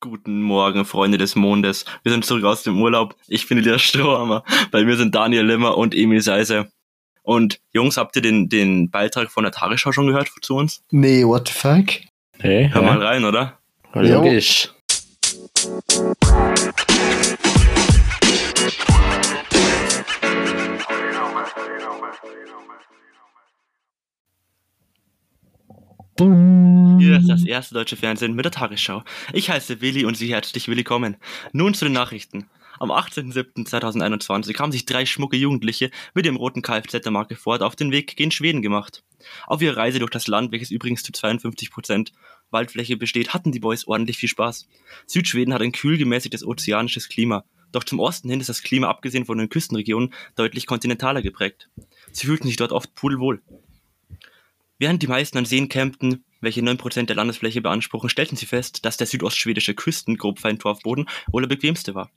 [0.00, 1.84] Guten Morgen, Freunde des Mondes.
[2.04, 3.16] Wir sind zurück aus dem Urlaub.
[3.26, 4.44] Ich bin der Strohhammer.
[4.70, 6.70] Bei mir sind Daniel Limmer und Emil Seise.
[7.24, 10.84] Und Jungs, habt ihr den, den Beitrag von der Tagesschau schon gehört zu uns?
[10.92, 11.86] Nee, what the fuck?
[12.38, 13.58] Hey, Hör mal rein, oder?
[13.92, 14.72] Logisch.
[26.18, 29.04] Hier ist das erste deutsche Fernsehen mit der Tagesschau.
[29.32, 31.16] Ich heiße Willi und Sie herzlich willkommen.
[31.52, 32.48] Nun zu den Nachrichten.
[32.80, 37.76] Am 18.07.2021 haben sich drei schmucke Jugendliche mit dem roten Kfz der Marke Ford auf
[37.76, 39.04] den Weg gen Schweden gemacht.
[39.46, 42.10] Auf ihrer Reise durch das Land, welches übrigens zu 52%
[42.50, 44.66] Waldfläche besteht, hatten die Boys ordentlich viel Spaß.
[45.06, 47.44] Südschweden hat ein kühl gemäßigtes ozeanisches Klima.
[47.70, 51.68] Doch zum Osten hin ist das Klima abgesehen von den Küstenregionen deutlich kontinentaler geprägt.
[52.10, 53.40] Sie fühlten sich dort oft pudelwohl.
[54.78, 58.96] Während die meisten an Seen campten, welche 9% der Landesfläche beanspruchen, stellten sie fest, dass
[58.96, 62.12] der südostschwedische Küstengrobfeintorfboden wohl der bequemste war.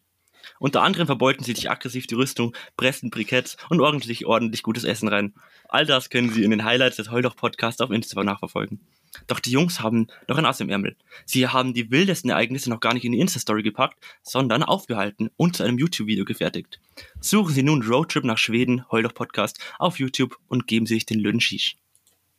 [0.59, 4.83] Unter anderem verbeulten sie sich aggressiv die Rüstung, pressten Briketts und ordneten sich ordentlich gutes
[4.83, 5.33] Essen rein.
[5.69, 8.79] All das können Sie in den Highlights des Heuloch Podcasts auf Instagram nachverfolgen.
[9.27, 10.95] Doch die Jungs haben noch ein Ass im Ärmel.
[11.25, 15.55] Sie haben die wildesten Ereignisse noch gar nicht in die Insta-Story gepackt, sondern aufgehalten und
[15.55, 16.79] zu einem YouTube-Video gefertigt.
[17.19, 21.19] Suchen Sie nun Roadtrip nach Schweden, Heuloch Podcast auf YouTube und geben Sie sich den
[21.19, 21.75] Lönschisch.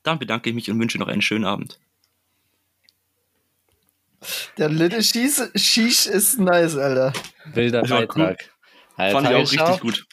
[0.03, 1.78] Dann bedanke ich mich und wünsche noch einen schönen Abend.
[4.56, 7.12] Der Little Sheesh, Sheesh ist nice, Alter.
[7.53, 8.50] Wilder Ja, Beitrag.
[8.97, 10.06] Alter, Fand ich auch richtig gut.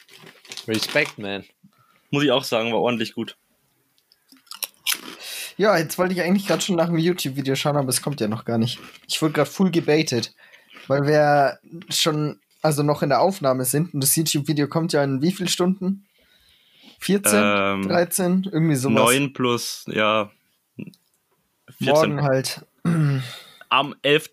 [0.68, 1.44] Respekt, man.
[2.12, 3.38] Muss ich auch sagen, war ordentlich gut.
[5.58, 8.28] Ja, jetzt wollte ich eigentlich gerade schon nach dem YouTube-Video schauen, aber es kommt ja
[8.28, 8.80] noch gar nicht.
[9.08, 10.34] Ich wurde gerade full gebaitet,
[10.88, 11.60] weil wir
[11.90, 15.50] schon, also noch in der Aufnahme sind und das YouTube-Video kommt ja in wie viel
[15.50, 16.08] Stunden?
[17.00, 17.40] 14?
[17.44, 18.50] Ähm, 13?
[18.52, 18.96] Irgendwie sowas.
[19.14, 20.30] 9 plus, ja.
[21.78, 21.86] 14.
[21.88, 22.66] Morgen halt.
[23.70, 24.30] Am 11.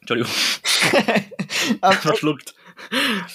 [0.00, 0.32] Entschuldigung,
[1.80, 2.54] Am- verschluckt.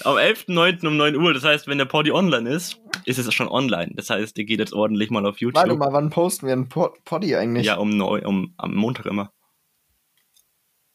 [0.04, 0.86] Am 11.9.
[0.86, 3.94] um 9 Uhr, das heißt, wenn der Poddy online ist, ist es schon online.
[3.96, 5.56] Das heißt, ihr geht jetzt ordentlich mal auf YouTube.
[5.64, 7.66] Warte mal, wann posten wir einen Po- Poddy eigentlich?
[7.66, 9.32] Ja, um, neu, um am Montag immer.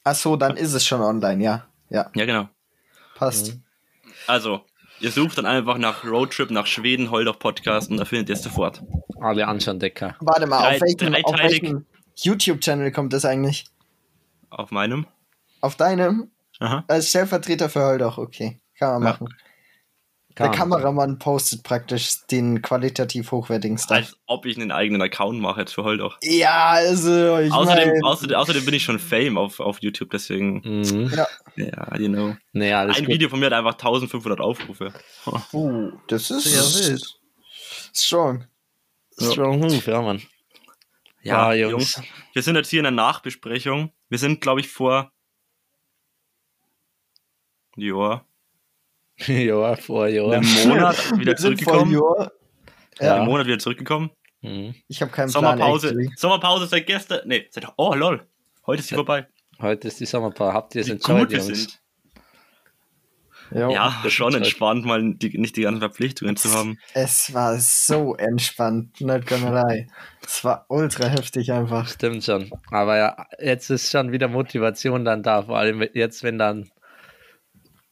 [0.04, 1.66] Ach so, dann ist es schon online, ja.
[1.88, 2.48] Ja, Ja, genau.
[3.14, 3.58] passt.
[4.26, 4.64] Also,
[5.00, 8.42] ihr sucht dann einfach nach Roadtrip nach Schweden, Holdoch Podcast und da findet ihr es
[8.42, 8.82] sofort.
[9.20, 10.16] Alle anschauen, Decker.
[10.20, 13.64] Warte mal, Drei- auf welchem, auf welchem YouTube-Channel kommt das eigentlich?
[14.50, 15.06] Auf meinem.
[15.60, 16.30] Auf deinem?
[16.60, 16.84] Aha.
[16.88, 18.60] Als Stellvertreter für Holdoch, okay.
[18.78, 19.26] Kann man Ja.
[20.36, 20.70] Kann Der man.
[20.80, 23.96] Kameramann postet praktisch den qualitativ hochwertigen Stuff.
[23.96, 26.18] Als ob ich einen eigenen Account mache jetzt für Holdoch.
[26.22, 30.60] ja, also, ich Außerdem, mein, außerdem, außerdem bin ich schon Fame auf, auf YouTube, deswegen,
[30.64, 31.12] Mhm.
[31.14, 31.28] Ja.
[31.56, 32.34] ja, you know.
[32.54, 33.14] Alles Ein gut.
[33.14, 34.92] Video von mir hat einfach 1500 Aufrufe.
[35.52, 37.04] uh, das ist Sehr wild.
[37.94, 38.44] strong.
[39.20, 40.20] Strong Move, ja, Mann.
[41.22, 41.94] Ja, Ah, Jungs.
[41.96, 42.02] Jungs.
[42.32, 43.92] Wir sind jetzt hier in der Nachbesprechung.
[44.08, 45.12] Wir sind, glaube ich, vor.
[47.76, 48.24] Ja,
[49.26, 50.32] ja, vor Jahr.
[50.32, 52.00] einem Monat wieder zurückgekommen.
[53.00, 53.16] Ja.
[53.16, 54.10] Einem Monat wieder zurückgekommen.
[54.42, 54.74] Mhm.
[54.88, 55.92] Ich habe keinen Sommerpause.
[55.92, 56.12] Plan.
[56.16, 57.26] Sommerpause seit gestern.
[57.26, 57.66] Nee, seit.
[57.76, 58.26] Oh, lol.
[58.66, 59.26] Heute ist sie vorbei.
[59.60, 60.52] Heute ist die Sommerpause.
[60.52, 61.80] Habt ihr es wir Jungs?
[63.50, 66.78] Jo, Ja, das schon ist entspannt, mal die, nicht die ganzen Verpflichtungen zu haben.
[66.94, 69.86] Es war so entspannt, not gonna lie.
[70.26, 71.88] Es war ultra heftig einfach.
[71.88, 72.50] Stimmt schon.
[72.70, 75.42] Aber ja, jetzt ist schon wieder Motivation dann da.
[75.42, 76.70] Vor allem jetzt, wenn dann,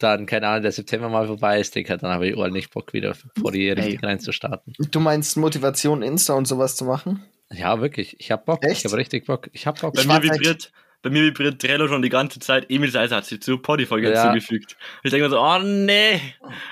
[0.02, 3.14] dann keine Ahnung, der September mal vorbei ist, Digga, dann habe ich ordentlich Bock wieder
[3.40, 4.74] vor die richtig reinzustarten.
[4.90, 7.22] Du meinst Motivation, Insta und sowas zu machen?
[7.52, 8.16] Ja, wirklich.
[8.18, 8.64] Ich habe Bock.
[8.64, 8.78] Echt?
[8.80, 9.48] Ich habe richtig Bock.
[9.52, 9.94] Ich habe Bock.
[9.94, 12.66] Bei mir vibriert, bei mir vibriert Trello schon die ganze Zeit.
[12.70, 14.22] Emil Seiser hat sich zu Poddy-Folge Ja.
[14.32, 14.76] hinzugefügt.
[15.02, 16.20] Ich denke mir so, oh nee,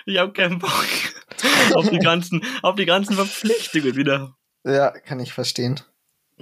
[0.07, 0.73] ich habe keinen Bock
[1.75, 4.35] auf die ganzen, auf die ganzen Verpflichtungen wieder.
[4.65, 5.81] Ja, kann ich verstehen.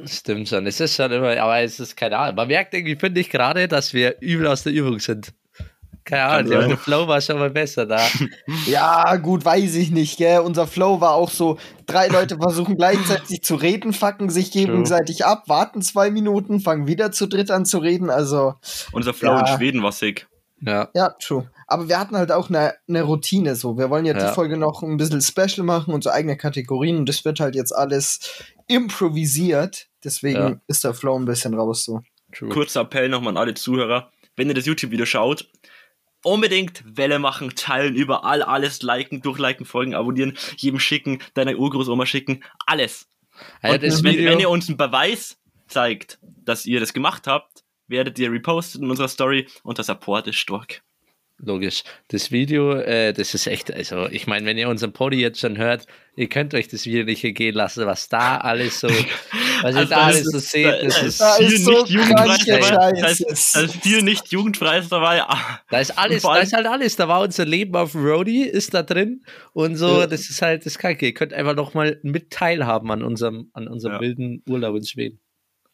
[0.05, 0.66] Stimmt schon.
[0.66, 2.37] Es ist schon immer, aber es ist keine Ahnung.
[2.37, 5.32] Man merkt irgendwie, finde ich gerade, dass wir übel aus der Übung sind.
[6.08, 8.00] Keine Ahnung, der Flow war schon mal besser da.
[8.66, 10.41] Ja, gut, weiß ich nicht, gell?
[10.41, 15.44] Unser Flow war auch so, drei Leute versuchen gleichzeitig zu reden, fucken sich gegenseitig ab,
[15.48, 18.54] warten zwei Minuten, fangen wieder zu dritt an zu reden, also,
[18.92, 19.41] Unser Flow Ja.
[19.41, 20.26] in Schweden war sick.
[20.60, 21.49] Ja, ja, true.
[21.66, 23.76] Aber wir hatten halt auch eine, eine Routine so.
[23.78, 24.28] Wir wollen ja, Ja.
[24.28, 27.72] die Folge noch ein bisschen special machen, unsere eigene Kategorien und das wird halt jetzt
[27.76, 28.20] alles
[28.66, 29.87] improvisiert.
[30.02, 30.61] Deswegen Ja.
[30.66, 32.00] ist der Flow ein bisschen raus so.
[32.32, 32.49] true.
[32.49, 34.11] Kurzer Appell nochmal an alle Zuhörer.
[34.37, 35.49] Wenn ihr das YouTube-Video schaut,
[36.25, 42.44] unbedingt Welle machen, teilen, überall alles liken, durchliken, folgen, abonnieren, jedem schicken, deiner Urgroßoma schicken,
[42.67, 43.09] alles.
[43.62, 45.38] Also Und wenn, wenn ihr uns einen Beweis
[45.69, 50.26] zeigt, dass ihr das gemacht habt, werdet ihr repostet in unserer Story und der Support
[50.26, 50.82] ist stark.
[51.38, 51.82] Logisch.
[52.08, 55.56] Das Video, äh, das ist echt, also ich meine, wenn ihr unseren Podi jetzt schon
[55.56, 55.87] hört,
[56.17, 59.79] ihr könnt euch das Video nicht gehen lassen, was da alles so, was ihr Also
[59.79, 62.25] da das alles ist- so seht, das da ist, Da viel ist so nicht jugendfrei
[62.26, 63.00] kranke dabei.
[63.00, 65.23] Da ist, da ist viel nicht jugendfreies dabei.
[65.23, 68.43] Ah, da ist alles, da ist halt alles, da war unser Leben auf dem Roadie,
[68.43, 70.06] ist da drin und so, Ja.
[70.06, 71.06] das ist halt das Kacke.
[71.06, 74.00] Ihr könnt einfach noch mal mit teilhaben an unserem, an unserem Ja.
[74.00, 75.20] wilden Urlaub in Schweden.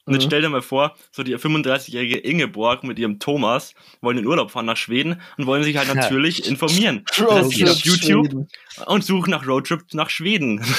[0.06, 0.28] Und jetzt Mhm.
[0.28, 4.66] stell dir mal vor, so die 35-jährige Ingeborg mit ihrem Thomas wollen in Urlaub fahren
[4.66, 5.94] nach Schweden und wollen sich halt Ja.
[5.94, 7.04] natürlich informieren.
[7.16, 8.48] Das gehen auf YouTube Schweden.
[8.86, 10.62] und suchen nach Roadtrips nach Schweden.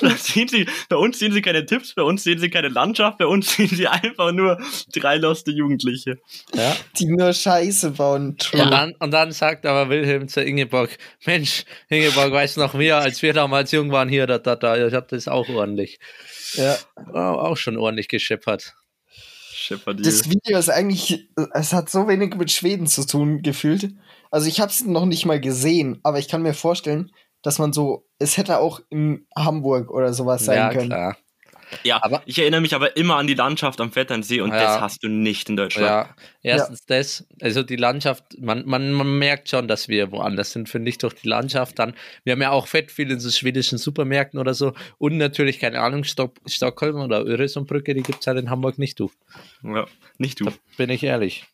[0.00, 3.16] Da sehen sie, bei uns sehen sie keine Tipps, bei uns sehen sie keine Landschaft,
[3.18, 4.58] bei uns sehen sie einfach nur
[4.92, 6.18] drei loste Jugendliche.
[6.52, 6.76] Ja.
[6.98, 8.36] Die nur Scheiße bauen.
[8.36, 8.64] True.
[8.64, 10.90] Und, dann, und dann sagt aber Wilhelm zu Ingeborg,
[11.24, 14.84] Mensch, Ingeborg weiß noch mehr, als wir damals jung waren hier, da, da, da.
[14.84, 16.00] ich hab das auch ordentlich,
[16.56, 16.76] Ja.
[17.12, 18.74] auch auch schon ordentlich geschippert.
[19.64, 23.94] Shepard Das Video ist eigentlich, es hat so wenig mit Schweden zu tun gefühlt.
[24.30, 27.10] Also ich habe es noch nicht mal gesehen, aber ich kann mir vorstellen,
[27.42, 30.88] dass man so, es hätte auch in Hamburg oder sowas sein ja, können.
[30.88, 31.16] klar.
[31.82, 34.62] Ja, Aber- ich erinnere mich aber immer an die Landschaft am Vetternsee und Ja.
[34.62, 35.86] das hast du nicht in Deutschland.
[35.86, 40.68] Ja, erstens das, also die Landschaft, man, man, man merkt schon, dass wir woanders sind,
[40.68, 41.78] finde ich, durch die Landschaft.
[41.78, 41.94] Dann,
[42.24, 45.80] wir haben ja auch fett viel in so schwedischen Supermärkten oder so und natürlich, keine
[45.80, 49.10] Ahnung, Stock, Stockholm oder Öresundbrücke, die gibt es halt in Hamburg nicht, du.
[49.62, 49.86] Ja,
[50.18, 50.50] nicht du.
[50.76, 51.44] Bin ich ehrlich.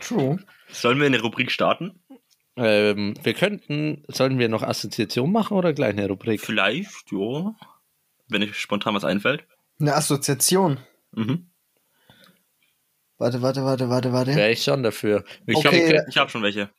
[0.00, 0.38] True.
[0.70, 2.00] Sollen wir eine Rubrik starten?
[2.56, 6.40] Ähm, wir könnten, sollen wir noch Assoziation machen oder gleich eine Rubrik?
[6.40, 7.54] Vielleicht, ja.
[8.28, 9.44] Wenn euch spontan was einfällt.
[9.80, 10.78] Eine Assoziation.
[11.12, 11.50] Mhm.
[13.16, 14.34] Warte, warte, warte, warte, warte.
[14.34, 15.24] Wäre ich schon dafür.
[15.46, 16.00] Ich Okay.
[16.08, 16.70] Ich habe schon welche.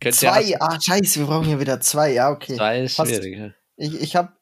[0.00, 2.12] könnt ja Zwei, ah, scheiße, wir brauchen hier wieder zwei.
[2.12, 2.56] Ja, okay.
[2.56, 3.14] Zwei ist Passt.
[3.14, 3.52] schwierig.
[3.76, 4.38] Ich, ich hab,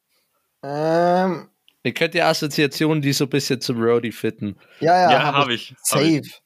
[0.62, 1.49] ähm,
[1.82, 4.56] Ihr könnt ja Assoziationen, die so ein bisschen zum Roadie fitten.
[4.81, 5.70] ja, ja, Ja, hab habe ich.
[5.70, 6.06] Hab Safe.
[6.25, 6.43] ich.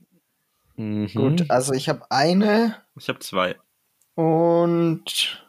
[0.76, 1.08] Mhm.
[1.12, 3.56] Gut, also ich habe eine Ich habe zwei.
[4.14, 5.44] und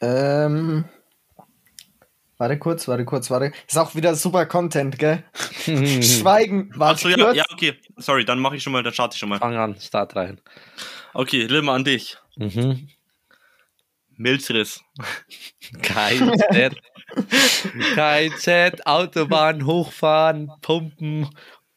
[0.00, 0.84] ähm,
[2.40, 3.52] warte kurz, warte kurz, warte.
[3.68, 5.22] Ist auch wieder super Content, gell?
[5.64, 7.36] Schweigen, warte Achso, ja, kurz.
[7.36, 7.74] ja, okay.
[7.98, 9.38] Sorry, dann mache ich schon mal, dann starte ich schon mal.
[9.38, 10.40] Fang an, Start rein.
[11.12, 12.16] Okay, Limmer an dich.
[12.36, 12.88] Mhm.
[14.16, 14.82] Milzriss.
[15.82, 16.76] KZ.
[17.94, 21.28] KZ, Autobahn hochfahren, pumpen,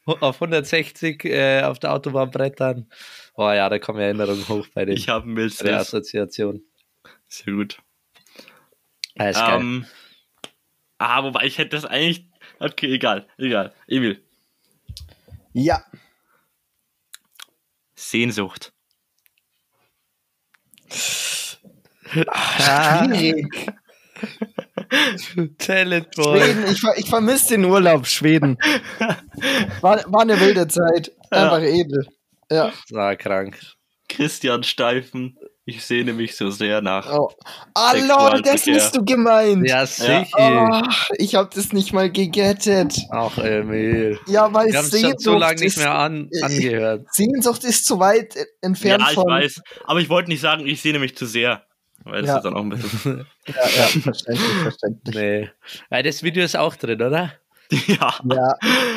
[0.06, 2.90] auf 160 äh, auf der Autobahn brettern.
[3.36, 5.72] Oh ja, da kommen Erinnerungen hoch bei den Ich habe der Milzriss.
[5.72, 6.64] Assoziation.
[7.28, 7.80] Sehr gut.
[9.18, 9.86] Ah, ist geil.
[11.06, 12.26] Ah, wobei ich hätte das eigentlich.
[12.60, 13.74] Okay, egal, egal.
[13.88, 14.24] Emil.
[15.54, 15.84] Ja,
[17.96, 18.72] Sehnsucht.
[22.60, 23.48] Schwierig.
[26.16, 26.40] Boy.
[26.40, 28.58] Schweden, ich, ver- ich vermisse den Urlaub, Schweden.
[29.82, 31.12] War, war eine wilde Zeit.
[31.32, 32.08] Einfach edel.
[32.50, 32.72] Ja.
[32.92, 33.60] War krank.
[34.08, 35.38] Christian Steifen.
[35.66, 37.10] Ich sehne mich so sehr nach.
[37.10, 37.32] Oh.
[37.96, 39.66] Lol, das hast du gemeint.
[39.68, 40.26] Ja, sicher.
[40.38, 40.82] Oh,
[41.18, 42.94] ich hab das nicht mal gegettet.
[43.12, 44.20] Ach, Emil.
[44.28, 47.06] Ja, weil Wir haben es schon Sehnsucht, so lange nicht mehr an, angehört.
[47.14, 49.26] Sehnsucht ist zu weit äh, entfernt Ja, ich von.
[49.32, 49.62] weiß.
[49.86, 51.64] Aber ich wollte nicht sagen, ich sehne mich zu sehr.
[52.04, 52.38] Weil das Ja.
[52.38, 53.26] ist dann auch ein bisschen.
[53.48, 55.16] Ja, ja, verständlich, verständlich.
[55.16, 55.50] Nee.
[55.92, 57.34] Ja, das Video ist auch drin, oder?
[57.88, 58.14] ja.
[58.24, 58.54] Ja,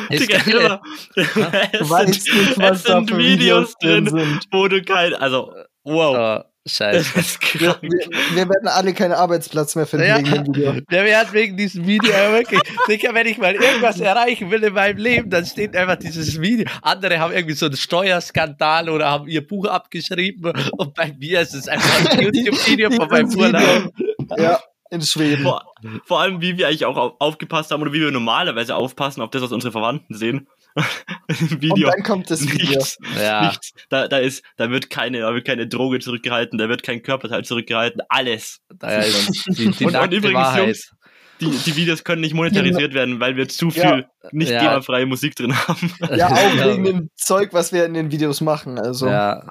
[0.09, 0.79] Ist Digga, geil.
[1.15, 4.45] es du sind, weißt nicht, was es da sind für Videos drin, sind.
[4.51, 5.13] wo du kein.
[5.15, 5.53] Also,
[5.83, 6.43] wow.
[6.43, 7.59] Oh, scheiße.
[7.59, 10.17] Wir, wir, werden alle keinen Arbeitsplatz mehr finden Ja.
[10.17, 10.73] wegen dem Video.
[10.91, 14.73] Der wird wegen diesem Video ja wirklich, Digga, wenn ich mal irgendwas erreichen will in
[14.73, 16.65] meinem Leben, dann steht einfach dieses Video.
[16.81, 21.53] Andere haben irgendwie so einen Steuerskandal oder haben ihr Buch abgeschrieben und bei mir ist
[21.53, 23.93] es einfach ein YouTube-Video von meinem Urlaub.
[24.37, 25.43] Ja, in Schweden.
[25.43, 25.63] Vor,
[26.05, 29.29] vor allem, wie wir eigentlich auch auf, aufgepasst haben oder wie wir normalerweise aufpassen auf
[29.31, 30.47] das, was unsere Verwandten sehen.
[31.27, 31.89] Im Und Video.
[31.89, 32.69] dann kommt das Video.
[32.79, 32.97] Nichts.
[33.19, 33.47] Ja.
[33.47, 33.71] Nichts.
[33.89, 37.43] Da, da ist, da wird keine, da wird keine Droge zurückgehalten, da wird kein Körperteil
[37.45, 38.59] zurückgehalten, alles.
[38.73, 40.65] Da ist die, die Und- und übrigens, Wahrheit.
[40.67, 40.91] Jungs,
[41.39, 44.03] Die, die Videos können nicht monetarisiert werden, weil wir zu viel Ja.
[44.31, 44.59] nicht Ja.
[44.61, 45.91] GEMA-freie Musik drin haben.
[46.15, 46.33] Ja, auch
[46.65, 48.79] wegen dem Zeug, was wir in den Videos machen.
[48.79, 49.43] Also, Ja,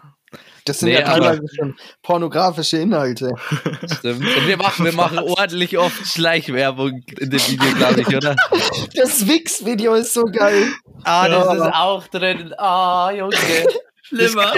[0.66, 3.30] das sind Nee, ja teilweise schon pornografische Inhalte.
[3.98, 4.20] stimmt.
[4.36, 8.36] Und wir machen, wir machen ordentlich oft Schleichwerbung in dem Video, glaube ich, oder?
[8.94, 10.68] Das Wix-Video ist so geil.
[11.04, 11.54] Ah, das Ja.
[11.54, 12.54] ist auch drin.
[12.58, 13.36] Ah, Junge.
[14.02, 14.52] Schlimmer.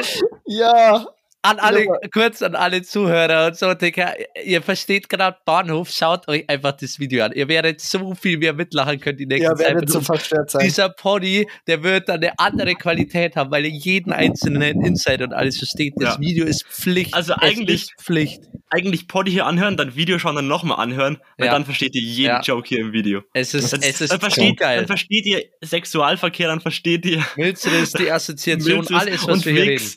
[0.47, 1.07] Ja,
[1.43, 4.13] An alle, kurz an alle Zuhörer und so, Digga,
[4.45, 7.31] ihr versteht gerade Bahnhof, schaut euch einfach das Video an.
[7.33, 9.75] Ihr werdet so viel mehr mitlachen können die nächsten ja, Zeit.
[9.75, 10.65] werdet so verstört sein.
[10.65, 15.33] Dieser Poddy, der wird dann eine andere Qualität haben, weil er jeden einzelnen Insight und
[15.33, 15.95] alles versteht.
[15.97, 16.21] Das Ja.
[16.21, 17.15] Video ist Pflicht.
[17.15, 18.43] Also eigentlich- ist Pflicht.
[18.71, 21.53] Eigentlich Poddy hier anhören, dann Video schauen, dann nochmal anhören, weil Ja.
[21.53, 22.41] dann versteht ihr jeden Ja.
[22.41, 23.23] Joke hier im Video.
[23.33, 24.79] Es ist, Dann, es ist dann, so versteht, geil.
[24.79, 29.47] dann versteht ihr Sexualverkehr, dann versteht ihr Milzer ist die Assoziation, Milzes alles, was und
[29.47, 29.91] wir hier reden.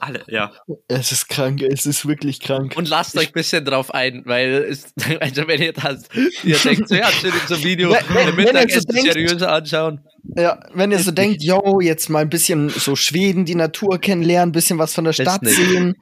[0.00, 0.52] Alle, ja.
[0.88, 2.74] Es ist krank, es ist wirklich krank.
[2.76, 6.04] Und lasst euch ein bisschen drauf ein, weil es, also wenn ihr das,
[6.44, 9.52] ihr denkt, so, ja, schön in so Video, Wenn- wenn- wenn ihr so denkt- seriöser
[9.52, 10.00] anschauen.
[10.36, 14.48] Ja, wenn ihr so denkt, yo, jetzt mal ein bisschen so Schweden, die Natur kennenlernen,
[14.48, 15.94] ein bisschen was von der Stadt sehen.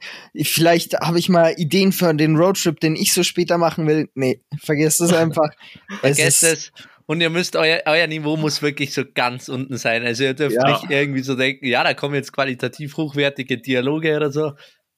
[0.43, 4.09] Vielleicht habe ich mal Ideen für den Roadtrip, den ich so später machen will.
[4.15, 5.49] Nee, vergesst es einfach.
[5.89, 6.71] es Vergesst ist, es.
[7.07, 10.03] Und ihr müsst, euer, euer Niveau muss wirklich so ganz unten sein.
[10.03, 10.67] Also ihr dürft Ja.
[10.71, 14.53] nicht irgendwie so denken, ja, da kommen jetzt qualitativ hochwertige Dialoge oder so.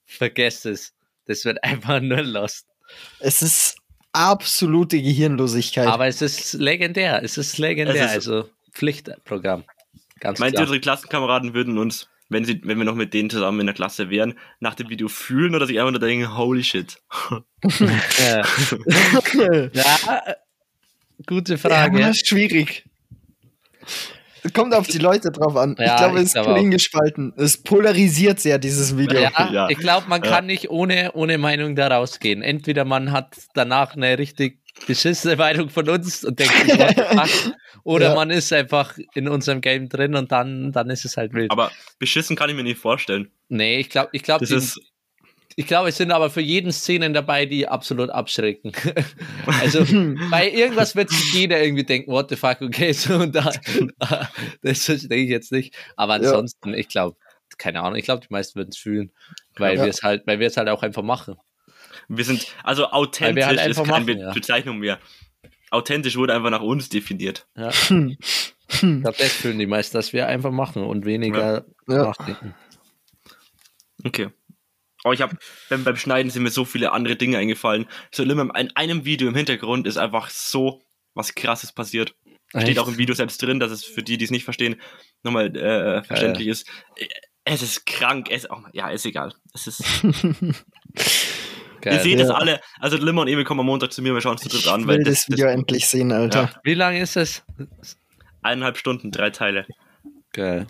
[0.06, 0.94] Vergesst es.
[1.26, 2.66] Das wird einfach nur lost.
[3.20, 3.76] es ist
[4.12, 5.86] absolute Gehirnlosigkeit.
[5.86, 7.22] Aber es ist legendär.
[7.22, 7.94] Es ist legendär.
[8.06, 9.64] Es ist- also Pflichtprogramm.
[10.20, 10.62] Ganz Meint ihr, klar.
[10.62, 14.08] unsere Klassenkameraden würden uns, wenn, sie, wenn wir noch mit denen zusammen in der Klasse
[14.10, 16.98] wären, nach dem Video fühlen oder sich einfach nur denken, holy shit.
[18.18, 18.42] Ja.
[19.72, 20.22] ja,
[21.28, 22.00] gute Frage.
[22.00, 22.84] Ja, das ist schwierig.
[24.54, 25.74] Kommt auf die Leute drauf an.
[25.78, 27.32] Ja, ich glaube, ich es ist clean gespalten.
[27.36, 29.20] Es polarisiert sehr, dieses Video.
[29.20, 29.68] Ja, Ja.
[29.68, 30.30] ich glaube, man Ja.
[30.30, 32.42] kann nicht ohne, ohne Meinung da rausgehen.
[32.42, 37.28] Entweder man hat danach eine richtig beschissene Meinung von uns und denkt, fuck,
[37.84, 38.14] oder Ja.
[38.14, 41.50] man ist einfach in unserem Game drin und dann, dann ist es halt wild.
[41.50, 43.30] Aber beschissen kann ich mir nicht vorstellen.
[43.48, 44.80] nee, ich glaube, ich glaube, Das ist,
[45.60, 48.70] ich glaube, es sind aber für jeden Szenen dabei, die absolut abschrecken.
[49.60, 49.80] also
[50.30, 53.50] bei irgendwas wird sich jeder irgendwie denken, what the fuck, okay, so und da,
[54.62, 55.74] das verstehe ich jetzt nicht.
[55.96, 56.28] Aber Ja.
[56.30, 57.16] ansonsten, ich glaube,
[57.58, 59.10] keine Ahnung, ich glaube, die meisten würden es fühlen,
[59.56, 59.82] weil Ja.
[59.82, 61.34] wir es halt, weil wir es halt auch einfach machen.
[62.06, 64.32] wir sind, also Weil authentisch wir halt ist einfach keine machen, Be ja.
[64.32, 65.00] Bezeichnung mehr.
[65.72, 67.48] Authentisch wurde einfach nach uns definiert.
[67.56, 67.70] Ja.
[67.70, 72.04] Ich glaube, das fühlen die meisten, dass wir einfach machen und weniger Ja.
[72.04, 72.54] nachdenken.
[74.04, 74.28] Okay.
[75.04, 75.36] Aber ich habe
[75.68, 77.86] beim, beim Schneiden sind mir so viele andere Dinge eingefallen.
[78.10, 80.82] So immer in einem Video im Hintergrund ist einfach so
[81.14, 82.14] was krasses passiert.
[82.50, 82.78] Steht Echt?
[82.78, 84.80] auch im Video selbst drin, dass es für die, die es nicht verstehen,
[85.22, 86.66] nochmal äh, verständlich ist.
[86.96, 87.06] Äh,
[87.44, 89.34] Es ist krank, es oh, ja, ist egal.
[89.54, 90.54] Es ist, Geil.
[91.94, 92.34] ihr seht es Ja.
[92.34, 92.60] alle.
[92.80, 94.80] Also Limmer und Emil kommen am Montag zu mir, wir schauen uns zu dritt an,
[94.82, 96.42] Ich weil will das, das Video das endlich sehen, Alter.
[96.42, 96.60] Ja.
[96.64, 97.44] Wie lange ist es?
[98.42, 99.66] eineinhalb Stunden, drei Teile.
[100.32, 100.66] Geil.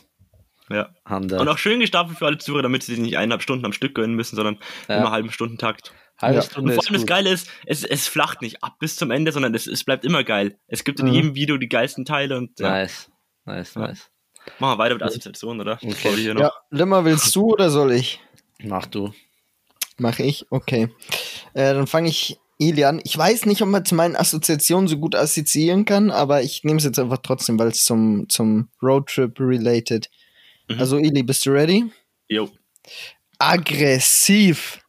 [0.70, 0.90] Ja.
[1.04, 1.38] Handel.
[1.40, 3.94] Und auch schön gestaffelt für alle Zuhörer, damit sie sich nicht eineinhalb Stunden am Stück
[3.94, 4.58] gönnen müssen, sondern
[4.88, 4.98] Ja.
[4.98, 5.92] immer halben Stundentakt.
[6.20, 6.42] Halbe Ja.
[6.42, 7.06] Und Stunde vor allem das.
[7.06, 10.25] Geile ist, es, es flacht nicht ab bis zum Ende, sondern es, es bleibt immer
[10.25, 10.58] geil.
[10.66, 11.12] Es gibt in Mhm.
[11.12, 13.10] jedem Video die geilsten Teile und ja, Nice.
[13.44, 13.82] Nice, Ja.
[13.82, 14.10] nice.
[14.58, 15.78] machen wir weiter mit Assoziationen, oder?
[15.82, 16.32] Okay.
[16.38, 18.20] Ja, Limmer, willst du oder soll ich?
[18.62, 19.12] Mach du.
[19.96, 20.46] Mache ich?
[20.50, 20.88] Okay.
[21.54, 23.00] Äh, dann fange ich Eli an.
[23.04, 26.78] Ich weiß nicht, ob man zu meinen Assoziationen so gut assoziieren kann, aber ich nehme
[26.78, 30.08] es jetzt einfach trotzdem, weil es zum, zum Roadtrip related.
[30.68, 30.78] Mhm.
[30.80, 31.84] Also, Eli, bist du ready?
[32.28, 32.50] Jo.
[33.38, 34.80] Aggressiv.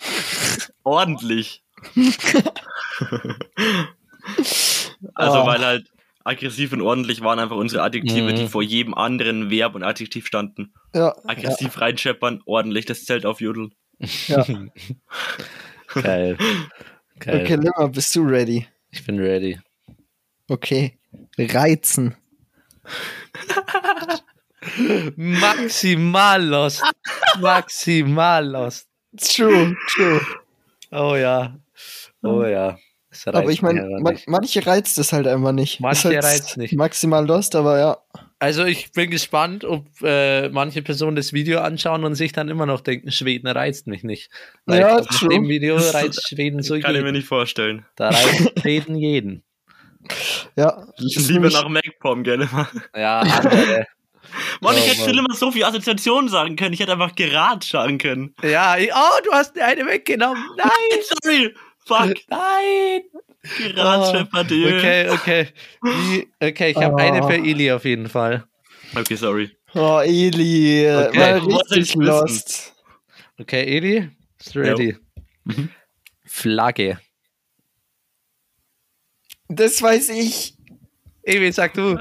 [0.84, 1.62] Ordentlich.
[5.14, 5.46] also, Oh.
[5.46, 5.88] weil halt
[6.24, 8.36] aggressiv und ordentlich waren einfach unsere Adjektive, Mhm.
[8.36, 10.72] die vor jedem anderen Verb und Adjektiv standen.
[10.94, 13.74] Ja, Aggressiv reinscheppern, ordentlich das Zelt aufjudeln.
[14.28, 14.44] ja.
[15.94, 16.38] Geil.
[17.18, 17.42] Geil.
[17.42, 18.66] Okay, Limmer, bist du ready?
[18.90, 19.58] Ich bin ready.
[20.48, 20.98] Okay.
[21.38, 22.16] Reizen.
[25.16, 26.82] Maximal lost.
[27.40, 28.88] Maximal lost.
[29.18, 30.20] True, true.
[30.90, 31.56] Oh ja.
[32.22, 32.78] Oh ja.
[33.10, 35.80] Das reizt Aber ich meine, man, manche reizt es halt einfach nicht.
[35.80, 36.74] Manche halt reizt nicht.
[36.74, 37.98] Maximal lost, aber ja.
[38.38, 42.64] Also ich bin gespannt, ob äh, manche Personen das Video anschauen und sich dann immer
[42.66, 44.30] noch denken, Schweden reizt mich nicht.
[44.64, 45.28] Weil Ja, ich glaub, true.
[45.28, 47.12] dem Video reizt Schweden so Kann ich mir jeden.
[47.12, 47.84] nicht vorstellen.
[47.96, 49.42] Da reizt Schweden jeden.
[50.56, 50.86] Ja.
[50.96, 52.48] Lieber nämlich- nach MacPom, gell?
[52.50, 52.66] Mann,
[52.96, 53.86] Ja, andere.
[54.60, 55.08] Mann ich Oh, hätte Mann.
[55.10, 56.72] viel immer so viel Assoziationen sagen können.
[56.74, 58.34] Ich hätte einfach Gerad sagen können.
[58.42, 60.42] ja, ich, oh, du hast mir eine weggenommen.
[60.56, 61.54] Nein, Sorry.
[61.84, 62.14] Fuck.
[62.28, 63.02] nein.
[63.58, 64.38] Gerad Oh.
[64.46, 65.48] Okay, okay.
[66.40, 66.98] Okay, ich habe Oh.
[66.98, 68.44] eine für Ili auf jeden Fall.
[68.94, 69.50] Okay, sorry.
[69.74, 72.74] Oh, Eli, äh, Okay, wolltest richtig lost.
[73.40, 74.96] Okay, Eli, ist ready.
[75.44, 75.70] Mhm.
[76.24, 77.00] Flagge.
[79.48, 80.54] Das weiß ich.
[81.22, 81.98] Eli, sag du.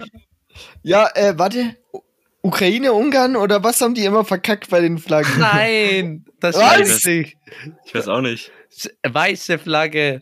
[0.84, 1.78] Ja, äh, warte.
[2.44, 5.40] Ukraine, Ungarn oder was haben die immer verkackt bei den Flaggen?
[5.40, 7.38] Nein, das weiß ich.
[7.86, 8.52] Ich weiß auch nicht.
[9.08, 10.22] Weiße Flagge.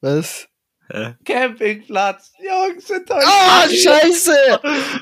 [0.00, 0.46] Was?
[0.92, 1.14] Hä?
[1.24, 2.32] Campingplatz.
[2.40, 3.24] Jungs, enttäuscht.
[3.28, 4.32] Ah, scheiße!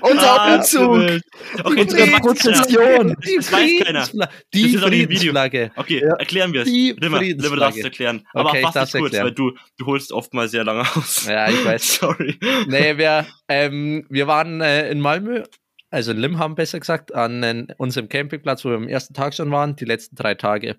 [0.02, 1.20] Unser Ah, Umzug!
[1.64, 3.16] Okay, Unsere das Prozession!
[3.26, 4.00] Die Das weiß keiner.
[4.00, 4.12] Das
[4.52, 4.80] Die Video.
[4.80, 5.70] Friedensflagge.
[5.76, 6.14] Okay, Ja.
[6.16, 6.68] erklären wir es.
[6.68, 8.26] Die Limmer, Limmer, darfst es erklären.
[8.34, 9.24] Aber Okay, ich fass es kurz, erklären.
[9.24, 11.24] weil du, du holst oft mal sehr lange aus.
[11.26, 11.94] Ja, ich weiß.
[12.00, 12.38] Sorry.
[12.66, 15.44] Nee, wir, ähm, wir waren äh, in Malmö,
[15.90, 19.50] also in Limham besser gesagt, an äh, unserem Campingplatz, wo wir am ersten Tag schon
[19.50, 20.76] waren, die letzten drei Tage.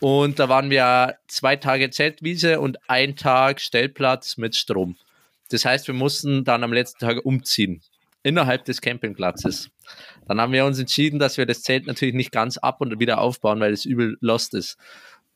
[0.00, 4.96] Und da waren wir zwei Tage Zeltwiese und ein Tag Stellplatz mit Strom.
[5.50, 7.82] Das heißt, wir mussten dann am letzten Tag umziehen.
[8.24, 9.70] innerhalb des Campingplatzes.
[10.26, 13.20] Dann haben wir uns entschieden, dass wir das Zelt natürlich nicht ganz ab und wieder
[13.20, 14.78] aufbauen, weil es übel lost ist.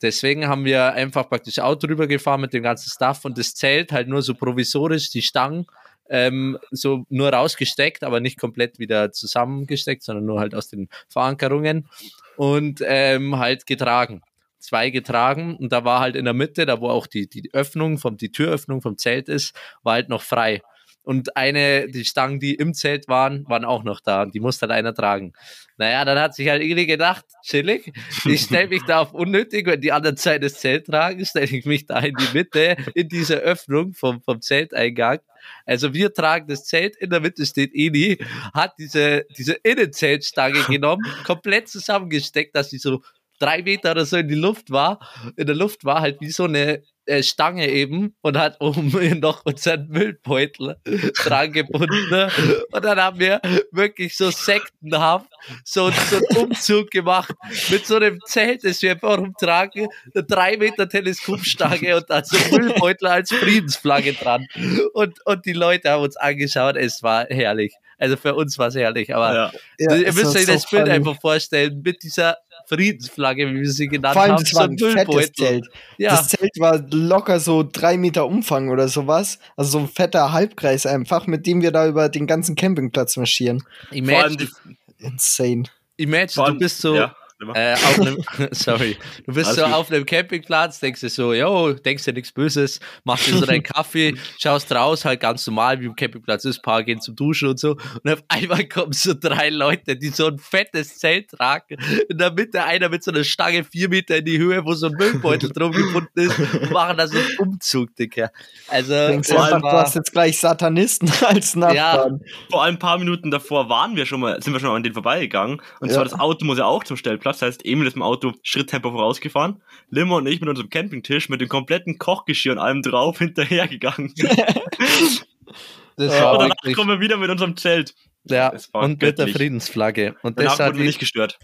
[0.01, 4.09] Deswegen haben wir einfach praktisch Auto rübergefahren mit dem ganzen Stuff und das Zelt halt
[4.09, 5.67] nur so provisorisch, die Stangen
[6.09, 11.88] ähm, so nur rausgesteckt, aber nicht komplett wieder zusammengesteckt, sondern nur halt aus den Verankerungen
[12.37, 14.23] und ähm, halt getragen.
[14.59, 17.99] Zwei getragen und da war halt in der Mitte, da wo auch die, die Öffnung,
[17.99, 20.62] vom, die Türöffnung vom Zelt ist, war halt noch frei.
[21.09, 24.67] Und eine, die Stangen, die im Zelt waren, waren auch noch da und die musste
[24.67, 25.33] halt einer tragen.
[25.79, 27.95] Naja, dann hat sich halt irgendwie gedacht, chillig,
[28.27, 31.65] ich stelle mich da auf unnötig, wenn die anderen Zeit das Zelt tragen, stelle ich
[31.65, 35.21] mich da in die Mitte, in diese Öffnung vom, vom Zelteingang.
[35.65, 38.19] Also wir tragen das Zelt, in der Mitte steht Eni,
[38.53, 43.00] hat diese, diese Innenzeltstange genommen, komplett zusammengesteckt, dass sie so
[43.38, 44.99] drei Meter oder so in die Luft war.
[45.37, 49.45] In der Luft war halt wie so eine äh, Stange eben und hat oben noch
[49.45, 50.77] unseren Müllbeutel
[51.25, 52.11] dran gebunden.
[52.11, 52.31] Ne?
[52.71, 53.41] Und dann haben wir
[53.73, 55.31] wirklich so sektenhaft
[55.65, 57.35] so, so einen Umzug gemacht
[57.71, 62.37] mit so einem Zelt, das wir einfach rumtragen, eine drei Meter Teleskopstange und dann so
[62.37, 64.47] ein Müllbeutel als Friedensflagge dran.
[64.93, 67.75] Und, und die Leute haben uns angeschaut, es war herrlich.
[67.99, 69.53] Also für uns war es herrlich, aber Ja.
[69.79, 70.91] Ja, ihr es müsst euch das so Bild funny.
[70.91, 72.37] einfach vorstellen mit dieser
[72.69, 75.33] Friedensflagge, wie wir sie genannt Vor allem, haben, das so war ein ein fettes.
[75.33, 75.67] Zelt.
[75.97, 79.39] Ja, Das Zelt war locker so drei Meter Umfang oder sowas.
[79.57, 83.61] Also so ein fetter Halbkreis einfach, mit dem wir da über den ganzen Campingplatz marschieren.
[83.61, 85.63] Vor allem imagine, die, Insane.
[85.97, 87.15] imagine vor allem, du bist so Ja,
[87.54, 88.18] äh, auf einem,
[88.52, 89.73] sorry, du bist Alles so gut.
[89.75, 93.62] auf einem Campingplatz, denkst dir so, yo, denkst dir nichts Böses, machst dir so deinen
[93.62, 97.59] Kaffee, schaust raus, halt ganz normal, wie im Campingplatz ist, paar gehen zum Duschen und
[97.61, 101.76] so, und auf einmal kommen so drei Leute, die so ein fettes Zelt tragen,
[102.09, 104.87] in der Mitte einer mit so einer Stange vier Meter in die Höhe, wo so
[104.88, 108.30] ein Müllbeutel drum gebunden ist, und machen da so einen Umzug, Dicker.
[108.66, 112.21] Also, Denkst du einfach, du hast jetzt gleich Satanisten als Nachbarn.
[112.50, 114.83] vor allem ein paar Minuten davor waren wir schon mal, sind wir schon mal an
[114.83, 115.61] denen vorbeigegangen.
[115.80, 115.95] Und Ja.
[115.95, 117.27] zwar das Auto muss ja auch zum Stellplatz.
[117.32, 119.62] Das heißt, Emil ist im Auto Schritttempo vorausgefahren.
[119.90, 124.14] Limmer und ich mit unserem Campingtisch mit dem kompletten Kochgeschirr und allem drauf hinterhergegangen.
[125.97, 127.94] das war und danach wirklich, kommen wir wieder mit unserem Zelt.
[128.30, 129.37] Ja, und mit der göttlich.
[129.37, 130.14] Friedensflagge.
[130.23, 131.38] Und Danach das hat nicht gestört.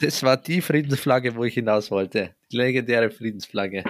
[0.00, 2.30] Das war die Friedensflagge, wo ich hinaus wollte.
[2.50, 3.84] Die legendäre Friedensflagge.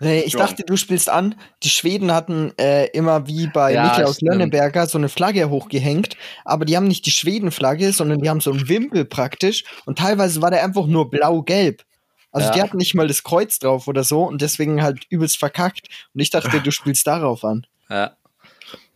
[0.00, 0.38] Nee, ich Ja.
[0.38, 1.34] dachte, du spielst an.
[1.62, 4.30] Die Schweden hatten äh, immer wie bei Ja, Michael aus stimmt.
[4.32, 8.52] Lönneberger so eine Flagge hochgehängt, aber die haben nicht die Schwedenflagge, sondern die haben so
[8.52, 11.82] einen Wimpel praktisch und teilweise war der einfach nur blau-gelb.
[12.32, 12.54] Also Ja.
[12.54, 15.88] die hatten nicht mal das Kreuz drauf oder so und deswegen halt übelst verkackt.
[16.14, 17.66] Und ich dachte, du spielst darauf an.
[17.90, 18.16] Ja.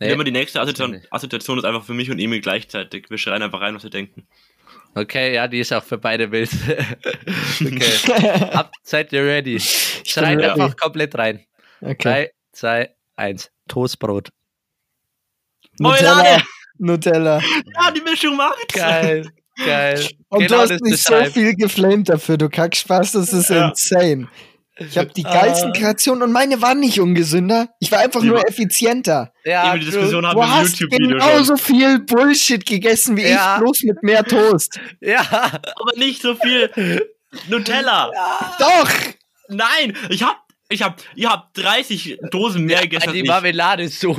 [0.03, 0.13] Nee.
[0.13, 1.01] Immer die nächste Assoziation.
[1.09, 3.09] Assoziation ist einfach für mich und Emil gleichzeitig.
[3.09, 4.27] Wir schreien einfach rein, was wir denken.
[4.95, 6.49] Okay, ja, die ist auch für beide wild.
[7.61, 8.11] okay.
[8.53, 9.59] Ab, seid ihr ready?
[9.59, 10.61] Schreit ready.
[10.61, 11.43] einfach komplett rein.
[11.81, 11.95] Okay.
[11.97, 13.49] Drei, zwei, eins.
[13.67, 14.29] Toastbrot.
[15.79, 16.41] Nutella.
[16.77, 17.41] Nutella.
[17.75, 18.73] Ja, die Mischung macht.
[18.73, 20.07] Geil, geil.
[20.29, 23.69] Und genau du hast mich so viel geflamed dafür, du Kackspaß, das ist Ja.
[23.69, 24.27] insane.
[24.77, 25.77] Ich habe die geilsten Ah.
[25.77, 27.67] Kreationen und meine waren nicht ungesünder.
[27.79, 29.31] Ich war einfach nur effizienter.
[29.45, 33.55] Ja, die Diskussion haben Du hast genauso viel Bullshit gegessen wie Ja.
[33.55, 34.79] ich, bloß mit mehr Toast.
[35.01, 37.05] Ja, Aber nicht so viel
[37.49, 38.11] Nutella.
[38.59, 38.89] Doch!
[39.49, 40.37] Nein, ich hab,
[40.73, 43.23] ich hab, ihr habt 30 Dosen mehr gegessen als die.
[43.23, 44.13] Marmelade ist so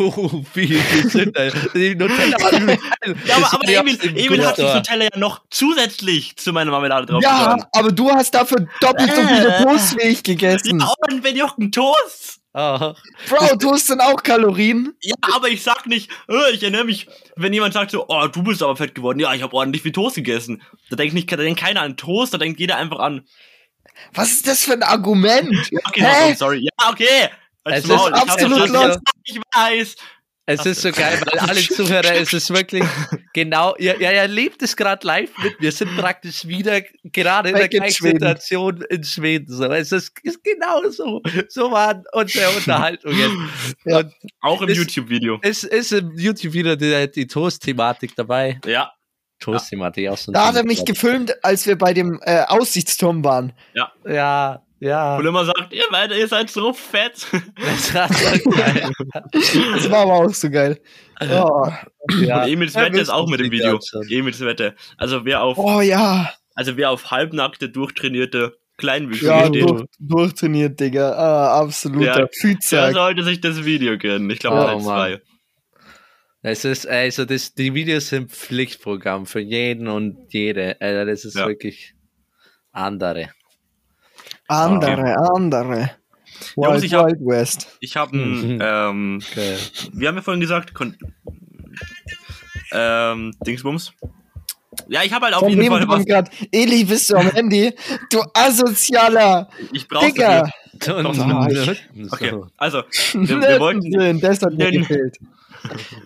[0.53, 1.51] viel gesünder.
[1.75, 2.53] Die Nutella war.
[2.53, 4.77] Ja, aber, aber Emil, Emil hat sich Gutstore.
[4.77, 7.67] Nutella ja noch zusätzlich zu meiner Marmelade drauf Ja, getan.
[7.73, 9.63] aber du hast dafür doppelt so viele Äh.
[9.63, 10.81] Toast wie ich gegessen.
[10.81, 12.41] Ja, und wenn Jochen Toast.
[12.57, 12.95] Ah,
[13.29, 14.95] Bro, Toast sind auch Kalorien.
[15.03, 18.45] Ja, aber ich sag nicht, äh, ich erinnere mich, wenn jemand sagt so, oh, du
[18.45, 19.19] bist aber fett geworden.
[19.19, 20.63] Ja, ich habe ordentlich viel Toast gegessen.
[20.89, 23.27] Da denkt nicht, da denkt keiner an Toast, da denkt jeder einfach an,
[24.13, 25.71] Was ist das für ein Argument?
[25.89, 26.35] okay, Hä?
[26.35, 26.61] sorry.
[26.63, 27.29] Ja, okay.
[27.65, 29.01] Als Es ist Maul, absolut lost.
[29.25, 29.97] Ich weiß.
[30.47, 32.85] Es ist so geil, weil alle Zuhörer, es ist wirklich
[33.33, 35.59] genau, ihr, ihr erlebt es gerade live mit.
[35.59, 38.19] Wir sind praktisch wieder gerade in der gleichen Schweden.
[38.19, 39.47] Situation in Schweden.
[39.51, 39.65] So.
[39.73, 41.23] Es ist, ist genau so.
[41.49, 43.51] So waren unsere Unterhaltungen.
[43.87, 44.05] Ja.
[44.43, 45.39] Auch im YouTube-Video.
[45.41, 48.61] es ist im YouTube-Video die, die Toast-Thematik dabei.
[48.67, 48.93] Ja,
[49.49, 53.53] Auch so ein Da hat er mich gefilmt, als wir bei dem äh, Aussichtsturm waren.
[53.75, 53.93] Ja,
[54.81, 55.17] ja.
[55.17, 57.27] und immer sagt, ihr beide, ihr seid so fett.
[57.57, 58.91] Das war so geil.
[59.33, 60.81] Das war aber auch so geil.
[61.23, 61.69] Oh,
[62.21, 62.43] ja.
[62.43, 63.79] Und Emils Ja, Wette ist auch mit dem Video.
[64.11, 64.75] Emils Wette.
[64.99, 66.31] Also wer auf, oh ja.
[66.55, 71.13] also wer auf halbnackte, durchtrainierte Kleinwüchsige Ja, steht, durch, durchtrainiert, Digga.
[71.13, 72.17] Ah, absoluter Ja.
[72.17, 72.93] der Füßsack.
[72.93, 74.29] sollte sich das Video gönnen.
[74.31, 74.85] Ich glaube, Oh, Teil Mann.
[74.85, 75.21] 2.
[76.47, 80.77] Es ist, also das, die Videos sind Pflichtprogramm für jeden und jede.
[80.79, 81.47] Also das ist Ja.
[81.47, 81.95] wirklich
[82.71, 83.31] andere.
[84.47, 85.91] Andere, andere.
[86.57, 87.77] Jungs, Wild, ich hab- Wild West.
[87.81, 88.43] Ich habe Mhm.
[88.43, 89.59] ein, ähm, Geil.
[89.95, 90.99] wir haben ja vorhin gesagt, kon
[92.73, 93.93] ähm, Dingsbums.
[94.89, 96.05] Ja, ich habe halt auf Von jeden Fall was.
[96.05, 97.73] grad, Eli, bist du am Handy?
[98.11, 100.51] Du asozialer Ich brauche Digga.
[102.11, 102.83] Okay, also,
[103.15, 104.21] wir, wir wollten.
[104.21, 105.17] Das hat mir Den- gefehlt.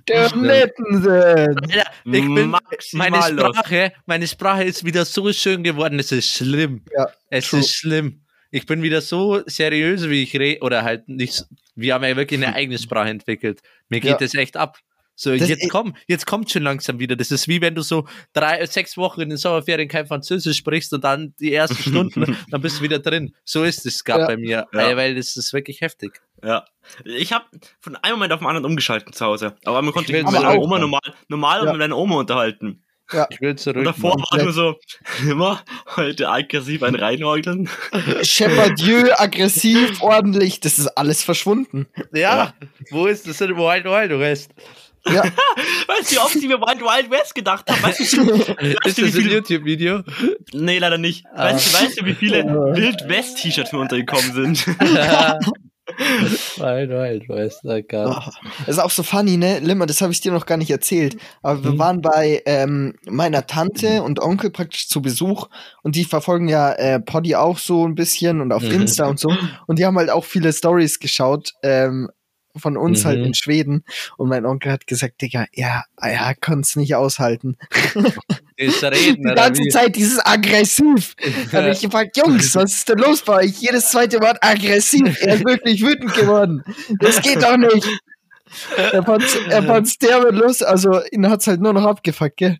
[0.08, 1.10] Der Nettensinn.
[1.12, 2.54] Alter, ich bin,
[2.92, 3.22] meine.
[3.22, 6.82] Sprache, meine Sprache ist wieder so schön geworden, es ist schlimm.
[6.96, 7.60] Ja, Es true.
[7.60, 8.22] ist schlimm.
[8.50, 11.44] Ich bin wieder so seriös, wie ich rede, oder halt nicht.
[11.74, 13.60] Wir haben ja wirklich eine eigene Sprache entwickelt.
[13.88, 14.24] Mir geht Ja.
[14.26, 14.78] es echt ab.
[15.20, 17.16] So, Das- jetzt komm, jetzt kommt schon langsam wieder.
[17.16, 20.92] Das ist wie wenn du so drei, sechs Wochen in den Sommerferien kein Französisch sprichst
[20.94, 23.34] und dann die ersten Stunden, dann bist du wieder drin.
[23.44, 24.26] So ist es gerade Ja.
[24.28, 24.96] bei mir, Ja.
[24.96, 26.20] weil das ist wirklich heftig.
[26.44, 26.64] Ja.
[27.04, 27.46] Ich habe
[27.80, 29.56] von einem Moment auf den anderen umgeschalten zu Hause.
[29.64, 31.72] Aber man konnte sich mit meiner Oma normal, normal Ja.
[31.72, 32.84] mit meiner Oma unterhalten.
[33.30, 33.78] Ich will zurück.
[33.78, 34.26] Und davor Mann.
[34.30, 34.76] war nur so,
[35.28, 35.64] immer
[35.96, 37.68] heute aggressiv ein reinheugeln.
[38.22, 41.86] Shepardieu, aggressiv, ordentlich, das ist alles verschwunden.
[42.12, 42.54] Ja,
[42.90, 44.52] wo ist das denn im Wild Wild West?
[45.12, 45.22] Ja,
[45.88, 47.82] Weißt du, wie oft ich mir Wild Wild West gedacht habe?
[47.82, 50.02] Weißt du, Ist weißt du, wie das ein viele, YouTube-Video?
[50.52, 51.24] nee, leider nicht.
[51.34, 51.44] Ah.
[51.52, 52.44] Weißt, du, weißt du, wie viele.
[52.74, 54.66] Wild West T-Shirts mir untergekommen sind?
[56.58, 58.16] Wild Wild West, oh Gott.
[58.26, 58.30] Oh,
[58.66, 59.58] das ist auch so funny, ne?
[59.60, 61.16] Limmer, das habe ich dir noch gar nicht erzählt.
[61.42, 61.78] Aber wir Hm.
[61.78, 65.48] waren bei ähm, meiner Tante und Onkel praktisch zu Besuch
[65.82, 68.70] und die verfolgen ja äh, Poddy auch so ein bisschen und auf Mhm.
[68.82, 69.34] Insta und so.
[69.66, 72.10] Und die haben halt auch viele Stories geschaut ähm,
[72.58, 73.24] von uns halt Mhm.
[73.26, 73.84] in Schweden.
[74.16, 77.56] Und mein Onkel hat gesagt, Digga, ja, er konnte es nicht aushalten.
[78.56, 79.62] Ist reden, Die ganze?
[79.70, 81.14] Zeit dieses aggressiv.
[81.52, 83.52] Dann hab ich gefragt, Jungs, was ist denn los bei euch?
[83.60, 85.16] Jedes zweite Wort aggressiv.
[85.20, 86.64] Er ist wirklich wütend geworden.
[86.98, 87.86] Das geht doch nicht.
[88.76, 92.58] Er fand's, er fand's derbe los, also ihn hat's halt nur noch abgefuckt, gell?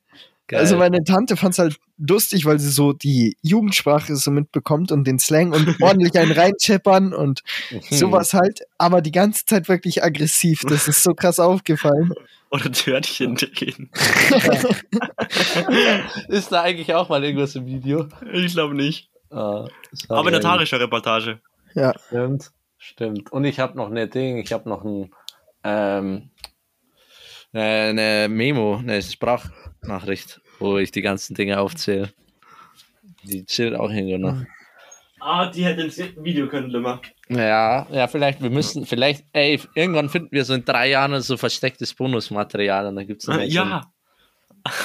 [0.49, 0.61] Geil.
[0.61, 5.19] Also meine Tante fand's halt lustig, weil sie so die Jugendsprache so mitbekommt und den
[5.19, 7.81] Slang und ordentlich einen reinscheppern und Hm.
[7.91, 10.63] sowas halt, aber die ganze Zeit wirklich aggressiv.
[10.67, 12.15] Das ist so krass aufgefallen.
[12.51, 13.91] Oder Törtchen drehen.
[16.29, 18.07] Ist da eigentlich auch mal irgendwas im Video?
[18.33, 19.11] Ich glaube nicht.
[19.31, 19.67] Ah.
[20.09, 21.41] Aber in der tagesschau Reportage.
[21.75, 21.93] Ja.
[22.07, 23.31] Stimmt, stimmt.
[23.33, 25.11] Und ich habe noch eine Ding, ich habe noch ein
[25.63, 26.48] ähm, äh,
[27.53, 32.13] eine Memo, eine Sprachnachricht, wo ich die ganzen Dinge aufzähle.
[33.25, 34.45] Die chillt auch irgendwo noch.
[35.21, 37.01] Ah, die hätte ins Video können, Limmer.
[37.29, 41.37] Ja, ja, vielleicht, wir müssen, vielleicht, ey, irgendwann finden wir so in drei Jahren so
[41.37, 43.91] verstecktes Bonusmaterial und dann gibt's dann halt Ja,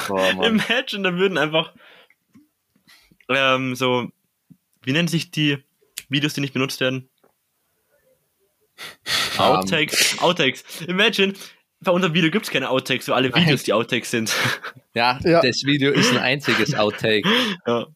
[0.08, 0.18] so.
[0.44, 1.74] Imagine, da würden einfach
[3.30, 4.10] ähm, so,
[4.82, 5.60] wie nennen sich die
[6.10, 7.10] Videos, die nicht benutzt werden?
[9.38, 10.20] Outtakes.
[10.20, 10.82] Outtakes.
[10.82, 11.34] Imagine,
[11.84, 14.34] bei unserem Video gibt es keine Outtakes, weil alle Videos die Outtakes sind.
[14.96, 15.42] Ja, Ja.
[15.42, 17.28] das Video ist ein einziges Outtake.
[17.68, 17.88] ja.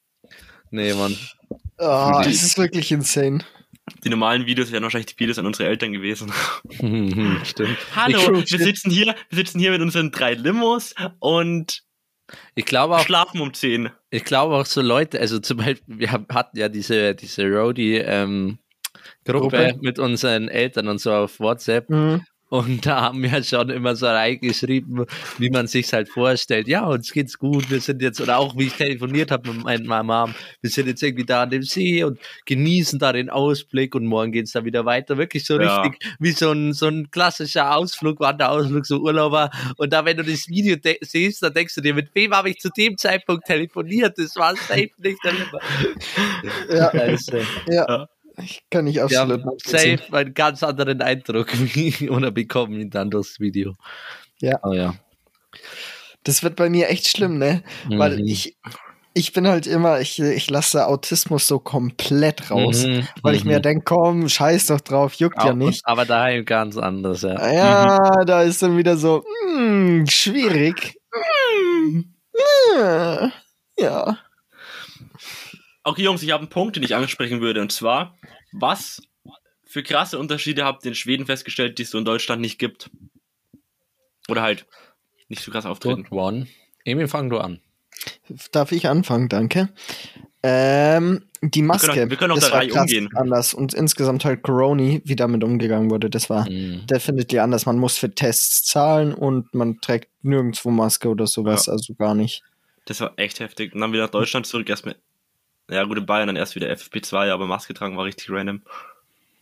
[0.71, 1.15] Nee, Mann.
[1.78, 3.39] Oh, das ist wirklich insane.
[4.04, 6.34] Die normalen Videos wären wahrscheinlich die Videos an unsere Eltern gewesen.
[7.43, 7.78] Stimmt.
[7.95, 11.84] Hallo, Ich- wir sitzen hier, wir sitzen hier mit unseren drei Limos und
[12.56, 13.91] Ich glaube auch, schlafen um 10.
[14.10, 18.58] ich glaube auch so Leute, also zum Beispiel, wir hatten ja diese, diese Roadie, ähm,
[19.23, 19.78] Gruppe, Gruppe.
[19.82, 21.89] mit unseren Eltern und so auf WhatsApp.
[21.89, 22.23] Mhm.
[22.49, 25.05] Und da haben wir schon immer so reingeschrieben,
[25.38, 26.67] wie man sich halt vorstellt.
[26.67, 30.03] Ja, uns geht's gut, wir sind jetzt, oder auch wie ich telefoniert habe mit meiner
[30.03, 34.05] Mom, wir sind jetzt irgendwie da an dem See und genießen da den Ausblick und
[34.05, 35.17] morgen geht's da wieder weiter.
[35.17, 35.81] Wirklich so Ja.
[35.81, 39.49] richtig wie so ein, so ein klassischer Ausflug, Wanderausflug, so Urlauber.
[39.77, 42.49] Und da, wenn du das Video de- siehst, dann denkst du dir, mit wem habe
[42.49, 44.17] ich zu dem Zeitpunkt telefoniert?
[44.17, 45.19] Das war safe nicht.
[46.69, 47.38] Ja, Also,
[47.69, 48.07] ja.
[48.41, 51.47] Ich kann nicht wir absolut haben safe einen ganz anderen Eindruck
[52.10, 53.73] oder bekommen dann durchs Video.
[54.41, 54.60] Ja.
[54.63, 54.93] Oh ja.
[56.23, 57.63] Das wird bei mir echt schlimm, ne?
[57.89, 58.26] Weil Mhm.
[58.28, 58.58] ich,
[59.13, 62.86] ich bin halt immer, ich, ich lasse Autismus so komplett raus.
[62.86, 63.62] Mhm, Weil ich mir mhm.
[63.63, 65.82] denke, komm, scheiß doch drauf, juckt ja Auch- nicht.
[65.86, 67.52] Aber daheim ganz anders, ja.
[67.52, 69.23] Ja, da ist dann wieder so,
[69.56, 71.00] hm, schwierig.
[71.12, 72.13] Hm,
[72.78, 73.32] ja,
[73.80, 74.17] ja.
[75.88, 77.62] Okay, Jungs, ich habe einen Punkt, den ich ansprechen würde.
[77.62, 78.17] Und zwar,
[78.52, 79.02] was
[79.65, 82.89] für krasse Unterschiede habt ihr in Schweden festgestellt, die es so in Deutschland nicht gibt?
[84.28, 84.65] Oder halt
[85.30, 86.04] nicht so krass auftreten.
[86.04, 86.47] Good one.
[86.84, 87.62] Emil, fang du an.
[88.52, 89.69] Darf ich anfangen, danke.
[90.43, 93.10] Ähm, die Maske, Wir können auch- wir können auch das war krass umgehen.
[93.15, 93.54] anders.
[93.54, 96.86] Und insgesamt halt Corona, wie damit umgegangen wurde, das war Mhm.
[96.86, 97.65] definitiv anders.
[97.65, 101.73] Man muss für Tests zahlen und man trägt nirgendwo Maske oder sowas, Ja.
[101.73, 102.43] also gar nicht.
[102.86, 103.73] Das war echt heftig.
[103.73, 104.97] Und dann wieder nach Deutschland zurück, erst mit.
[105.69, 108.62] Ja, gut, in Bayern dann erst wieder FFP2, aber Maske tragen war richtig random.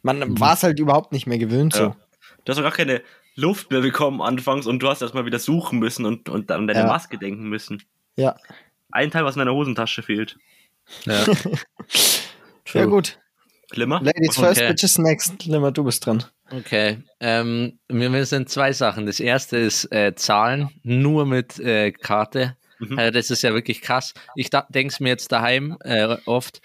[0.01, 1.83] Man war es halt überhaupt nicht mehr gewöhnt so.
[1.83, 1.95] Ja.
[2.43, 3.01] Du hast auch gar keine
[3.35, 6.81] Luft mehr bekommen anfangs und du hast erstmal wieder suchen müssen und, und an deine
[6.81, 6.87] Ja.
[6.87, 7.83] Maske denken müssen.
[8.15, 8.35] Ja.
[8.91, 10.37] Ein Teil, was in deiner Hosentasche fehlt.
[11.05, 11.25] Ja.
[12.73, 13.19] Ja, gut.
[13.69, 14.01] Glimmer?
[14.01, 14.47] Ladies Okay.
[14.47, 15.45] first, bitches next.
[15.45, 16.23] Limmer, du bist dran.
[16.51, 19.05] Okay, ähm, mir mir sind zwei Sachen.
[19.05, 22.57] Das erste ist äh, Zahlen, nur mit äh, Karte.
[22.89, 22.97] Mhm.
[22.97, 24.13] Äh, das ist ja wirklich krass.
[24.35, 26.61] Ich denke es mir jetzt daheim äh, oft,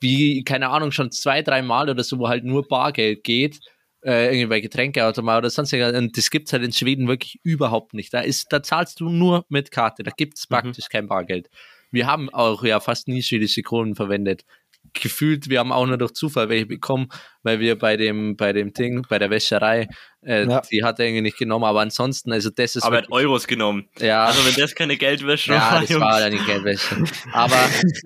[0.00, 3.58] wie, keine Ahnung, schon zwei, drei Mal oder so, wo halt nur Bargeld geht,
[4.04, 6.00] äh, irgendwie bei Getränkeautomat oder sonst irgendwas.
[6.00, 8.14] Und das gibt es halt in Schweden wirklich überhaupt nicht.
[8.14, 10.02] Da, ist, da zahlst du nur mit Karte.
[10.04, 10.54] Da gibt es Mhm.
[10.54, 11.48] praktisch kein Bargeld.
[11.90, 14.44] Wir haben auch ja fast nie schwedische Kronen verwendet.
[14.92, 17.08] Gefühlt, wir haben auch nur durch Zufall welche bekommen,
[17.42, 19.88] weil wir bei dem, bei dem Ding, bei der Wäscherei,
[20.24, 20.60] äh, Ja.
[20.70, 23.46] die hat er irgendwie nicht genommen, aber ansonsten, also das ist Aber er hat Euros
[23.46, 23.88] genommen.
[23.98, 26.04] ja, Also wenn das keine Geldwäsche ja, das Jungs.
[26.04, 26.96] war die Geldwäsche.
[27.32, 27.56] Aber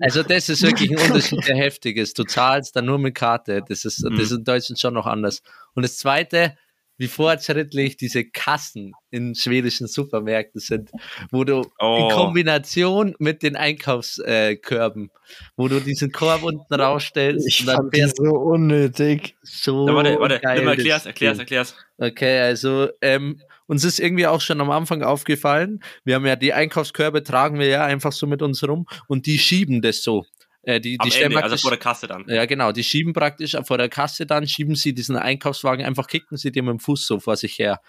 [0.01, 2.17] also das ist wirklich ein Unterschied, der heftig ist.
[2.19, 3.63] Du zahlst dann nur mit Karte.
[3.67, 4.17] Das ist, Mhm.
[4.17, 5.41] das ist in Deutschland schon noch anders.
[5.73, 6.55] Und das Zweite,
[6.97, 10.91] wie fortschrittlich diese Kassen in schwedischen Supermärkten sind,
[11.31, 11.97] wo du Oh.
[12.09, 15.09] in Kombination mit den Einkaufskörben,
[15.55, 19.35] wo du diesen Korb unten rausstellst Ich und dann fand die fährst so unnötig.
[19.43, 21.75] so Ja, warte, warte, geil das erklär's, erklär's, erklär's.
[21.97, 26.53] Okay, also ähm, uns ist irgendwie auch schon am Anfang aufgefallen, wir haben ja die
[26.53, 30.25] Einkaufskörbe, tragen wir ja einfach so mit uns rum und die schieben das so.
[30.63, 32.25] Äh, die, Am die stellen Ende, also praktisch, vor der Kasse dann.
[32.27, 36.37] ja genau, die schieben praktisch vor der Kasse dann, schieben sie diesen Einkaufswagen, einfach kicken
[36.37, 37.81] sie den mit dem Fuß so vor sich her.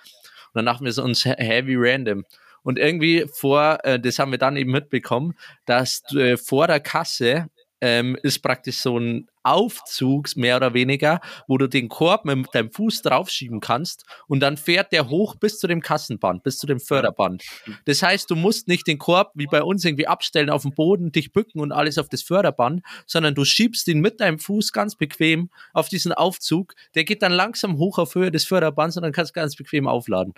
[0.52, 2.24] Und dann dachten wir so uns he- heavy random.
[2.62, 5.34] Und irgendwie vor, äh, das haben wir dann eben mitbekommen,
[5.66, 7.48] dass äh, vor der Kasse
[7.80, 12.72] ähm, ist praktisch so ein Aufzug, mehr oder weniger, wo du den Korb mit deinem
[12.72, 16.80] Fuß draufschieben kannst und dann fährt der hoch bis zu dem Kassenband, bis zu dem
[16.80, 17.44] Förderband.
[17.84, 21.12] Das heißt, du musst nicht den Korb wie bei uns irgendwie abstellen auf dem Boden,
[21.12, 24.96] dich bücken und alles auf das Förderband, sondern du schiebst ihn mit deinem Fuß ganz
[24.96, 26.74] bequem auf diesen Aufzug.
[26.94, 29.86] Der geht dann langsam hoch auf Höhe des Förderbands und dann kannst du ganz bequem
[29.86, 30.32] aufladen.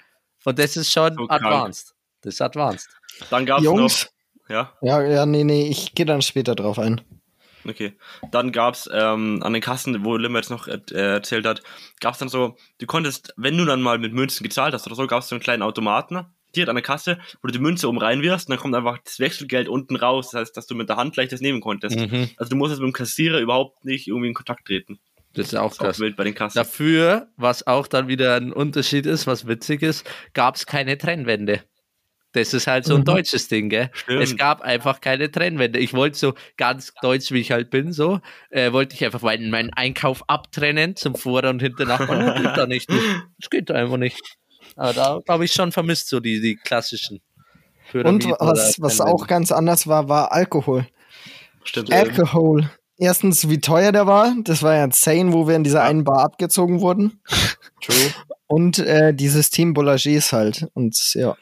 [0.45, 1.95] Und das ist schon So advanced.
[2.23, 2.89] Das ist advanced.
[3.31, 4.05] Dann gab's Jungs.
[4.05, 4.11] noch.
[4.49, 7.01] Ja, Ja, ja, nee, nee, ich gehe dann später drauf ein.
[7.71, 7.93] Okay.
[8.31, 11.63] Dann gab's ähm, an den Kassen, wo Limmer jetzt noch äh, erzählt hat,
[12.01, 15.07] gab's dann so, du konntest, wenn du dann mal mit Münzen gezahlt hast oder so,
[15.07, 18.49] gab's so einen kleinen Automaten direkt an der Kasse, wo du die Münze oben reinwirfst
[18.49, 20.31] und dann kommt einfach das Wechselgeld unten raus.
[20.31, 21.99] Das heißt, dass du mit der Hand gleich das nehmen konntest.
[21.99, 22.31] Mhm.
[22.37, 24.99] Also du musstest mit dem Kassierer überhaupt nicht irgendwie in Kontakt treten.
[25.35, 26.17] Das ist auch Das ist auch krass.
[26.17, 26.57] bei den Kassen.
[26.57, 31.63] Dafür, was auch dann wieder ein Unterschied ist, was witzig ist, gab es keine Trennwände.
[32.37, 33.05] Das ist halt so ein Mhm.
[33.07, 33.91] deutsches Ding, gell?
[33.93, 34.23] Stimmt.
[34.23, 35.79] Es gab einfach keine Trennwände.
[35.79, 38.21] Ich wollte so ganz deutsch, wie ich halt bin, so,
[38.51, 42.27] äh, wollte ich einfach meinen, meinen Einkauf abtrennen zum Vorder- und Hinternachbarn.
[42.27, 42.91] Das geht da nicht.
[43.41, 44.21] Das geht da einfach nicht.
[44.77, 47.21] Aber da habe ich schon vermisst, so die, die klassischen.
[47.93, 49.05] Und Pyramiden was, oder was Trennwände.
[49.23, 50.87] auch ganz anders war, war Alkohol.
[51.65, 51.93] Stimmt.
[51.93, 52.71] Alkohol.
[52.99, 54.35] Erstens, wie teuer der war.
[54.45, 55.85] Das war ja insane, wo wir in dieser Ja.
[55.85, 57.21] einen Bar abgezogen wurden.
[57.83, 58.13] True.
[58.47, 60.67] Und äh, die System Boulagers halt.
[60.75, 61.37] Und ja.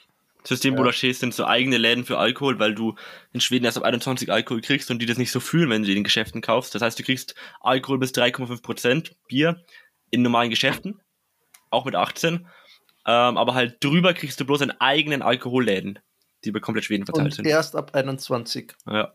[0.47, 2.95] System Boulagers sind so eigene Läden für Alkohol, weil du
[3.33, 5.87] in Schweden erst ab 21 Alkohol kriegst und die das nicht so fühlen, wenn du
[5.87, 6.75] die in den Geschäften kaufst.
[6.75, 9.65] Das heißt, du kriegst Alkohol bis 3,5% Bier
[10.11, 11.01] in normalen Geschäften,
[11.71, 12.47] auch mit 18.
[13.07, 15.99] Ähm, aber halt drüber kriegst du bloß in eigenen Alkoholläden,
[16.45, 17.47] die über komplett Schweden verteilt Und sind.
[17.47, 18.75] erst ab 21.
[18.87, 19.13] Ja.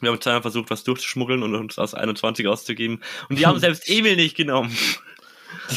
[0.00, 3.02] Wir haben zweimal versucht, was durchzuschmuggeln und uns aus 21 auszugeben.
[3.28, 4.76] Und die haben selbst Emil nicht genommen.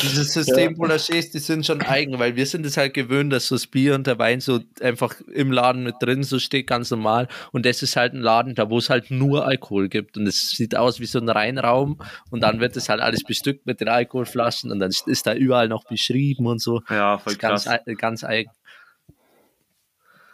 [0.01, 3.55] Dieses System Boulagers, die sind schon eigen, weil wir sind es halt gewöhnt, dass so
[3.55, 7.27] das Bier und der Wein so einfach im Laden mit drin so steht, ganz normal.
[7.51, 10.17] Und das ist halt ein Laden, da wo es halt nur Alkohol gibt.
[10.17, 11.99] Und es sieht aus wie so ein Reinraum.
[12.31, 15.67] Und dann wird es halt alles bestückt mit den Alkoholflaschen und dann ist da überall
[15.67, 16.81] noch beschrieben und so.
[16.89, 17.79] Ja, voll ganz, krass.
[17.87, 18.49] ei- ganz eigen.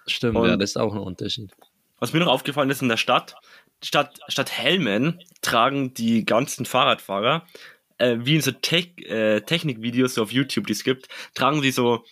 [0.08, 1.52] Stimmt, Und- ja, das ist auch ein Unterschied.
[2.00, 3.36] Was mir noch aufgefallen ist in der Stadt,
[3.84, 7.46] statt, statt Helmen tragen die ganzen Fahrradfahrer,
[8.00, 11.72] äh, wie in so Tech, äh, Technikvideos so auf YouTube, die es gibt, tragen sie
[11.72, 12.04] so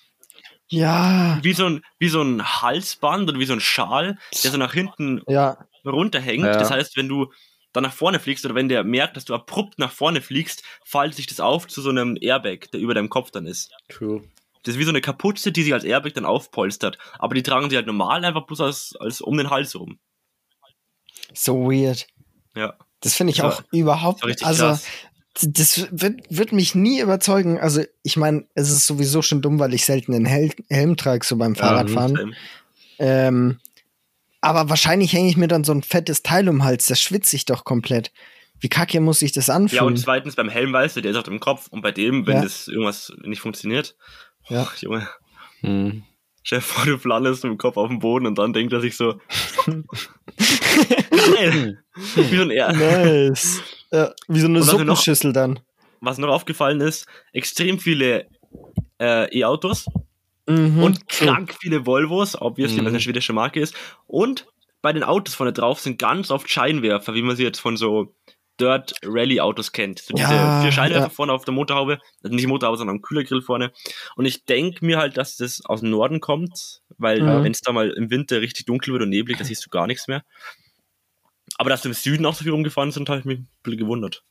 [0.69, 1.39] Ja.
[1.41, 4.73] wie so, ein, wie so ein Halsband oder wie so ein Schal, der so nach
[4.73, 5.57] hinten Ja.
[5.85, 6.45] runterhängt.
[6.45, 6.53] Ja.
[6.57, 7.31] Das heißt, wenn du
[7.73, 11.17] dann nach vorne fliegst oder wenn der merkt, dass du abrupt nach vorne fliegst, faltet
[11.17, 13.71] sich das auf zu so einem Airbag, der über deinem Kopf dann ist.
[13.89, 14.23] True.
[14.63, 16.97] Das ist wie so eine Kapuze, die sich als Airbag dann aufpolstert.
[17.19, 19.99] Aber die tragen sie halt normal einfach bloß als, als um den Hals rum.
[21.33, 22.07] So weird.
[22.55, 22.73] Ja.
[23.01, 24.85] Das finde ich Das war- auch überhaupt richtig Also, krass.
[25.41, 27.59] Das wird, wird mich nie überzeugen.
[27.59, 31.25] Also, ich meine, es ist sowieso schon dumm, weil ich selten einen Hel Helm trage,
[31.25, 32.17] so beim Fahrradfahren.
[32.19, 32.33] Ähm,
[32.99, 33.59] Ähm,
[34.41, 36.87] aber wahrscheinlich hänge ich mir dann so ein fettes Teil um den Hals.
[36.87, 38.11] Das schwitze ich doch komplett.
[38.59, 39.97] Wie kacke muss ich das Ja, und anfühlen?
[39.97, 41.67] zweitens beim Helm weißt du, der ist auf dem Kopf.
[41.69, 42.41] Und bei dem, wenn Ja.
[42.43, 43.95] das irgendwas nicht funktioniert,
[44.47, 44.63] Ja.
[44.63, 45.07] oh, Junge,
[45.61, 46.03] Hm.
[46.43, 48.95] Chef vor, du landest mit dem Kopf auf dem Boden und dann denkt er sich
[48.95, 49.19] so,
[51.35, 51.83] geil,
[52.15, 52.73] wie so ein R.
[52.73, 53.61] nice.
[53.91, 55.59] Ja, wie so eine Suppenschüssel dann.
[56.01, 58.27] Was noch aufgefallen ist, extrem viele
[58.99, 59.85] äh, E-Autos
[60.47, 60.81] Mhm.
[60.83, 62.85] und krank viele Volvos, obviously, Mhm.
[62.85, 63.75] weil es eine schwedische Marke ist.
[64.05, 64.47] Und
[64.81, 68.15] bei den Autos vorne drauf sind ganz oft Scheinwerfer, wie man sie jetzt von so
[68.59, 69.99] Dirt Rally Autos kennt.
[69.99, 71.09] So diese Ja, vier Scheinwerfer ja.
[71.09, 73.71] vorne auf der Motorhaube, also nicht Motorhaube, sondern am Kühlergrill vorne.
[74.15, 77.43] Und ich denke mir halt, dass das aus dem Norden kommt, weil Mhm.
[77.43, 79.85] wenn es da mal im Winter richtig dunkel wird und neblig, da siehst du gar
[79.85, 80.23] nichts mehr.
[81.57, 83.79] Aber dass du im Süden auch so viel rumgefahren sind, habe ich mich ein bisschen
[83.79, 84.23] gewundert.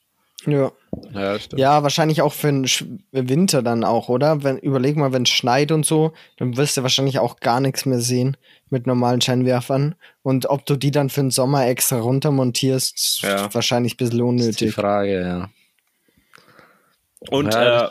[0.46, 0.70] Ja.
[1.12, 1.58] Ja, stimmt.
[1.60, 4.44] ja, wahrscheinlich auch für den Sch- Winter dann auch, oder?
[4.44, 7.84] Wenn, überleg mal, wenn es schneit und so, dann wirst du wahrscheinlich auch gar nichts
[7.86, 8.36] mehr sehen
[8.70, 9.94] mit normalen Scheinwerfern.
[10.22, 13.52] Und ob du die dann für den Sommer extra runtermontierst, ist Ja.
[13.52, 14.74] wahrscheinlich ein bisschen Das ist die unnötig.
[14.74, 15.50] Frage, ja.
[17.30, 17.90] Und ja, äh,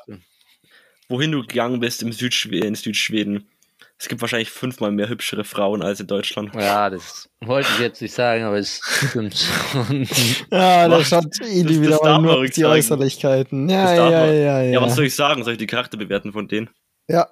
[1.10, 3.50] wohin du gegangen bist im Südschweden, in Südschweden,
[3.98, 6.54] es gibt wahrscheinlich fünfmal mehr hübschere Frauen als in Deutschland.
[6.56, 8.80] ja, das wollte ich jetzt nicht sagen, aber es
[9.10, 9.36] stimmt
[9.72, 10.08] schon.
[10.52, 12.74] Ja, da schaut Eli Das- wieder das nur die sagen.
[12.74, 13.70] Äußerlichkeiten.
[13.70, 14.12] Ja, ja, man.
[14.12, 14.62] ja, ja.
[14.64, 15.44] Ja, was soll ich sagen?
[15.44, 16.70] Soll ich die Charakter bewerten von denen?
[17.08, 17.28] Ja,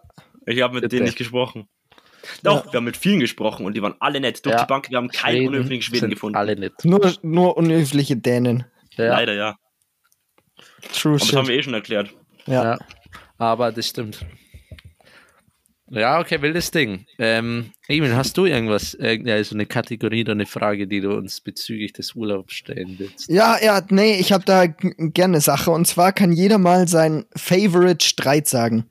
[0.46, 0.96] Ich habe mit Bitte.
[0.96, 1.68] denen nicht gesprochen.
[2.42, 4.46] Doch, wir haben mit vielen gesprochen und die waren alle nett.
[4.46, 4.62] Durch Ja.
[4.64, 6.38] die Bank, wir haben keinen Schweden unhöflichen Schweden gefunden.
[6.38, 6.86] Alle nicht.
[6.86, 8.64] nur, nur unhöfliche Dänen.
[8.96, 9.56] Ja, Leider ja.
[10.94, 11.48] True Aber das haben shit.
[11.50, 12.10] wir eh schon erklärt.
[12.46, 12.64] Ja.
[12.64, 12.80] ja.
[13.38, 14.26] Aber das stimmt.
[15.90, 17.06] Ja, okay, wildes Ding.
[17.20, 21.94] Ähm, Emil, hast du irgendwas, so eine Kategorie oder eine Frage, die du uns bezüglich
[21.94, 23.30] des Urlaubs stellen willst?
[23.30, 25.72] Ja, ja, nee, ich habe da gerne Sache.
[25.72, 28.86] Und zwar kann jeder mal sein Favorite Streit sagen.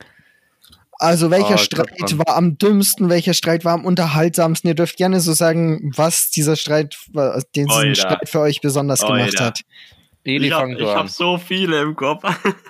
[0.99, 4.69] Also welcher Oh, Streit war am dümmsten, welcher Streit war am unterhaltsamsten.
[4.69, 6.97] Ihr dürft gerne so sagen, was dieser Streit,
[7.55, 7.95] diesen Oida.
[7.95, 9.45] Streit für euch besonders gemacht Oida.
[9.45, 9.61] hat.
[10.23, 12.23] Eli, ich habe hab so viele im Kopf.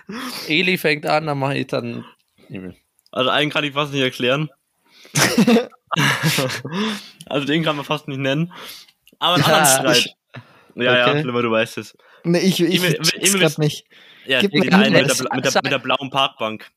[0.48, 2.06] Eli fängt an, dann mache ich dann
[2.50, 2.74] Emil.
[3.14, 4.50] Also einen kann ich fast nicht erklären.
[7.28, 8.52] also den kann man fast nicht nennen.
[9.20, 10.16] Aber einen anderen Ja, Streit.
[10.76, 11.22] Ja, ja, Okay.
[11.22, 11.96] Limmer, du weißt es.
[12.24, 13.86] Nee, ich, ich, Emil- ich Emil nicht.
[14.26, 16.72] Ja, Gib den mir einen mit der, mit, der, mit der blauen Parkbank.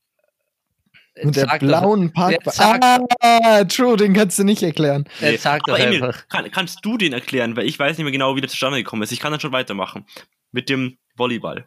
[1.22, 2.32] Mit der blauen Park.
[2.32, 2.82] Jetzt sag
[3.22, 5.08] Ah, true, den kannst du nicht erklären.
[5.20, 6.28] Jetzt sag doch Aber Emil, einfach.
[6.28, 7.56] kann, kannst du den erklären?
[7.56, 9.12] Weil ich weiß nicht mehr genau, wie der zustande gekommen ist.
[9.12, 10.04] Ich kann dann schon weitermachen.
[10.52, 11.66] Mit dem Volleyball.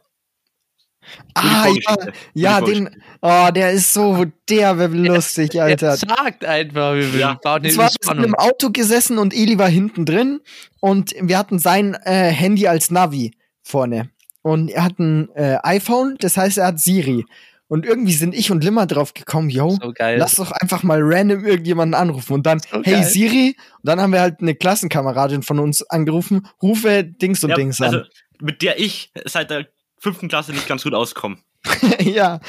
[1.33, 1.97] Ah, ja,
[2.33, 2.89] ja, den,
[3.21, 5.91] oh, der ist so derbe lustig, Alter.
[5.91, 7.33] Jetzt sagt einfach, wir Ja.
[7.41, 8.33] bauen eine war im Spannung.
[8.35, 10.41] Auto gesessen und Eli war hinten drin
[10.79, 13.31] und wir hatten sein äh, Handy als Navi
[13.63, 14.09] vorne.
[14.41, 17.25] Und er hat ein äh, iPhone, das heißt, er hat Siri.
[17.67, 21.45] Und irgendwie sind ich und Limmer drauf gekommen, yo, So lass doch einfach mal random
[21.45, 22.33] irgendjemanden anrufen.
[22.33, 23.03] Und dann, So hey geil.
[23.03, 27.55] Siri, und dann haben wir halt eine Klassenkameradin von uns angerufen, rufe Dings und Ja,
[27.57, 28.05] Dings also, an.
[28.41, 29.67] mit der ich seit der
[29.99, 31.37] fünften Klasse nicht ganz gut auskomme.
[31.99, 32.39] ja,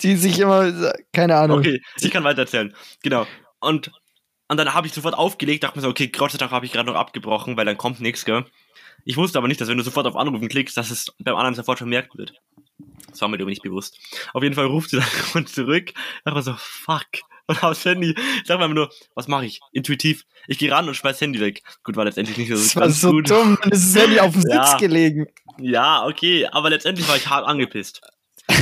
[0.00, 1.58] die sich immer, keine Ahnung.
[1.60, 2.74] Okay, ich kann weiter erzählen.
[3.02, 3.26] Genau.
[3.60, 3.92] Und,
[4.48, 6.72] und dann habe ich sofort aufgelegt, dachte mir so, okay, Gott sei Dank habe ich
[6.72, 8.44] gerade noch abgebrochen, weil dann kommt nichts, gell.
[9.04, 11.54] Ich wusste aber nicht, dass wenn du sofort auf Anrufen klickst, dass es beim anderen
[11.54, 12.34] sofort vermerkt wird.
[13.08, 13.98] Das war mir aber nicht bewusst.
[14.34, 15.00] Auf jeden Fall ruft sie
[15.34, 15.92] dann zurück.
[16.24, 17.06] Da war so, fuck.
[17.48, 18.10] Und aufs Handy.
[18.10, 19.60] Ich sag mir nur, was mache ich?
[19.72, 20.24] Intuitiv.
[20.48, 21.62] Ich gehe ran und schmeiß Handy weg.
[21.84, 23.30] Gut, war letztendlich nicht so Das war so gut.
[23.30, 24.66] dumm, dann ist das Handy auf dem Ja.
[24.66, 25.26] Sitz gelegen.
[25.58, 28.00] Ja, okay, aber letztendlich war ich hart angepisst.
[28.48, 28.56] Ich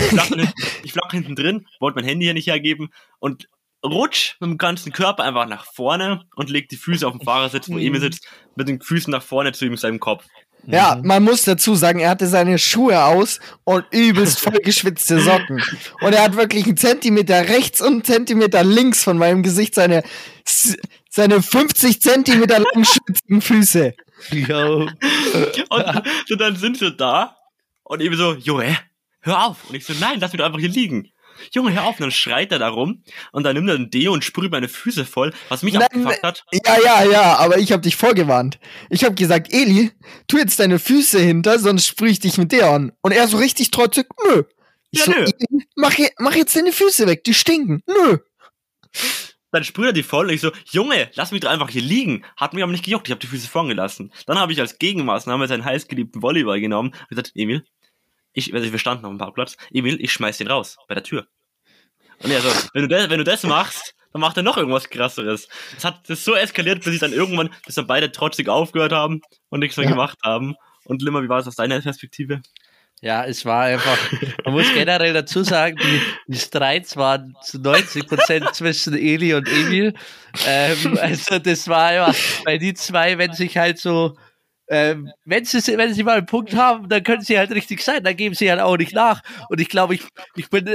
[0.92, 3.48] flach, dann hinten, drin, wollte mein Handy hier nicht hergeben und
[3.84, 7.68] rutsch mit dem ganzen Körper einfach nach vorne und leg die Füße auf dem Fahrersitz,
[7.68, 7.80] wo Mhm.
[7.80, 10.24] Emil sitzt, mit den Füßen nach vorne zu ihm in seinem Kopf.
[10.66, 11.06] Ja, Mhm.
[11.06, 15.62] man muss dazu sagen, er hatte seine Schuhe aus und übelst voll geschwitzte Socken.
[16.00, 20.02] Und er hat wirklich einen Zentimeter rechts und einen Zentimeter links von meinem Gesicht seine,
[21.10, 23.94] seine 50 Zentimeter langen schwitzigen Füße.
[24.30, 24.88] Yo.
[25.68, 27.36] Und so dann sind wir da
[27.82, 28.78] und Emil so, Junge,
[29.20, 29.68] hör auf.
[29.68, 31.10] Und ich so, nein, lass mich doch einfach hier liegen.
[31.52, 31.96] Junge, hör auf.
[31.96, 33.02] Und dann schreit er da rum
[33.32, 36.22] und dann nimmt er ein Deo und sprüht meine Füße voll, was mich Nein, abgefuckt
[36.22, 36.44] hat.
[36.52, 38.58] Ja, ja, ja, aber ich habe dich vorgewarnt.
[38.90, 39.90] Ich habe gesagt, Eli,
[40.26, 42.92] tu jetzt deine Füße hinter, sonst sprüh ich dich mit der an.
[43.02, 44.44] Und er so richtig trotzig, nö.
[44.90, 45.24] Ich Ja, so, nö.
[45.24, 47.82] Eli, mach, mach jetzt deine Füße weg, die stinken.
[47.86, 48.18] Nö.
[49.54, 52.24] Dann sprüht er die voll und ich so, Junge, lass mich doch einfach hier liegen.
[52.36, 54.12] Hat mich aber nicht gejuckt, ich habe die Füße vorn gelassen.
[54.26, 57.64] Dann habe ich als Gegenmaßnahme seinen heißgeliebten Volleyball genommen und gesagt, Emil,
[58.34, 61.26] ich, also wir standen auf dem Parkplatz, Emil, ich schmeiß den raus, bei der Tür.
[62.22, 64.88] Und er so, wenn du das, wenn du das machst, dann macht er noch irgendwas
[64.90, 65.48] krasseres.
[65.74, 69.22] Das hat das so eskaliert, bis ich dann irgendwann, bis dann beide trotzig aufgehört haben
[69.48, 69.90] und nichts mehr Ja.
[69.92, 70.54] gemacht haben.
[70.84, 72.40] Und Limmer, wie war es aus deiner Perspektive?
[73.00, 73.98] Ja, es war einfach,
[74.44, 79.48] man muss generell dazu sagen, die, die Streits waren zu 90 Prozent zwischen Eli und
[79.48, 79.94] Emil.
[80.46, 84.16] Ähm, also das war ja, weil die zwei, wenn sich halt so,
[84.68, 88.02] ähm, wenn sie, wenn sie mal einen Punkt haben, dann können sie halt richtig sein,
[88.02, 89.22] dann geben sie halt auch nicht nach.
[89.48, 90.02] Und ich glaube, ich,
[90.36, 90.68] ich bin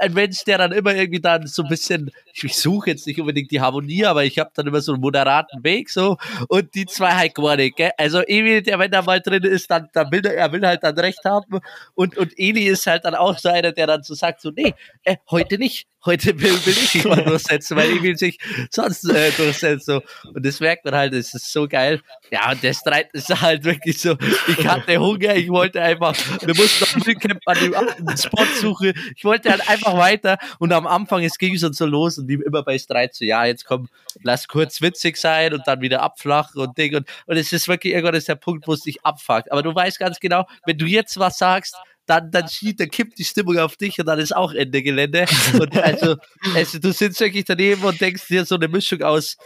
[0.00, 3.50] ein Mensch, der dann immer irgendwie dann so ein bisschen, ich suche jetzt nicht unbedingt
[3.50, 6.16] die Harmonie, aber ich habe dann immer so einen moderaten Weg so
[6.48, 7.92] und die zwei halt gar nicht, gell?
[7.96, 10.82] Also Emil, der wenn da mal drin ist, dann, dann will er, er will halt
[10.82, 11.60] dann recht haben
[11.94, 14.74] und, und Eli ist halt dann auch so einer, der dann so sagt so, nee,
[15.04, 18.38] äh, heute nicht, heute will, will ich mich mal durchsetzen, weil Emil sich
[18.70, 19.86] sonst äh, durchsetzt.
[19.86, 20.02] So.
[20.32, 22.00] Und das merkt man halt, das ist so geil.
[22.30, 26.54] Ja, und der Streit ist halt wirklich so, ich hatte Hunger, ich wollte einfach, wir
[26.54, 31.22] mussten noch Müllcamp an dem Spot suchen, ich wollte halt einfach weiter und am Anfang,
[31.22, 33.88] es ging schon so los und die immer bei Streit so, ja, jetzt komm,
[34.22, 37.92] lass kurz witzig sein und dann wieder abflachen und Ding und, und es ist wirklich
[37.92, 39.50] irgendwann ist der Punkt, wo es dich abfuckt.
[39.52, 41.76] Aber du weißt ganz genau, wenn du jetzt was sagst,
[42.06, 45.26] dann, dann schiebt, dann kippt die Stimmung auf dich und dann ist auch Ende Gelände.
[45.54, 46.16] Und also,
[46.54, 49.36] also du sitzt wirklich daneben und denkst dir so eine Mischung aus,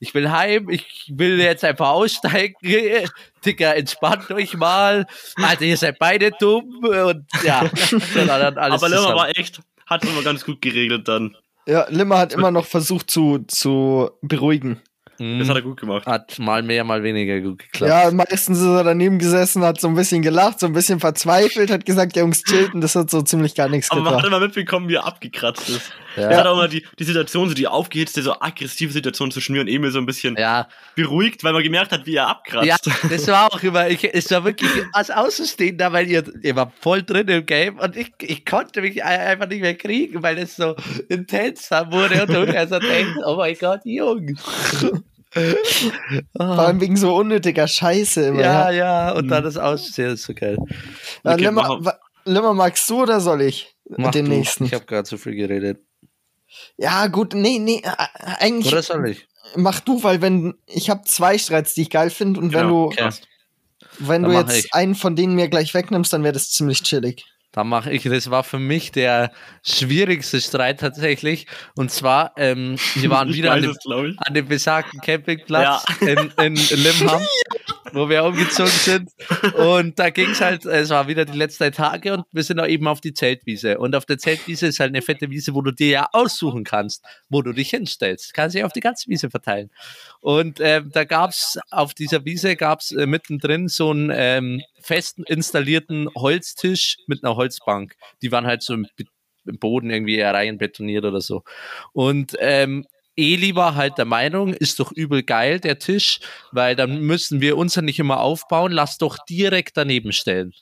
[0.00, 2.54] ich will heim, ich will jetzt einfach aussteigen,
[3.44, 5.06] Digga, entspannt euch mal,
[5.36, 7.68] Alter, ihr seid beide dumm und ja,
[8.14, 11.36] dann alles Aber Limmer war echt, hat immer ganz gut geregelt dann.
[11.66, 14.80] Ja, Limmer hat immer noch versucht zu, zu beruhigen.
[15.18, 15.38] Mhm.
[15.40, 16.06] Das hat er gut gemacht.
[16.06, 17.90] hat mal mehr, mal weniger gut geklappt.
[17.90, 21.70] Ja, meistens ist er daneben gesessen, hat so ein bisschen gelacht, so ein bisschen verzweifelt,
[21.70, 24.32] hat gesagt, Jungs, chillt und das hat so ziemlich gar nichts Aber man hat gebracht.
[24.32, 25.92] immer mitbekommen, wie er abgekratzt ist.
[26.18, 26.28] Ja.
[26.30, 29.60] Er hat auch immer die, die Situation, so die aufgehitzte, so aggressive Situation zwischen mir
[29.60, 32.66] und Emil so ein bisschen ja, beruhigt, weil man gemerkt hat, wie er abkratzt.
[32.66, 32.76] Ja,
[33.08, 37.02] das war auch immer, ich, es war wirklich als Außenstehender, weil ihr, ihr war voll
[37.02, 40.56] drin im Game und ich, ich konnte mich ein- einfach nicht mehr kriegen, weil es
[40.56, 40.74] so
[41.08, 44.42] intens da wurde und du also denkst, oh mein Gott, Jungs.
[46.36, 48.40] Vor allem wegen so unnötiger Scheiße immer.
[48.40, 50.56] ja, Ja, ja, und dann das Aussehen ist so geil.
[51.22, 51.50] Okay,
[52.24, 53.74] Limmer, magst du oder soll ich?
[53.96, 54.32] Mach den du.
[54.32, 54.64] nächsten.
[54.64, 55.80] Ich habe gerade zu viel geredet.
[56.76, 57.90] Ja, gut, nee, nee, äh,
[58.38, 59.26] eigentlich Oder soll ich?
[59.56, 62.86] mach du, weil wenn ich habe zwei Streits, die ich geil finde und wenn Genau,
[62.90, 63.10] du okay.
[63.98, 64.74] wenn Dann du jetzt ich.
[64.74, 67.24] einen von denen mir gleich wegnimmst, dann wäre das ziemlich chillig.
[67.52, 69.32] Dann mache ich, das war für mich der
[69.64, 71.46] schwierigste Streit tatsächlich.
[71.74, 73.74] Und zwar, ähm, wir waren wieder an dem,
[74.18, 77.22] an dem besagten Campingplatz in, in Limham,
[77.92, 79.10] wo wir umgezogen sind.
[79.54, 82.66] Und da ging es halt, es war wieder die letzten Tage und wir sind auch
[82.66, 83.78] eben auf die Zeltwiese.
[83.78, 87.04] Und auf der Zeltwiese ist halt eine fette Wiese, wo du dir ja aussuchen kannst,
[87.28, 88.34] wo du dich hinstellst.
[88.34, 89.70] Kannst dich auf die ganze Wiese verteilen.
[90.20, 96.08] Und ähm, da gab's auf dieser Wiese gab's äh, mittendrin so einen ähm, festen installierten
[96.14, 97.96] Holztisch mit einer Holzbank.
[98.22, 98.86] Die waren halt so im,
[99.46, 101.42] im Boden irgendwie eher rein betoniert oder so.
[101.92, 102.86] Und ähm,
[103.18, 106.20] Eli war halt der Meinung, ist doch übel geil, der Tisch,
[106.52, 110.52] weil dann müssen wir uns ja nicht immer aufbauen, lass doch direkt daneben stellen.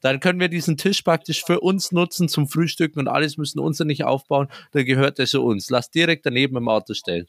[0.00, 3.78] Dann können wir diesen Tisch praktisch für uns nutzen zum Frühstücken und alles müssen uns
[3.78, 5.68] ja nicht aufbauen, dann gehört der so uns.
[5.68, 7.26] Lass direkt daneben im Auto stellen.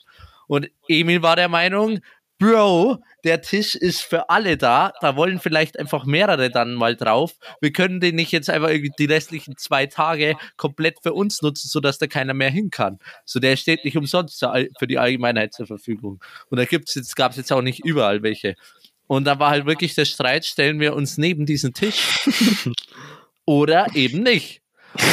[0.47, 1.99] Und Emil war der Meinung,
[2.39, 4.93] Bro, der Tisch ist für alle da.
[5.01, 7.33] Da wollen vielleicht einfach mehrere dann mal drauf.
[7.61, 11.67] Wir können den nicht jetzt einfach irgendwie die restlichen zwei Tage komplett für uns nutzen,
[11.67, 12.99] sodass da keiner mehr hin kann.
[13.25, 14.45] So, der steht nicht umsonst
[14.77, 16.23] für die Allgemeinheit zur Verfügung.
[16.49, 18.55] Und da gibt's jetzt, gab's jetzt auch nicht überall welche.
[19.07, 22.29] Und da war halt wirklich der Streit, stellen wir uns neben diesen Tisch
[23.45, 24.61] oder eben nicht.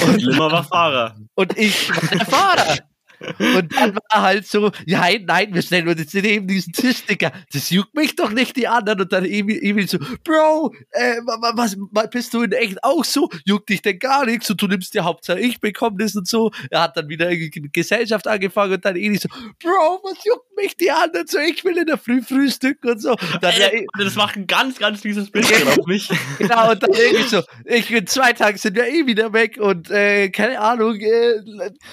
[0.06, 1.16] Und Limmer war Fahrer.
[1.34, 2.93] Und ich war der Fahrer.
[3.38, 7.32] Und dann war halt so, ja, nein, wir stellen uns jetzt neben diesen Tisch, Digga.
[7.52, 9.00] Das juckt mich doch nicht, die anderen.
[9.02, 12.82] Und dann Emil, Emil so, Bro, äh, wa- wa- was, wa- bist du in echt
[12.84, 13.28] auch so?
[13.44, 14.50] Juckt dich denn gar nichts?
[14.50, 16.50] Und du nimmst dir Hauptsache, ich bekomme das und so.
[16.70, 19.28] Er hat dann wieder irgendwie Gesellschaft angefangen und dann Emil so,
[19.62, 21.38] Bro, was juckt mich die anderen so?
[21.38, 23.16] Ich will in der Früh frühstücken und so.
[23.40, 26.08] Dann, ja, Ey, das macht ein ganz, ganz dieses Bild auf mich.
[26.38, 29.90] Genau, und dann irgendwie so, ich in zwei Tagen sind wir eh wieder weg und
[29.90, 31.40] äh, keine Ahnung, äh,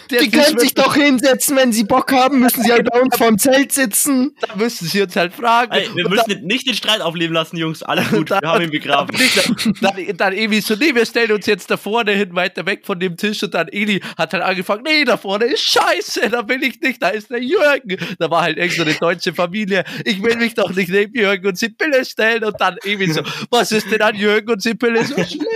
[0.10, 3.16] der Die können sich doch hinsetzen, wenn sie Bock haben, müssen sie halt bei uns
[3.18, 4.36] vorm Zelt sitzen.
[4.42, 5.72] da müssen sie uns halt fragen.
[5.72, 7.84] Ey, wir Und müssen nicht den Streit aufleben lassen, Jungs.
[7.84, 9.16] Alles gut, wir haben ihn begraben.
[9.82, 12.86] Dann, dann, dann Eli so, nee, wir stellen uns jetzt da vorne hin, weiter weg
[12.86, 13.44] von dem Tisch.
[13.44, 17.02] Und dann Eli hat halt angefangen, nee, da vorne ist scheiße, da will ich nicht,
[17.02, 17.98] da ist der Jürgen.
[18.20, 19.84] Da war halt irgendeine deutsche Familie.
[20.06, 22.44] Ich will mich doch nicht neben Jürgen und Sibylle stellen.
[22.44, 25.48] Und dann Eli so, was ist denn an Jürgen und Sibylle so schlimm?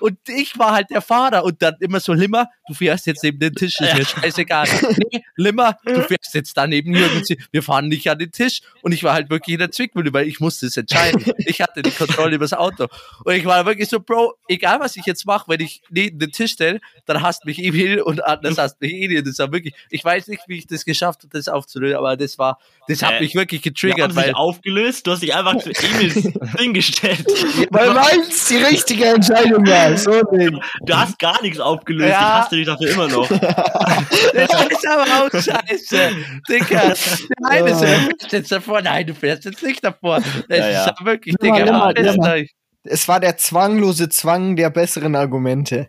[0.00, 3.38] Und ich war halt der Fahrer und dann immer so, Limmer, du fährst jetzt neben
[3.38, 4.68] den Tisch, ist mir scheißegal.
[5.12, 7.22] Nee, Limmer, du fährst jetzt da neben Jürgen.
[7.50, 8.60] Wir fahren nicht an den Tisch.
[8.82, 11.24] Und ich war halt wirklich in der Zwickmühle, weil ich musste es entscheiden.
[11.38, 12.86] Ich hatte die Kontrolle über das Auto.
[13.24, 16.32] Und ich war wirklich so, Bro, egal was ich jetzt mache, wenn ich neben den
[16.32, 19.22] Tisch stelle, dann hasst mich Emil und anders hasst mich Emil.
[19.22, 22.38] Das war wirklich, ich weiß nicht, wie ich das geschafft habe, das aufzulösen, aber das
[22.38, 22.58] war,
[22.88, 25.56] das hat Äh, mich wirklich Wir getriggert, haben sich weil aufgelöst, du hast dich einfach
[25.58, 26.14] zu Emils
[26.58, 27.26] Ding gestellt.
[27.70, 29.96] Weil meins die richtige Entscheidung war.
[29.96, 30.22] So.
[30.84, 32.18] Du hast gar nichts aufgelöst, Ja.
[32.18, 33.28] ich hasse dich dafür immer noch.
[34.34, 36.10] Das ist aber auch scheiße.
[36.48, 38.82] Digga, der eine so, du fährst jetzt davor.
[38.82, 40.20] Nein, du fährst jetzt nicht davor.
[40.48, 40.84] Das Ja, ja.
[40.90, 41.92] ist wirklich, Digga, nimmer.
[41.94, 42.50] gleich.
[42.84, 45.88] Es war der zwanglose Zwang der besseren Argumente.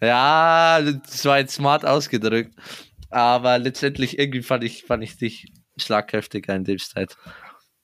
[0.00, 2.54] Ja, das war jetzt smart ausgedrückt.
[3.10, 5.46] Aber letztendlich irgendwie fand ich, fand ich dich
[5.78, 7.16] schlagkräftiger in dem Streit.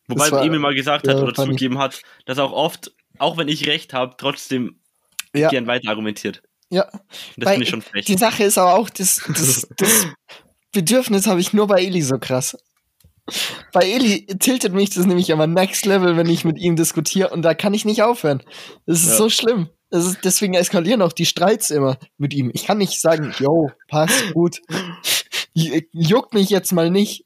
[0.08, 3.48] Wobei war- Emil mal gesagt hat ja, oder zugegeben hat, dass auch oft, auch wenn
[3.48, 4.80] ich recht habe, trotzdem
[5.34, 5.48] Ja.
[5.48, 6.42] gern weiter argumentiert.
[6.70, 6.88] Ja.
[7.36, 8.04] Das finde ich schon frech.
[8.06, 10.06] Die Sache ist aber auch, das, das, das
[10.72, 12.56] Bedürfnis habe ich nur bei Eli so krass.
[13.72, 17.42] Bei Eli tiltet mich das nämlich aber next level, wenn ich mit ihm diskutiere und
[17.42, 18.42] da kann ich nicht aufhören.
[18.86, 19.16] Das ist Ja.
[19.16, 19.68] so schlimm.
[19.90, 22.50] Das ist, deswegen eskalieren auch die Streits immer mit ihm.
[22.52, 24.60] Ich kann nicht sagen, yo, passt gut.
[25.54, 27.24] Juckt mich jetzt mal nicht.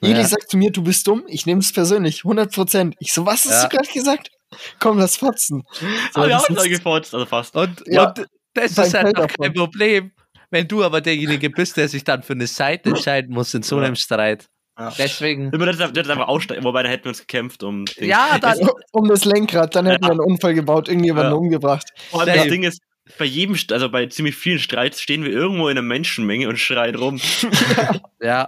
[0.00, 0.26] Eli Ja.
[0.26, 1.24] sagt zu mir, du bist dumm.
[1.26, 2.94] Ich nehme es persönlich, 100 Prozent.
[2.98, 3.68] Ich so, was hast Ja.
[3.68, 4.30] du gerade gesagt?
[4.80, 5.62] Komm, lass fotzen.
[5.72, 5.86] So,
[6.20, 7.54] Aber wir das haben uns ist- gefotzt, also fast.
[7.56, 8.08] Und, Ja.
[8.08, 10.12] und das ist halt noch kein Problem,
[10.50, 13.78] wenn du aber derjenige bist, der sich dann für eine Seite entscheiden muss in so
[13.78, 13.86] Ja.
[13.86, 14.46] einem Streit.
[14.78, 14.92] Ja.
[14.98, 15.50] Deswegen.
[15.52, 17.86] Wenn wir das, das einfach aussteigen, wobei da hätten wir uns gekämpft um.
[17.86, 18.08] Ding.
[18.08, 18.58] Ja, dann.
[18.92, 21.38] um das Lenkrad, dann hätten wir einen Unfall gebaut, irgendjemanden Ja.
[21.38, 21.86] umgebracht.
[22.10, 22.44] Vor allem das.
[22.48, 22.80] Ding ist,
[23.18, 26.94] bei jedem, also bei ziemlich vielen Streits stehen wir irgendwo in einer Menschenmenge und schreien
[26.96, 27.20] rum.
[28.20, 28.46] Ja.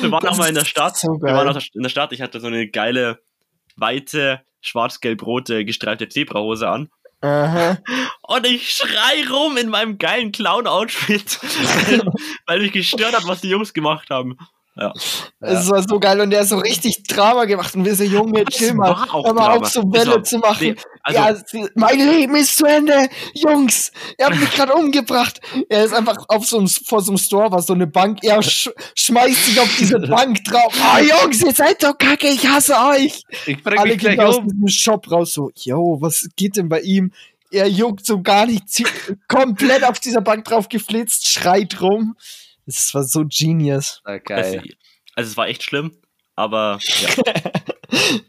[0.00, 0.96] Wir waren Das auch mal in der Stadt.
[0.96, 2.12] so wir waren auch in der Stadt.
[2.12, 3.18] Ich hatte so eine geile,
[3.76, 6.90] weite, schwarz-gelb-rote gestreifte Zebrahose an.
[7.20, 7.78] Aha.
[8.22, 11.40] Und ich schrei rum in meinem geilen Clown-Outfit,
[11.88, 12.12] weil,
[12.46, 14.36] weil mich gestört hat, was die Jungs gemacht haben.
[14.80, 14.92] Ja.
[15.40, 18.44] Es war so geil und der hat so richtig Drama gemacht und wir so, Junge,
[18.44, 18.96] chill mal.
[19.12, 20.68] Hör mal auf, so Welle zu machen.
[20.68, 23.08] Nee, also, ja, mein Leben ist zu Ende.
[23.34, 25.40] Jungs, er hat mich gerade umgebracht.
[25.68, 28.18] Er ist einfach auf so einem, vor so einem Store, war so eine Bank.
[28.22, 30.72] Er sch schmeißt sich auf diese Bank drauf.
[30.80, 33.22] Ah, Jungs, ihr seid doch kacke, ich hasse euch.
[33.46, 34.48] Ich bring Alle mich gehen gleich aus um.
[34.48, 37.12] diesem Shop raus, so, yo, was geht denn bei ihm?
[37.50, 38.64] Er juckt so gar nicht,
[39.26, 42.14] komplett auf dieser Bank drauf geflitzt, schreit rum.
[42.68, 44.02] Das war so genius.
[44.04, 44.62] Ah, das, geil.
[45.14, 45.96] also es war echt schlimm,
[46.36, 47.08] aber ja,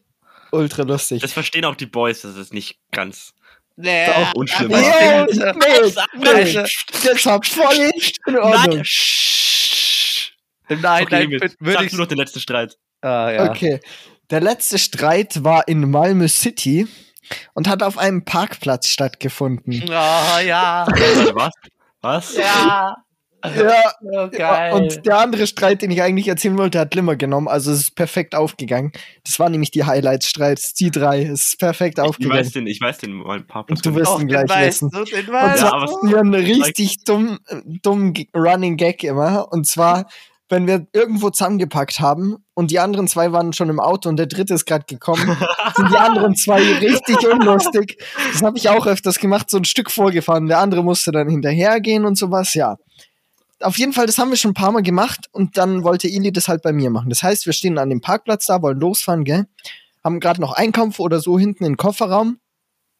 [0.52, 1.22] Ultra lustig.
[1.22, 3.34] das verstehen auch die Boys, dass es nicht ganz
[3.76, 6.62] Nee, auch unschlimm äh, nee, also,
[7.04, 7.92] Das war voll
[8.28, 8.78] in Ordnung.
[8.78, 8.84] Nein!
[10.70, 11.92] Im Okay, Nachhinein Emil, würde ich.
[11.92, 12.78] du noch den letzten Streit.
[13.02, 13.50] Ah, ja.
[13.50, 13.80] Okay.
[14.30, 16.88] Der letzte Streit war in Malmö City
[17.54, 19.90] und hat auf einem Parkplatz stattgefunden.
[19.92, 20.86] Ah, ja.
[21.34, 21.54] Was?
[22.02, 22.36] Was?
[22.38, 22.96] Ja.
[23.44, 24.74] Ja, Oh, geil.
[24.74, 27.48] und der andere Streit, den ich eigentlich erzählen wollte, hat Limmer genommen.
[27.48, 28.92] Also es ist perfekt aufgegangen.
[29.24, 31.24] Das waren nämlich die Highlights-Streits, die drei.
[31.24, 32.40] Es ist perfekt Ich aufgegangen.
[32.40, 34.90] weiß den, ich weiß den mal ein paar Und du wirst ihn gleich wissen.
[34.94, 39.52] Und Ja, aber- hatten wir einen richtig dumm, äh, dumm Running Gag immer.
[39.52, 40.10] Und zwar,
[40.50, 44.26] wenn wir irgendwo zusammengepackt haben und die anderen zwei waren schon im Auto und der
[44.26, 45.38] dritte ist gerade gekommen,
[45.76, 48.04] sind die anderen zwei richtig unlustig.
[48.34, 50.48] Das habe ich auch öfters gemacht, so ein Stück vorgefahren.
[50.48, 52.78] Der andere musste dann hinterhergehen und sowas, ja.
[53.62, 56.32] Auf jeden Fall, das haben wir schon ein paar Mal gemacht und dann wollte Ili
[56.32, 57.10] das halt bei mir machen.
[57.10, 59.47] Das heißt, wir stehen an dem Parkplatz da, wollen losfahren, gell?
[60.03, 62.39] Haben gerade noch Einkauf oder so hinten im Kofferraum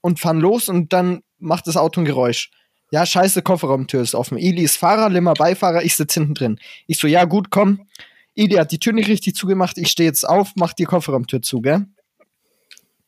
[0.02, 2.52] und fahren los und dann macht das Auto ein Geräusch.
[2.92, 4.38] Ja, scheiße, Kofferraumtür ist offen.
[4.38, 6.60] Ili ist Fahrer, Limmer Beifahrer, ich sitze hinten drin.
[6.88, 7.88] Ich so, ja, gut, komm.
[8.34, 11.62] Ili hat die Tür nicht richtig zugemacht, ich stehe jetzt auf, mach die Kofferraumtür zu,
[11.62, 11.86] gell?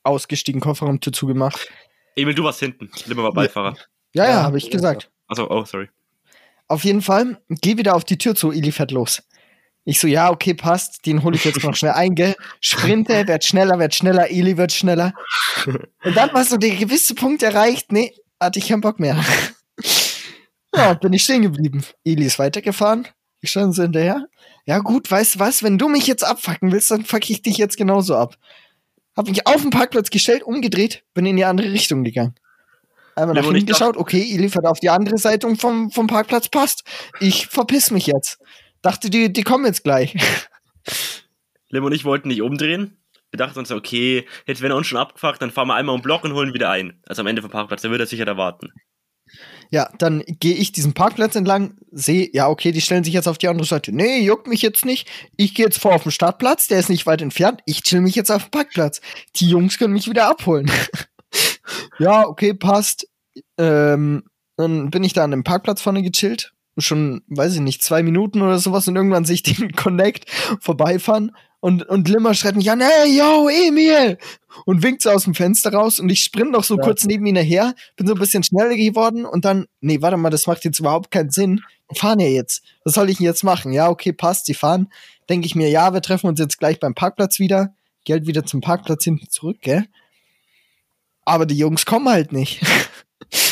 [0.03, 1.69] Ausgestiegen, Kofferraumtür zugemacht.
[2.15, 2.89] Emil, du warst hinten.
[3.05, 3.75] Limmer war Beifahrer.
[4.13, 5.09] Ja, ja, Ja, habe ich gesagt.
[5.27, 5.89] Achso, oh, sorry.
[6.71, 9.23] Auf jeden Fall, geh wieder auf die Tür zu, Ili fährt los.
[9.83, 12.33] Ich so, ja, okay, passt, den hole ich jetzt noch schnell ein, gell?
[12.61, 15.13] Sprinte, werd schneller, werd schneller, Ili wird schneller.
[15.65, 19.21] Und dann war so der gewisse Punkt erreicht, nee, hatte ich keinen Bock mehr.
[20.73, 21.83] Ja, bin ich stehen geblieben.
[22.05, 23.05] Ili ist weitergefahren,
[23.41, 24.27] ich stand so hinterher.
[24.65, 27.57] Ja gut, weißt du was, wenn du mich jetzt abfacken willst, dann fuck ich dich
[27.57, 28.37] jetzt genauso ab.
[29.17, 32.35] Hab mich auf den Parkplatz gestellt, umgedreht, bin in die andere Richtung gegangen.
[33.15, 36.83] Einmal nach hinten geschaut, okay, Ili fährt auf die andere Seite vom, vom Parkplatz, passt.
[37.19, 38.39] Ich verpiss mich jetzt.
[38.81, 40.15] Dachte, die, die kommen jetzt gleich.
[41.69, 42.97] Lim und ich wollten nicht umdrehen.
[43.31, 46.01] Wir dachten uns, okay, jetzt wenn er uns schon abgefuckt, dann fahren wir einmal um
[46.01, 46.99] den Block und holen wieder ein.
[47.07, 48.73] Also am Ende vom Parkplatz, dann wird er sicher da warten.
[49.69, 53.37] Ja, dann gehe ich diesen Parkplatz entlang, sehe, ja, okay, die stellen sich jetzt auf
[53.37, 53.95] die andere Seite.
[53.95, 55.07] Nee, juckt mich jetzt nicht.
[55.37, 57.61] Ich gehe jetzt vor auf den Startplatz, der ist nicht weit entfernt.
[57.65, 58.99] Ich chill mich jetzt auf dem Parkplatz.
[59.37, 60.69] Die Jungs können mich wieder abholen.
[61.99, 63.07] ja, okay, passt.
[63.57, 64.23] Ähm,
[64.57, 66.53] dann bin ich da an dem Parkplatz vorne gechillt.
[66.77, 70.29] Schon, weiß ich nicht, zwei Minuten oder sowas und irgendwann sehe ich den Connect
[70.61, 71.31] vorbeifahren
[71.61, 74.17] und, und Limmer schreit mich an, hey, yo, Emil!
[74.65, 76.81] Und winkt so aus dem Fenster raus und ich sprint noch so Ja.
[76.81, 80.31] kurz neben ihn her, bin so ein bisschen schneller geworden und dann, nee, warte mal,
[80.31, 81.61] das macht jetzt überhaupt keinen Sinn.
[81.87, 82.63] Wir fahren ja jetzt.
[82.83, 83.73] Was soll ich denn jetzt machen?
[83.73, 84.87] Ja, okay, passt, sie fahren.
[85.29, 87.75] Denke ich mir, ja, wir treffen uns jetzt gleich beim Parkplatz wieder.
[88.05, 89.85] Geld wieder zum Parkplatz hinten zurück, gell?
[91.25, 92.61] Aber die Jungs kommen halt nicht.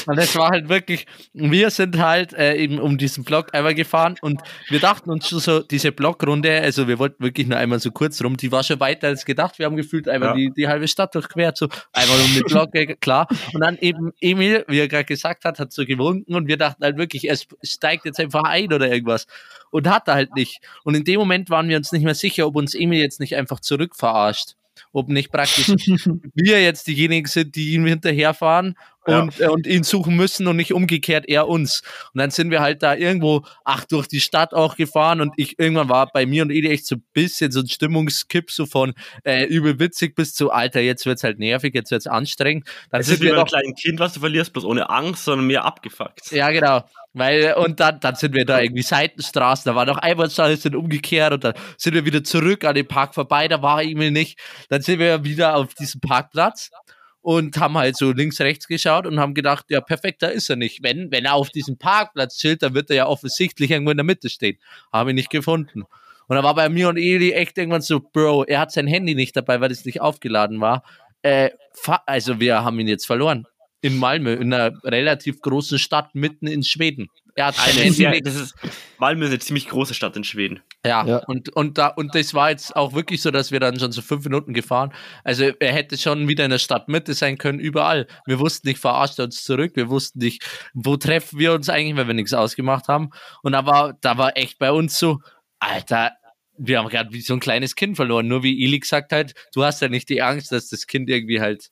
[0.07, 4.15] Und es war halt wirklich, wir sind halt äh, eben um diesen Block einmal gefahren
[4.21, 7.91] und wir dachten uns schon so, diese Blockrunde, also wir wollten wirklich nur einmal so
[7.91, 9.57] kurz rum, die war schon weiter als gedacht.
[9.57, 10.35] Wir haben gefühlt einmal Ja.
[10.35, 13.27] die, die halbe Stadt durchquert, so einmal um den Block, klar.
[13.53, 16.83] Und dann eben Emil, wie er gerade gesagt hat, hat so gewunken und wir dachten
[16.83, 19.27] halt wirklich, es steigt jetzt einfach ein oder irgendwas.
[19.71, 20.59] Und hat er halt nicht.
[20.83, 23.35] Und in dem Moment waren wir uns nicht mehr sicher, ob uns Emil jetzt nicht
[23.37, 24.55] einfach zurück verarscht.
[24.91, 25.69] Ob nicht praktisch
[26.33, 28.75] wir jetzt diejenigen sind, die ihm hinterherfahren
[29.05, 29.49] und, ja.
[29.49, 31.81] und ihn suchen müssen und nicht umgekehrt er uns.
[32.13, 35.57] Und dann sind wir halt da irgendwo, ach, durch die Stadt auch gefahren und ich
[35.59, 38.93] irgendwann war bei mir und Edi echt so ein bisschen so ein Stimmungskipp, so von
[39.23, 42.67] äh, übel witzig bis zu, Alter, jetzt wird's halt nervig, jetzt wird's anstrengend.
[42.91, 45.25] Dann es sind ist wie bei einem kleinen Kind, was du verlierst, bloß ohne Angst,
[45.25, 46.31] sondern mehr abgefuckt.
[46.31, 46.83] Ja, genau.
[47.19, 51.33] Weil, und dann, dann sind wir da irgendwie Seitenstraßen, da war noch Einbahnstraße, sind umgekehrt
[51.33, 54.39] und dann sind wir wieder zurück an den Park vorbei, da war Emil nicht.
[54.69, 56.71] Dann sind wir wieder auf diesem Parkplatz
[57.21, 60.55] und haben halt so links, rechts geschaut und haben gedacht, ja, perfekt, da ist er
[60.55, 60.81] nicht.
[60.81, 64.05] Wenn, wenn er auf diesem Parkplatz chillt, dann wird er ja offensichtlich irgendwo in der
[64.05, 64.57] Mitte stehen.
[64.91, 65.83] Habe ich nicht gefunden.
[66.27, 69.15] Und da war bei mir und Eli echt irgendwann so, Bro, er hat sein Handy
[69.15, 70.83] nicht dabei, weil es nicht aufgeladen war.
[71.21, 71.49] Äh,
[72.05, 73.45] also wir haben ihn jetzt verloren
[73.81, 77.07] in Malmö, in einer relativ großen Stadt mitten in Schweden.
[77.35, 78.03] Er hat ein Handy.
[78.03, 78.55] Ja, das ist,
[78.97, 80.61] Malmö ist eine ziemlich große Stadt in Schweden.
[80.85, 83.79] Ja, ja, Und, und, da, und das war jetzt auch wirklich so, dass wir dann
[83.79, 84.93] schon so fünf Minuten gefahren.
[85.23, 88.07] Also er hätte schon wieder in der Stadtmitte sein können, überall.
[88.25, 89.71] Wir wussten nicht, verarscht er uns zurück.
[89.75, 93.11] Wir wussten nicht, wo treffen wir uns eigentlich, wenn wir nichts ausgemacht haben.
[93.41, 95.19] Und da war, da war echt bei uns so,
[95.59, 96.11] Alter,
[96.57, 98.27] wir haben gerade wie so ein kleines Kind verloren.
[98.27, 101.39] Nur wie Ili gesagt hat, du hast ja nicht die Angst, dass das Kind irgendwie
[101.39, 101.69] halt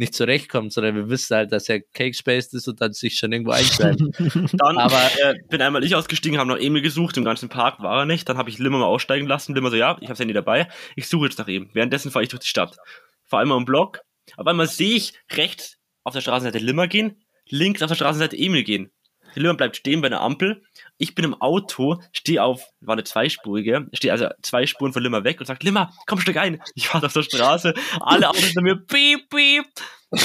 [0.00, 3.52] nicht zurechtkommt, sondern wir wissen halt, dass er cake-spaced ist und dann sich schon irgendwo
[3.52, 4.00] einschreibt.
[4.54, 8.00] dann Aber, äh, bin einmal ich ausgestiegen, habe nach Emil gesucht, im ganzen Park war
[8.00, 10.32] er nicht, dann habe ich Limmer mal aussteigen lassen, Limmer so, ja, ich habe Handy
[10.32, 11.68] dabei, ich suche jetzt nach ihm.
[11.74, 12.78] Währenddessen fahre ich durch die Stadt.
[13.24, 14.00] Fahre einmal im Block,
[14.36, 18.64] auf einmal sehe ich rechts auf der Straßenseite Limmer gehen, links auf der Straßenseite Emil
[18.64, 18.90] gehen.
[19.34, 20.62] Der Limmer bleibt stehen bei einer Ampel.
[21.00, 25.24] Ich bin im Auto, stehe auf, war eine zweispurige, stehe also zwei Spuren von Limmer
[25.24, 26.62] weg und sagt, Limmer, komm, steig ein.
[26.74, 29.64] Ich fahre auf der Straße, alle Autos hinter mir, piep, piep.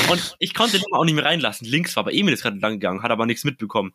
[0.09, 1.65] Und ich konnte Limmer auch nicht mehr reinlassen.
[1.65, 3.93] Links war aber Emil ist gerade lang gegangen, hat aber nichts mitbekommen.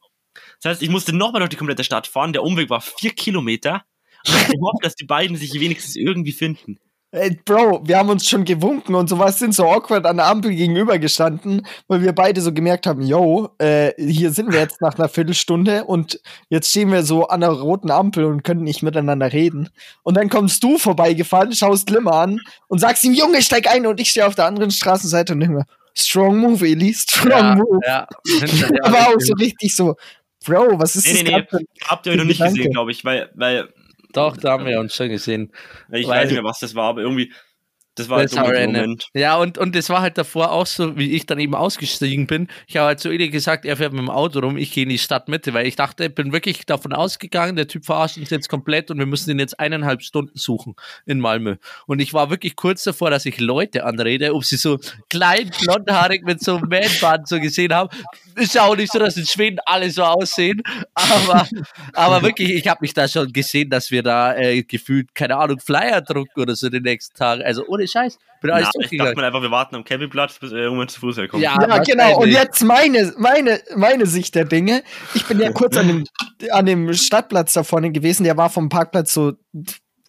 [0.62, 2.32] Das heißt, ich musste nochmal durch die komplette Stadt fahren.
[2.32, 3.84] Der Umweg war vier Kilometer.
[4.26, 6.78] Und ich gehofft, dass die beiden sich wenigstens irgendwie finden.
[7.12, 10.54] Ey, Bro, wir haben uns schon gewunken und sowas, sind so awkward an der Ampel
[10.54, 14.96] gegenüber gestanden, weil wir beide so gemerkt haben, yo, äh, hier sind wir jetzt nach
[14.96, 19.32] einer Viertelstunde und jetzt stehen wir so an der roten Ampel und können nicht miteinander
[19.32, 19.70] reden.
[20.04, 23.98] Und dann kommst du vorbeigefahren, schaust Limmer an und sagst ihm, Junge, steig ein und
[23.98, 27.80] ich stehe auf der anderen Straßenseite und denke mir, strong move, Eli, strong ja, move.
[27.84, 28.06] Ja.
[28.84, 29.96] Aber auch so richtig so,
[30.46, 31.32] Bro, was ist nee, das?
[31.32, 33.68] Nee, nee, habt ihr euch noch nicht gesehen, glaube ich, weil, weil
[34.12, 35.52] doch, da haben wir uns schon gesehen.
[35.90, 37.32] Ich weiß nicht mehr, was das war, aber irgendwie,
[38.00, 39.08] das war halt ein Moment.
[39.14, 42.48] Ja, und, und das war halt davor auch so, wie ich dann eben ausgestiegen bin.
[42.66, 44.88] Ich habe halt zu Edi gesagt, er fährt mit dem Auto rum, ich gehe in
[44.88, 48.48] die Stadtmitte, weil ich dachte, ich bin wirklich davon ausgegangen, der Typ verarscht uns jetzt
[48.48, 50.74] komplett und wir müssen ihn jetzt eineinhalb Stunden suchen
[51.06, 51.56] in Malmö.
[51.86, 54.78] Und ich war wirklich kurz davor, dass ich Leute anrede, ob sie so
[55.08, 57.88] klein, blondhaarig mit so einem Man-Band so gesehen haben.
[58.36, 60.62] Ist ja auch nicht so, dass in Schweden alle so aussehen,
[60.94, 61.46] aber,
[61.92, 65.60] aber wirklich, ich habe mich da schon gesehen, dass wir da äh, gefühlt, keine Ahnung,
[65.60, 67.42] Flyer drucken oder so den nächsten Tagen.
[67.42, 68.18] Also ohne Scheiß.
[68.40, 71.18] Bin alles ja, ich dachte mir einfach, wir warten am Campingplatz, bis irgendwann zu Fuß
[71.18, 71.42] herkommt.
[71.42, 72.20] Ja, ja genau.
[72.20, 74.82] Und jetzt meine, meine, meine Sicht der Dinge.
[75.14, 76.04] Ich bin ja kurz an dem,
[76.50, 78.24] an dem Stadtplatz da vorne gewesen.
[78.24, 79.34] Der war vom Parkplatz so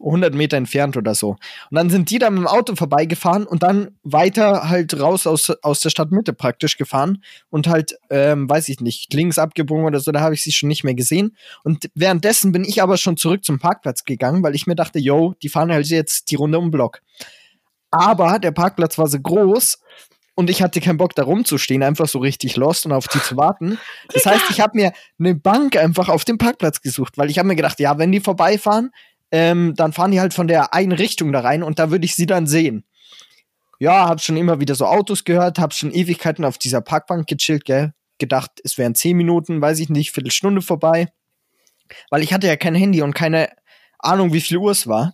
[0.04, 1.32] 100 Meter entfernt oder so.
[1.32, 1.40] Und
[1.72, 5.80] dann sind die da mit dem Auto vorbeigefahren und dann weiter halt raus aus, aus
[5.82, 10.22] der Stadtmitte praktisch gefahren und halt, ähm, weiß ich nicht, links abgebogen oder so, da
[10.22, 11.36] habe ich sie schon nicht mehr gesehen.
[11.64, 15.34] Und währenddessen bin ich aber schon zurück zum Parkplatz gegangen, weil ich mir dachte, yo,
[15.42, 17.02] die fahren halt jetzt die Runde um den Block.
[17.92, 19.80] Aber der Parkplatz war so groß
[20.36, 23.38] und ich hatte keinen Bock da rumzustehen, einfach so richtig lost und auf die zu
[23.38, 23.78] warten.
[24.14, 27.48] Das heißt, ich habe mir eine Bank einfach auf dem Parkplatz gesucht, weil ich habe
[27.48, 28.92] mir gedacht, ja, wenn die vorbeifahren,
[29.32, 32.16] ähm, dann fahren die halt von der einen Richtung da rein und da würde ich
[32.16, 32.86] sie dann sehen.
[33.80, 37.66] Ja, hab schon immer wieder so Autos gehört, hab schon Ewigkeiten auf dieser Parkbank gechillt,
[37.66, 37.94] gell?
[38.20, 41.08] Gedacht, es wären zehn Minuten, weiß ich nicht, Viertelstunde vorbei.
[42.10, 43.50] Weil ich hatte ja kein Handy und keine
[43.98, 45.14] Ahnung, wie viel Uhr es war.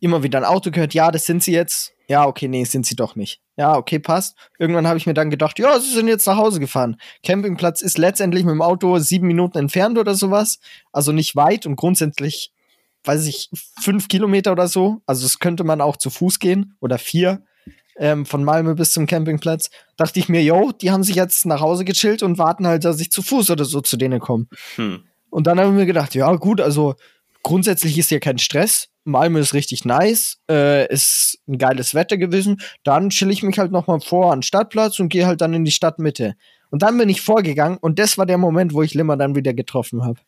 [0.00, 2.96] Immer wieder ein Auto gehört, ja, das sind sie jetzt ja, okay, nee, sind sie
[2.96, 3.40] doch nicht.
[3.56, 4.36] Ja, okay, passt.
[4.58, 6.96] Irgendwann habe ich mir dann gedacht, ja, sie sind jetzt nach Hause gefahren.
[7.22, 10.58] Campingplatz ist letztendlich mit dem Auto sieben Minuten entfernt oder sowas.
[10.90, 12.52] Also nicht weit und grundsätzlich,
[13.04, 13.48] weiß ich,
[13.80, 15.02] fünf Kilometer oder so.
[15.06, 17.44] Also es könnte man auch zu Fuß gehen oder vier
[17.96, 19.70] ähm, von Malmö bis zum Campingplatz.
[19.96, 22.98] Dachte ich mir, yo, die haben sich jetzt nach Hause gechillt und warten halt, dass
[22.98, 24.46] ich zu Fuß oder so zu denen komme.
[24.74, 25.04] Hm.
[25.30, 26.96] Und dann habe ich mir gedacht, ja, gut, also
[27.44, 28.88] grundsätzlich ist hier kein Stress.
[29.04, 32.60] Malmö ist richtig nice, äh, ist ein geiles Wetter gewesen.
[32.84, 35.54] Dann chill ich mich halt noch mal vor an den Stadtplatz und gehe halt dann
[35.54, 36.34] in die Stadtmitte.
[36.70, 39.54] Und dann bin ich vorgegangen und das war der Moment, wo ich Limmer dann wieder
[39.54, 40.20] getroffen habe.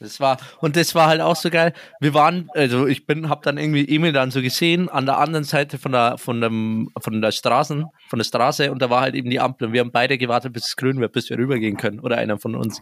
[0.00, 1.72] Das war, und das war halt auch so geil.
[2.00, 5.44] Wir waren, also ich bin, hab dann irgendwie Emil dann so gesehen, an der anderen
[5.44, 9.14] Seite von der, von dem, von der Straßen, von der Straße, und da war halt
[9.14, 11.76] eben die Ampel und wir haben beide gewartet, bis es grün wird, bis wir rübergehen
[11.76, 12.80] können, oder einer von uns.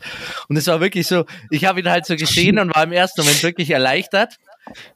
[0.49, 3.21] Und es war wirklich so, ich habe ihn halt so gesehen und war im ersten
[3.21, 4.39] Moment wirklich erleichtert,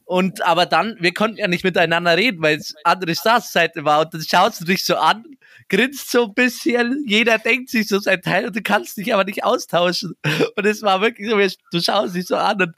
[0.04, 4.00] Und aber dann, wir konnten ja nicht miteinander reden, weil es andere Staatsseite war.
[4.02, 5.24] Und dann schaust du dich so an,
[5.68, 9.24] grinst so ein bisschen, jeder denkt sich so sein Teil und du kannst dich aber
[9.24, 10.14] nicht austauschen.
[10.56, 11.36] Und es war wirklich so,
[11.72, 12.74] du schaust dich so an und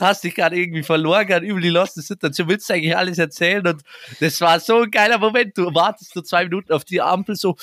[0.00, 3.64] hast dich gerade irgendwie verloren, gerade über die loste Situation, willst du eigentlich alles erzählen
[3.66, 3.82] und
[4.20, 5.56] das war so ein geiler Moment.
[5.56, 7.56] Du wartest so zwei Minuten auf die Ampel so,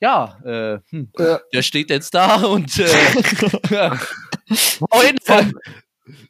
[0.00, 1.40] ja, äh, hm, Ja.
[1.52, 2.88] der steht jetzt da und äh,
[5.22, 5.52] Fall.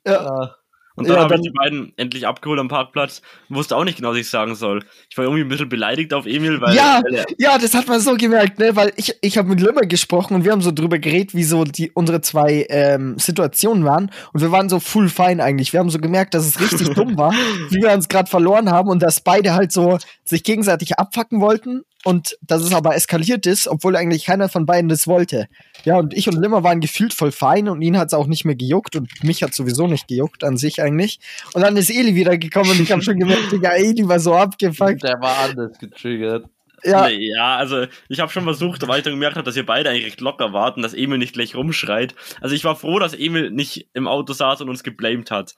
[0.07, 0.55] Ja.
[0.97, 3.21] Und dann Ja, habe ich die beiden endlich abgeholt am Parkplatz.
[3.49, 4.85] Wusste auch nicht genau, was ich sagen soll.
[5.11, 7.03] Ich war irgendwie ein bisschen beleidigt auf Emil, weil, Ja.
[7.13, 8.77] er, Ja, das hat man so gemerkt, ne?
[8.77, 11.65] Weil ich, ich habe mit Limmer gesprochen und wir haben so drüber geredet, wie so
[11.65, 14.11] die, unsere zwei ähm, Situationen waren.
[14.33, 15.73] Und wir waren so full fine eigentlich.
[15.73, 18.89] Wir haben so gemerkt, dass es richtig dumm war, wie wir uns gerade verloren haben
[18.89, 23.67] und dass beide halt so sich gegenseitig abfacken wollten und dass es aber eskaliert ist,
[23.67, 25.49] obwohl eigentlich keiner von beiden das wollte.
[25.85, 28.45] Ja, und ich und Limmer waren gefühlt voll fein und ihn hat es auch nicht
[28.45, 31.19] mehr gejuckt und mich hat sowieso nicht gejuckt an sich eigentlich.
[31.55, 34.35] Und dann ist Eli wieder gekommen und ich habe schon gemerkt, Digga, Eli war so
[34.35, 35.03] abgefuckt.
[35.03, 36.47] Der war anders getriggert.
[36.85, 39.65] Ja, Nee, ja, also ich habe schon versucht, weil ich dann gemerkt habe, dass ihr
[39.65, 42.15] beide eigentlich recht locker wart und dass Emil nicht gleich rumschreit.
[42.41, 45.55] Also ich war froh, dass Emil nicht im Auto saß und uns geblamed hat.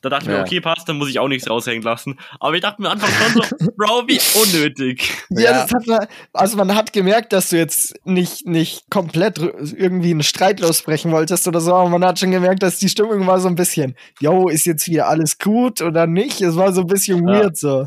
[0.00, 0.36] Da dachte ich Ja.
[0.38, 2.18] mir, okay, passt, dann muss ich auch nichts raushängen lassen.
[2.40, 5.10] Aber ich dachte mir Anfang schon so, Bro, wie unnötig.
[5.30, 5.52] Ja, Ja.
[5.62, 10.22] das hat man, also man hat gemerkt, dass du jetzt nicht, nicht komplett irgendwie einen
[10.22, 13.48] Streit losbrechen wolltest oder so, aber man hat schon gemerkt, dass die Stimmung war so
[13.48, 16.40] ein bisschen, yo, ist jetzt wieder alles gut oder nicht?
[16.40, 17.34] Es war so ein bisschen Ja.
[17.40, 17.84] weird so.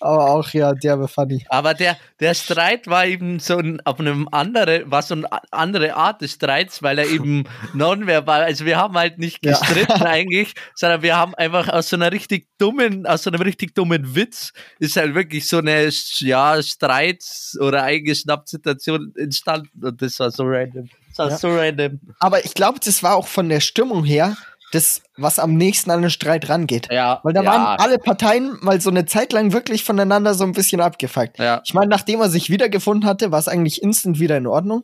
[0.00, 1.44] Aber auch, ja, derbe funny.
[1.48, 5.94] Aber der, der Streit war eben so ein, auf einem andere, war so eine andere
[5.94, 7.44] Art des Streits, weil er eben
[7.74, 9.52] nonverbal, also wir haben halt nicht Ja.
[9.58, 13.74] gestritten eigentlich, sondern wir haben einfach aus so einer richtig dummen, aus so einem richtig
[13.74, 15.88] dummen Witz ist halt wirklich so eine,
[16.18, 20.88] ja, Streits- oder eingeschnappt Situation entstanden und das war so random.
[21.10, 21.36] Das war Ja.
[21.38, 22.00] so random.
[22.20, 24.36] Aber ich glaube, das war auch von der Stimmung her
[24.72, 26.88] das, was am nächsten an den Streit rangeht.
[26.90, 30.42] Ja, Weil da ja, waren alle Parteien mal so eine Zeit lang wirklich voneinander so
[30.44, 31.38] ein bisschen abgefuckt.
[31.38, 31.62] ja.
[31.64, 34.82] Ich meine, nachdem er sich wiedergefunden hatte, war es eigentlich instant wieder in Ordnung.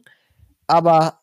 [0.69, 1.20] Aber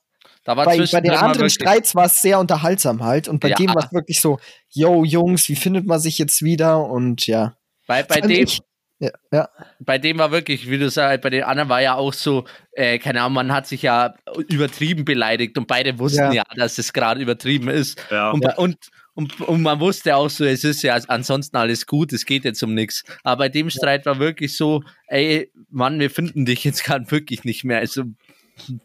[0.47, 3.27] Da war bei, bei den anderen Streits war es sehr unterhaltsam halt.
[3.27, 3.55] Und bei Ja.
[3.57, 4.39] dem war es wirklich so,
[4.69, 6.85] yo, Jungs, wie findet man sich jetzt wieder?
[6.85, 7.57] Und ja.
[7.85, 8.61] Bei, bei dem, ich-
[8.99, 9.49] ja, ja.
[9.81, 12.97] bei dem war wirklich, wie du sagst, bei den anderen war ja auch so, äh,
[12.97, 14.15] keine Ahnung, man hat sich ja
[14.47, 16.43] übertrieben beleidigt und beide wussten ja, Ja.
[16.55, 18.01] dass es gerade übertrieben ist.
[18.09, 18.31] Ja.
[18.31, 18.77] Und, und,
[19.15, 22.63] und, und man wusste auch so, es ist ja ansonsten alles gut, es geht jetzt
[22.63, 23.03] um nichts.
[23.23, 27.43] Aber bei dem Streit war wirklich so, ey, Mann, wir finden dich jetzt gerade wirklich
[27.43, 27.79] nicht mehr.
[27.79, 28.03] Also,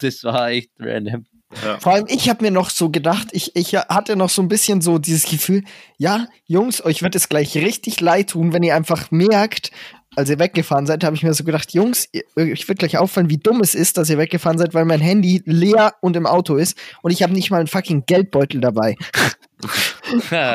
[0.00, 1.24] das war echt random.
[1.80, 4.80] Vor allem ich habe mir noch so gedacht, ich, ich hatte noch so ein bisschen
[4.80, 5.64] so dieses Gefühl,
[5.98, 9.70] ja, Jungs, euch wird es gleich richtig leid tun, wenn ihr einfach merkt,
[10.14, 13.38] als ihr weggefahren seid, habe ich mir so gedacht, Jungs, euch wird gleich auffallen, wie
[13.38, 16.76] dumm es ist, dass ihr weggefahren seid, weil mein Handy leer und im Auto ist
[17.02, 18.96] und ich habe nicht mal einen fucking Geldbeutel dabei.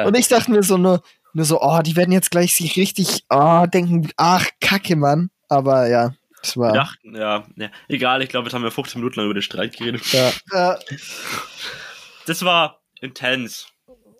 [0.05, 1.01] Und ich dachte mir so nur,
[1.33, 5.29] nur so, oh, die werden jetzt gleich sich richtig, oh, denken, ach, Kacke, Mann.
[5.49, 6.11] Aber ja,
[6.41, 6.73] das Wir war.
[6.73, 9.75] dachten, ja, ja, egal, ich glaube, jetzt haben wir 15 Minuten lang über den Streit
[9.77, 10.01] geredet.
[10.13, 10.77] Ja.
[12.25, 13.67] Das war intens.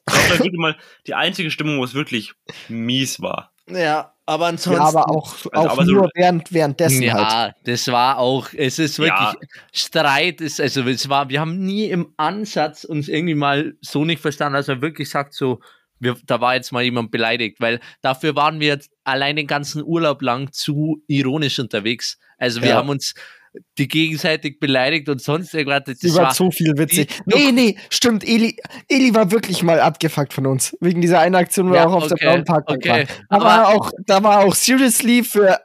[0.09, 2.33] Ich glaube, mal die einzige Stimmung, wo es wirklich
[2.69, 3.51] mies war.
[3.69, 4.81] ja, aber ansonsten.
[4.81, 7.13] ja, aber auch, auch aber so- nur während, währenddessen ja,
[7.43, 7.55] halt.
[7.65, 9.35] das war auch, es ist wirklich, Ja.
[9.73, 14.21] Streit ist, also es war, wir haben nie im Ansatz uns irgendwie mal so nicht
[14.21, 15.59] verstanden, dass er wirklich sagt so,
[15.99, 20.21] wir, da war jetzt mal jemand beleidigt, weil dafür waren wir allein den ganzen Urlaub
[20.21, 22.17] lang zu ironisch unterwegs.
[22.37, 22.75] Also wir Ja.
[22.75, 23.13] haben uns
[23.79, 25.83] die gegenseitig beleidigt und sonst irgendwas.
[25.85, 27.07] Das Sie war war, zu viel witzig.
[27.25, 28.23] die- Nee, nee, stimmt.
[28.23, 28.55] Eli,
[28.87, 30.77] Eli war wirklich mal abgefuckt von uns.
[30.79, 32.89] Wegen dieser einen Aktion, wo Ja, er auch auf der okay, blauen Parkbank okay.
[32.89, 32.99] war.
[33.05, 35.57] Da Aber- war, er auch, da war auch seriously für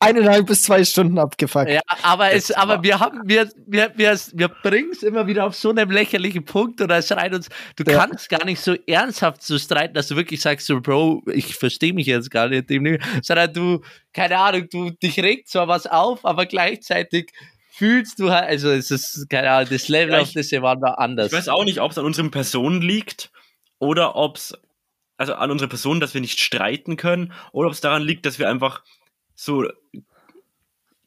[0.00, 1.68] eineinhalb bis zwei Stunden abgefuckt.
[1.70, 5.54] Ja, aber, es, aber wir haben, wir, wir, wir, wir bringen es immer wieder auf
[5.56, 7.98] so einen lächerlichen Punkt oder schreien uns, du Ja.
[8.06, 11.92] kannst gar nicht so ernsthaft so streiten, dass du wirklich sagst, so, Bro, ich verstehe
[11.92, 12.68] mich jetzt gar nicht,
[13.22, 13.80] sondern du,
[14.12, 17.32] keine Ahnung, du, dich regt zwar was auf, aber gleichzeitig
[17.72, 20.62] fühlst du halt, also es ist, keine Ahnung, das Level, Ja, auf ich- das wir
[20.62, 21.28] waren, war anders.
[21.28, 23.30] Ich weiß auch nicht, ob es an unseren Personen liegt
[23.80, 24.54] oder ob es,
[25.16, 28.38] also an unsere Person, dass wir nicht streiten können oder ob es daran liegt, dass
[28.38, 28.82] wir einfach
[29.40, 29.64] so,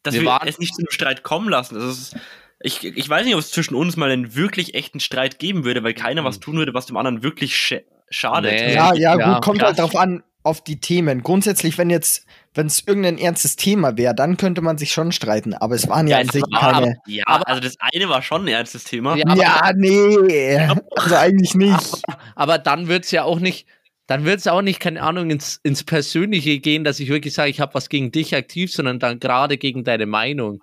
[0.03, 1.75] dass Wir wir, es nicht zu einem Streit kommen lassen.
[1.75, 2.15] Also es ist,
[2.61, 5.83] ich, ich weiß nicht, ob es zwischen uns mal einen wirklich echten Streit geben würde,
[5.83, 7.75] weil keiner was tun würde, was dem anderen wirklich sch
[8.09, 8.51] schadet.
[8.51, 8.73] Nee.
[8.73, 9.67] Ja, ja, Ja, gut, kommt krass.
[9.69, 11.21] halt drauf an, auf die Themen.
[11.23, 15.53] Grundsätzlich, wenn jetzt, wenn es irgendein ernstes Thema wäre, dann könnte man sich schon streiten.
[15.53, 16.95] Aber es waren ja, Ja, an sich war keine.
[17.05, 19.15] Ja, Aber- also das eine war schon ein ernstes Thema.
[19.17, 20.57] Ja, aber- Ja, nee.
[20.95, 22.01] Also eigentlich nicht.
[22.35, 23.67] Aber dann wird es ja auch nicht,
[24.11, 27.49] dann wird es auch nicht, keine Ahnung, ins, ins Persönliche gehen, dass ich wirklich sage,
[27.49, 30.61] ich habe was gegen dich aktiv, sondern dann gerade gegen deine Meinung.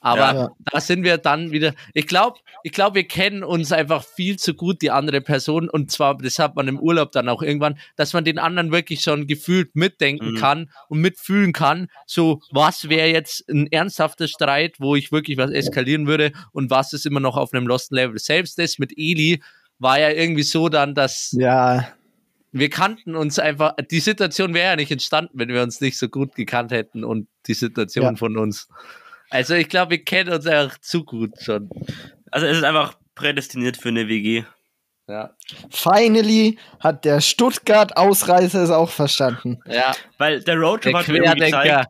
[0.00, 0.50] Aber Ja.
[0.72, 1.74] da sind wir dann wieder.
[1.94, 5.68] Ich glaube, ich glaube, wir kennen uns einfach viel zu gut, die andere Person.
[5.68, 9.00] Und zwar, das hat man im Urlaub dann auch irgendwann, dass man den anderen wirklich
[9.00, 10.36] schon gefühlt mitdenken Mhm.
[10.36, 11.88] kann und mitfühlen kann.
[12.06, 16.92] So, was wäre jetzt ein ernsthafter Streit, wo ich wirklich was eskalieren würde und was
[16.92, 18.18] ist immer noch auf einem Lost Level.
[18.18, 19.42] Selbst das mit Eli
[19.78, 21.88] war ja irgendwie so dann, dass Ja,
[22.58, 26.08] wir kannten uns einfach, die Situation wäre ja nicht entstanden, wenn wir uns nicht so
[26.08, 28.16] gut gekannt hätten und die Situation Ja.
[28.16, 28.68] von uns.
[29.30, 31.68] Also ich glaube, wir kennen uns einfach zu gut schon.
[32.30, 34.44] Also es ist einfach prädestiniert für eine WG.
[35.08, 35.30] Ja.
[35.70, 39.60] finally hat der Stuttgart-Ausreißer es auch verstanden.
[39.66, 41.00] Ja, Weil der Roadtrip der
[41.30, 41.86] hat mir gezeigt,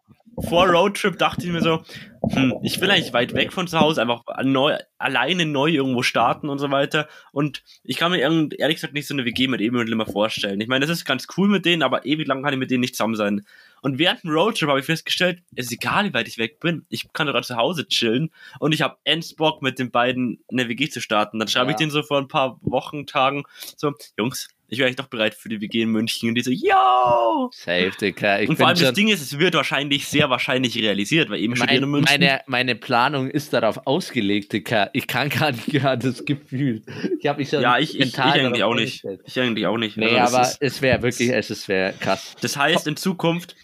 [0.49, 1.83] vor Roadtrip dachte ich mir so,
[2.31, 6.49] hm, ich will eigentlich weit weg von zu Hause, einfach neu, alleine neu irgendwo starten
[6.49, 7.09] und so weiter.
[7.33, 10.61] Und ich kann mir ehrlich gesagt nicht so eine WG mit Emil und Limmer vorstellen.
[10.61, 12.81] Ich meine, das ist ganz cool mit denen, aber ewig lang kann ich mit denen
[12.81, 13.47] nicht zusammen sein.
[13.83, 16.85] Und während dem Roadtrip habe ich festgestellt, es ist egal, wie weit ich weg bin.
[16.89, 20.69] Ich kann sogar zu Hause chillen und ich habe ends Bock, mit den beiden eine
[20.69, 21.39] WG zu starten.
[21.39, 21.79] Dann schreibe ich Ja.
[21.79, 23.45] denen so vor ein paar Wochen, Tagen
[23.77, 26.29] so, Jungs, ich wäre eigentlich doch bereit für die WG in München.
[26.29, 27.51] Und die so, yo!
[27.53, 28.41] Safe, Digga.
[28.41, 31.55] Ich und vor allem das Ding ist, es wird wahrscheinlich, sehr wahrscheinlich realisiert, weil eben
[31.57, 32.21] studieren in mein, München.
[32.21, 34.91] meine, meine Planung ist darauf ausgelegt, Digga.
[34.93, 36.83] Ich kann gar nicht gerade das Gefühl.
[37.21, 39.05] Ich habe mich schon ja, ich, ich, eigentlich auch nicht.
[39.25, 39.97] Ich eigentlich auch nicht.
[39.97, 42.35] Nee, Also aber ist- es wäre wirklich, es ist wäre krass.
[42.41, 43.55] Das heißt, in Zukunft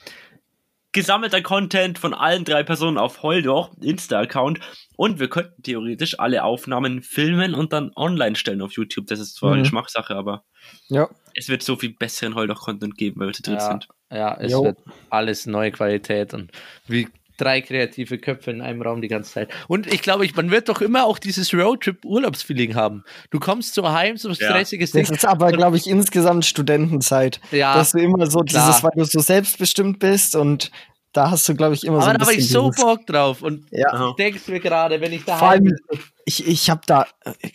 [0.92, 4.60] gesammelter Content von allen drei Personen auf Holdoch, Insta-Account
[4.96, 9.06] und wir könnten theoretisch alle Aufnahmen filmen und dann online stellen auf YouTube.
[9.06, 9.64] Das ist zwar eine Mhm.
[9.64, 10.44] Geschmackssache, aber
[10.88, 11.08] Ja.
[11.34, 13.88] es wird so viel besseren Holdoch-Content geben, weil wir zu dritt Ja, sind.
[14.12, 14.64] ja es Jo.
[14.64, 14.78] wird
[15.10, 16.50] alles neue Qualität und
[16.86, 17.08] wie
[17.38, 19.50] drei kreative Köpfe in einem Raum die ganze Zeit.
[19.68, 23.04] Und ich glaube, ich, man wird doch immer auch dieses Roadtrip-Urlaubsfeeling haben.
[23.30, 24.48] Du kommst so heim, so ein Ja.
[24.50, 25.02] stressiges Ding.
[25.06, 27.40] Das ist aber, glaube ich, insgesamt Studentenzeit.
[27.50, 28.66] Ja, dass du immer so klar.
[28.68, 30.70] dieses, weil du so selbstbestimmt bist und
[31.12, 33.42] da hast du, glaube ich, immer so aber da habe ich so dieses- Bock drauf.
[33.42, 34.08] Und Ja.
[34.10, 35.76] Ich denke mir gerade, wenn ich Vor daheim allem, bin,
[36.24, 37.06] ich, ich habe da,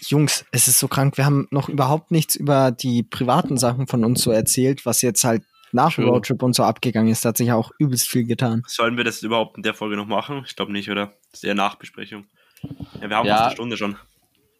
[0.08, 4.04] Jungs, es ist so krank, wir haben noch überhaupt nichts über die privaten Sachen von
[4.06, 5.44] uns so erzählt, was jetzt halt
[5.78, 6.14] nach dem True.
[6.14, 7.24] Roadtrip und so abgegangen ist.
[7.24, 8.64] Da hat sich ja auch übelst viel getan.
[8.68, 10.44] Sollen wir das überhaupt in der Folge noch machen?
[10.46, 11.14] Ich glaube nicht, oder?
[11.32, 12.26] Das ist eher Nachbesprechung.
[13.02, 13.36] Ja, wir haben Ja.
[13.36, 13.96] fast eine Stunde schon.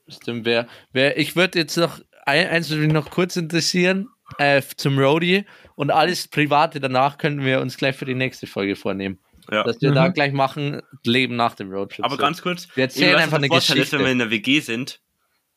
[0.08, 4.08] Stimmt, wer, wer, ich würde jetzt noch ein, eins würde mich noch kurz interessieren
[4.38, 5.46] äh, zum Roadie
[5.76, 9.20] und alles Private danach können wir uns gleich für die nächste Folge vornehmen.
[9.52, 9.64] Ja.
[9.64, 10.14] Dass wir da Mhm.
[10.14, 12.04] gleich machen, Leben nach dem Roadtrip.
[12.06, 12.22] Aber so.
[12.22, 13.98] ganz kurz, Wir erzählen einfach eine Vorteil ist, Geschichte.
[13.98, 15.00] wenn wir in der WG sind,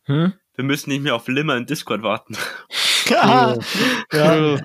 [0.04, 0.32] Hm?
[0.54, 2.36] Wir müssen nicht mehr auf Limmer in Discord warten.
[3.08, 3.56] Ja.
[4.10, 4.62] True.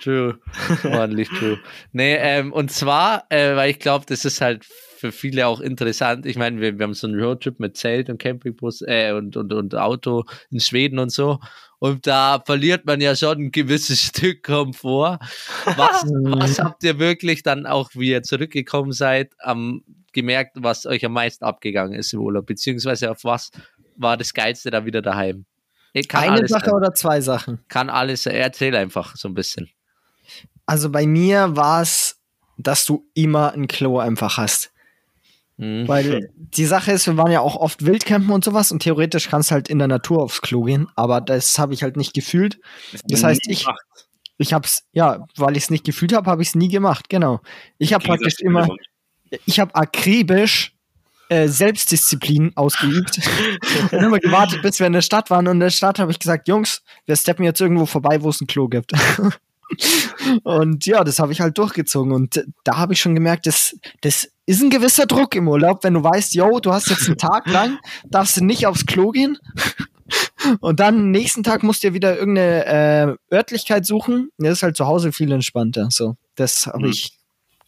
[0.00, 0.38] True.
[0.84, 1.58] Ordentlich true.
[1.92, 6.26] Nee, ähm, und zwar, äh, weil ich glaube, das ist halt für viele auch interessant.
[6.26, 9.52] Ich meine, wir, wir haben so einen Roadtrip mit Zelt und Campingbus äh, und, und,
[9.52, 11.40] und Auto in Schweden und so.
[11.78, 15.18] Und da verliert man ja schon ein gewisses Stück Komfort.
[15.64, 21.04] Was, was habt ihr wirklich dann auch, wie ihr zurückgekommen seid, am, gemerkt, was euch
[21.04, 22.44] am meisten abgegangen ist im Urlaub?
[22.44, 23.50] Beziehungsweise auf was
[24.00, 25.44] war das Geilste da wieder daheim?
[26.08, 26.74] Kann Eine Sache sein.
[26.74, 27.64] oder zwei Sachen?
[27.68, 29.68] Kann alles, erzähl einfach so ein bisschen.
[30.66, 32.20] Also bei mir war es,
[32.56, 34.72] dass du immer ein Klo einfach hast.
[35.56, 35.88] Mhm.
[35.88, 39.50] Weil die Sache ist, wir waren ja auch oft Wildcampen und sowas und theoretisch kannst
[39.50, 42.60] du halt in der Natur aufs Klo gehen, aber das habe ich halt nicht gefühlt.
[43.04, 43.66] Das heißt, ich-.
[44.38, 47.40] Ich hab's, ja, weil ich es nicht gefühlt habe, habe ich es nie gemacht, genau.
[47.76, 48.66] Ich habe praktisch immer,
[49.44, 50.74] ich habe akribisch
[51.30, 53.20] äh, Selbstdisziplin ausgeübt
[53.92, 55.46] und immer gewartet, bis wir in der Stadt waren.
[55.46, 58.40] Und in der Stadt habe ich gesagt, Jungs, wir steppen jetzt irgendwo vorbei, wo es
[58.40, 58.92] ein Klo gibt.
[60.42, 62.12] und ja, das habe ich halt durchgezogen.
[62.12, 65.94] Und da habe ich schon gemerkt, das, das ist ein gewisser Druck im Urlaub, wenn
[65.94, 69.38] du weißt, yo, du hast jetzt einen Tag lang, darfst du nicht aufs Klo gehen.
[70.60, 74.30] Und dann nächsten Tag musst du dir wieder irgendeine äh, Örtlichkeit suchen.
[74.38, 75.86] Das ist halt zu Hause viel entspannter.
[75.90, 76.90] So, das habe Mhm.
[76.90, 77.16] ich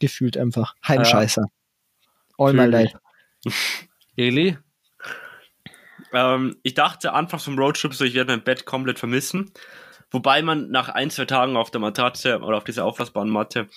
[0.01, 0.75] gefühlt einfach.
[0.89, 1.45] Heimscheißer.
[2.39, 2.99] All my life.
[4.16, 4.57] Eli?
[6.12, 9.51] Ähm, ich dachte anfangs vom Roadtrip so, ich werde mein Bett komplett vermissen.
[10.11, 13.68] Wobei man nach ein, zwei Tagen auf der Matratze oder auf dieser auflassbaren Matte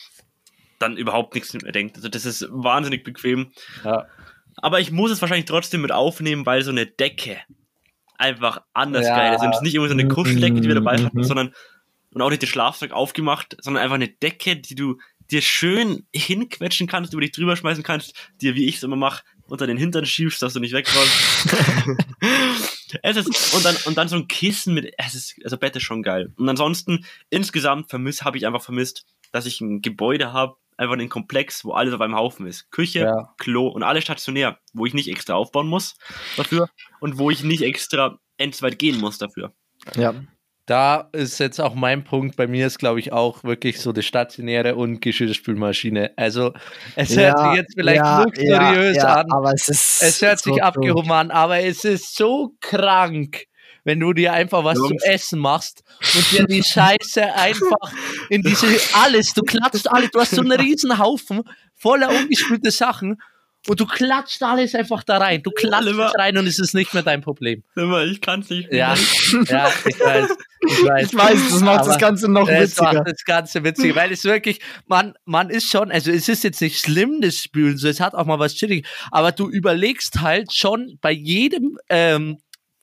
[0.79, 1.95] dann überhaupt nichts mehr denkt.
[1.95, 3.53] Also das ist wahnsinnig bequem.
[3.85, 4.07] Ja.
[4.57, 7.37] Aber ich muss es wahrscheinlich trotzdem mit aufnehmen, weil so eine Decke
[8.17, 9.15] einfach anders Ja.
[9.15, 9.41] geil ist.
[9.41, 11.23] Und es ist nicht immer so eine Kuscheldecke, die wir dabei hatten, Mhm.
[11.23, 11.55] sondern
[12.11, 14.97] und auch nicht den Schlafsack aufgemacht, sondern einfach eine Decke, die du
[15.31, 19.23] dir schön hinquetschen kannst, über dich drüber schmeißen kannst, dir, wie ich es immer mache,
[19.47, 21.55] unter den Hintern schiebst, dass du nicht wegräumst.
[23.03, 25.83] es ist, und dann, und dann so ein Kissen mit, es ist, also Bett ist
[25.83, 26.33] schon geil.
[26.37, 31.09] Und ansonsten, insgesamt vermisst, habe ich einfach vermisst, dass ich ein Gebäude habe, einfach einen
[31.09, 32.69] Komplex, wo alles auf einem Haufen ist.
[32.71, 33.33] Küche, Ja.
[33.37, 35.95] Klo und alles stationär, wo ich nicht extra aufbauen muss
[36.37, 36.69] dafür
[36.99, 39.53] und wo ich nicht extra endweit gehen muss dafür.
[39.95, 40.15] Ja.
[40.65, 42.35] Da ist jetzt auch mein Punkt.
[42.35, 46.11] Bei mir ist, glaube ich, auch wirklich so das Stationäre und Geschirrspülmaschine.
[46.15, 46.53] Also,
[46.95, 49.31] es hört sich jetzt vielleicht ja, luxuriös ja, ja, an.
[49.31, 50.01] Aber es ist.
[50.01, 53.45] Es hört so sich abgehoben an, aber es ist so krank,
[53.83, 54.89] wenn du dir einfach was Jungs.
[54.89, 55.83] zum Essen machst
[56.15, 57.93] und dir die Scheiße einfach
[58.29, 61.43] in diese alles, du klatscht alles, du hast so einen riesen Haufen
[61.75, 63.21] voller ungespülte Sachen
[63.67, 65.41] und du klatscht alles einfach da rein.
[65.43, 67.63] Du klatscht es rein und es ist nicht mehr dein Problem.
[67.75, 68.71] Immer, ich kann's nicht.
[68.71, 68.95] Ja,
[69.47, 70.29] ja, ich weiß.
[70.67, 72.93] Ich weiß, Ich weiß, das macht das Ganze noch es witziger.
[72.93, 76.59] macht das Ganze witzig, weil es wirklich, man, man ist schon, also es ist jetzt
[76.59, 80.53] nicht schlimm, das Spülen, so es hat auch mal was chillig, aber du überlegst halt
[80.53, 82.37] schon bei jedem ähm,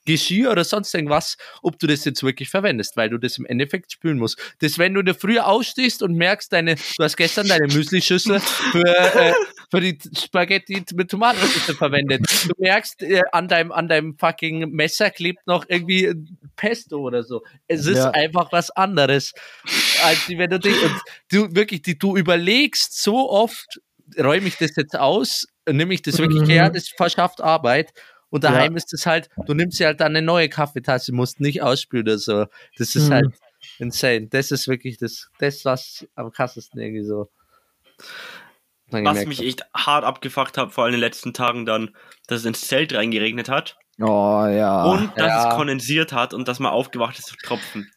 [0.05, 3.93] Geschirr oder sonst irgendwas, ob du das jetzt wirklich verwendest, weil du das im Endeffekt
[3.93, 4.39] spülen musst.
[4.61, 8.41] Das, wenn du in der Früh aufstehst und merkst, deine, du hast gestern deine Müslischüssel
[8.41, 9.33] für, äh,
[9.71, 12.23] für die Spaghetti mit Tomatensauce verwendet.
[12.45, 16.13] Du merkst, äh, an deinem, an deinem fucking Messer klebt noch irgendwie
[16.57, 17.43] Pesto oder so.
[17.69, 18.11] Es ist Ja.
[18.11, 19.33] einfach was anderes,
[20.03, 20.77] als wenn du dich,
[21.31, 23.81] du wirklich, die, du überlegst so oft,
[24.19, 26.47] räume ich das jetzt aus, nehme ich das wirklich Mhm.
[26.51, 27.93] her, das verschafft Arbeit.
[28.33, 28.77] Und daheim Ja.
[28.79, 32.19] ist es halt, du nimmst dir halt dann eine neue Kaffeetasse, musst nicht ausspülen oder
[32.19, 32.47] so.
[32.79, 33.13] Das ist Mhm.
[33.13, 33.27] halt
[33.79, 34.27] insane.
[34.29, 37.29] Das ist wirklich das, das was am krassesten irgendwie so.
[38.91, 41.91] Was mich echt hart abgefuckt hat, vor allem in den letzten Tagen dann,
[42.27, 44.85] dass es ins Zelt reingeregnet hat Oh ja.
[44.85, 45.49] und dass Ja.
[45.51, 47.91] es kondensiert hat und dass man aufgewacht ist durch Tropfen.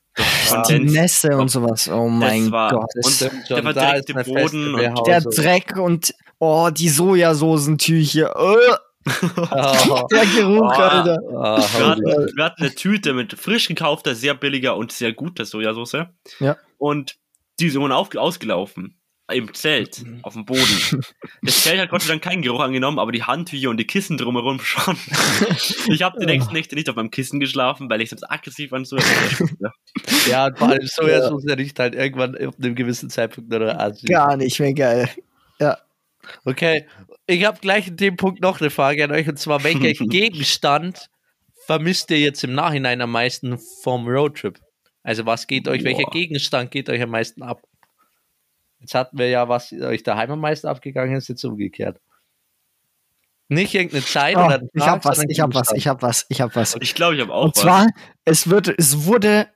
[0.50, 0.62] Ja.
[0.64, 0.80] die.
[0.80, 1.90] Nässe und sowas.
[1.90, 2.90] Oh mein war- Gott.
[3.04, 5.08] Und der eine Boden und.
[5.08, 8.34] Der Dreck und oh, die Sojasosentücher.
[8.38, 8.56] Oh,
[9.06, 10.82] Oh, der Geruch, Oh.
[10.82, 11.20] Alter.
[11.24, 15.46] oh, Wir hatten, wir hatten eine Tüte mit frisch gekaufter, sehr billiger und sehr guter
[15.46, 16.06] Sojasauce.
[16.40, 16.58] Ja.
[16.78, 17.16] Und
[17.60, 19.00] die sind auf, ausgelaufen.
[19.32, 20.62] Im Zelt, auf dem Boden.
[21.42, 24.18] Das Zelt hat Gott sei Dank keinen Geruch angenommen, aber die Handtücher und die Kissen
[24.18, 24.96] drumherum schon.
[25.88, 28.86] Ich habe die nächsten Nächte nicht auf meinem Kissen geschlafen, weil ich sonst aggressiv an
[28.86, 29.72] Sojasauce ja.
[30.30, 31.56] Ja, und vor allem Sojasauce ja.
[31.56, 34.06] riecht halt irgendwann auf einem gewissen Zeitpunkt oder Assi.
[34.06, 35.10] Gar nicht mehr geil.
[36.44, 36.88] Okay,
[37.28, 41.10] ich habe gleich in dem Punkt noch eine Frage an euch und zwar, welcher Gegenstand
[41.66, 44.60] vermisst ihr jetzt im Nachhinein am meisten vom Roadtrip?
[45.04, 46.12] Also was geht euch, welcher Boah.
[46.12, 47.62] Gegenstand geht euch am meisten ab?
[48.80, 52.00] Jetzt hatten wir ja, was euch daheim am meisten abgegangen ist, jetzt umgekehrt.
[53.48, 56.02] Nicht irgendeine Zeit Oh, oder ein ich Tag, hab was, ich hab was, ich hab
[56.02, 56.76] was, ich hab was.
[56.82, 57.62] Ich glaube, ich habe auch Und was.
[57.62, 57.88] zwar,
[58.26, 59.48] es, wird, es wurde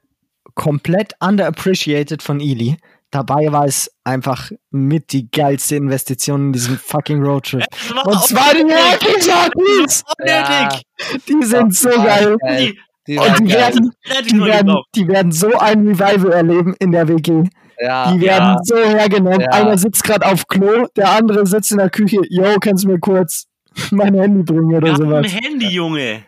[0.53, 2.77] komplett underappreciated von Eli.
[3.11, 7.63] Dabei war es einfach mit die geilste Investition in diesem fucking Roadtrip.
[8.05, 9.27] Und zwar die unnötig.
[9.27, 10.03] Working Jockeys!
[10.19, 10.83] Unnötig.
[11.27, 12.37] Die sind so Ja, geil.
[12.47, 13.61] Die, Die Und die geil.
[13.61, 13.91] werden,
[14.29, 17.43] die, werden, die werden so ein Revival erleben in der WG.
[17.81, 18.57] Ja, Die werden ja.
[18.63, 19.41] so hergenommen.
[19.41, 19.47] Ja.
[19.51, 22.17] Einer sitzt gerade auf Klo, der andere sitzt in der Küche.
[22.29, 23.45] Yo, kannst du mir kurz
[23.89, 25.25] mein Handy bringen oder sowas?
[25.25, 26.25] ein Handy, Junge.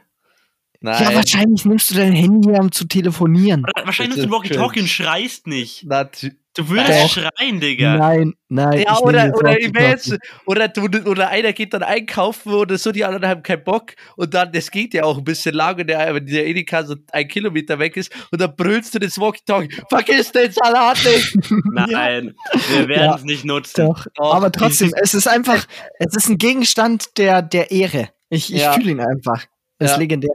[0.79, 1.03] nein.
[1.03, 3.63] Ja, wahrscheinlich nimmst du dein Handy, um zu telefonieren.
[3.65, 5.83] Oder Wahrscheinlich nutzt du Walkie-Talkie und schreist nicht.
[5.85, 7.23] Nat- Du würdest Doch.
[7.37, 7.95] schreien, Digga.
[7.97, 8.81] Nein, nein.
[8.81, 10.13] Ja, oder, oder, jetzt,
[10.45, 14.33] oder, du, oder einer geht dann einkaufen oder so, die anderen haben keinen Bock und
[14.33, 17.27] dann, das geht ja auch ein bisschen lang und der, wenn der Edeka so ein
[17.29, 21.37] Kilometer weg ist und dann brüllst du das Walkie-Talkie, vergiss den Salat nicht!
[21.71, 22.35] Nein,
[22.69, 23.85] wir werden es nicht nutzen.
[23.87, 25.65] Doch, Doch, aber trotzdem, es ist einfach,
[25.99, 28.09] es ist ein Gegenstand der, der Ehre.
[28.29, 28.73] Ich, ich Ja.
[28.73, 29.45] fühle ihn einfach.
[29.79, 29.99] Das ist Ja.
[30.01, 30.31] legendär.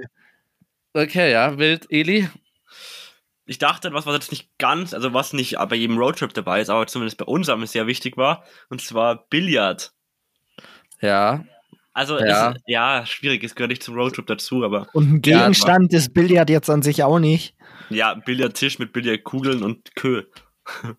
[0.95, 2.27] Okay, ja, wild, Eli.
[3.47, 6.69] Ich dachte, was, was jetzt nicht ganz, also was nicht bei jedem Roadtrip dabei ist,
[6.69, 9.93] aber zumindest bei uns aber sehr wichtig war, und zwar Billard.
[11.01, 11.45] Ja,
[11.93, 12.27] Also, Ja.
[12.27, 15.93] ja, es, ja schwierig, es gehört nicht zum Roadtrip dazu, aber Und ein Ja, Gegenstand
[15.95, 17.55] ist Billard jetzt an sich auch nicht.
[17.89, 20.25] ja, Billardtisch mit Billardkugeln und Kö.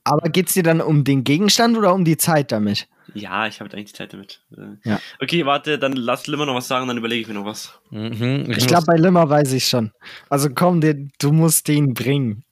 [0.05, 2.87] Aber geht es dir dann um den Gegenstand oder um die Zeit damit?
[3.13, 4.41] Ja, ich habe eigentlich Zeit damit.
[4.55, 4.99] Äh, Ja.
[5.21, 7.79] Okay, warte, dann lass Limmer noch was sagen, dann überlege ich mir noch was.
[7.89, 8.45] mhm.
[8.49, 9.91] Ich muss- glaube, bei Limmer weiß ich schon.
[10.29, 12.43] Also komm, den, du musst den bringen.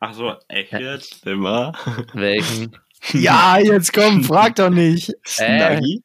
[0.00, 1.24] Ach so, echt jetzt?
[1.24, 1.72] Limmer?
[2.14, 2.76] welchen?
[3.12, 5.10] Ja, jetzt komm, frag doch nicht.
[5.38, 6.02] Äh, Snuggy?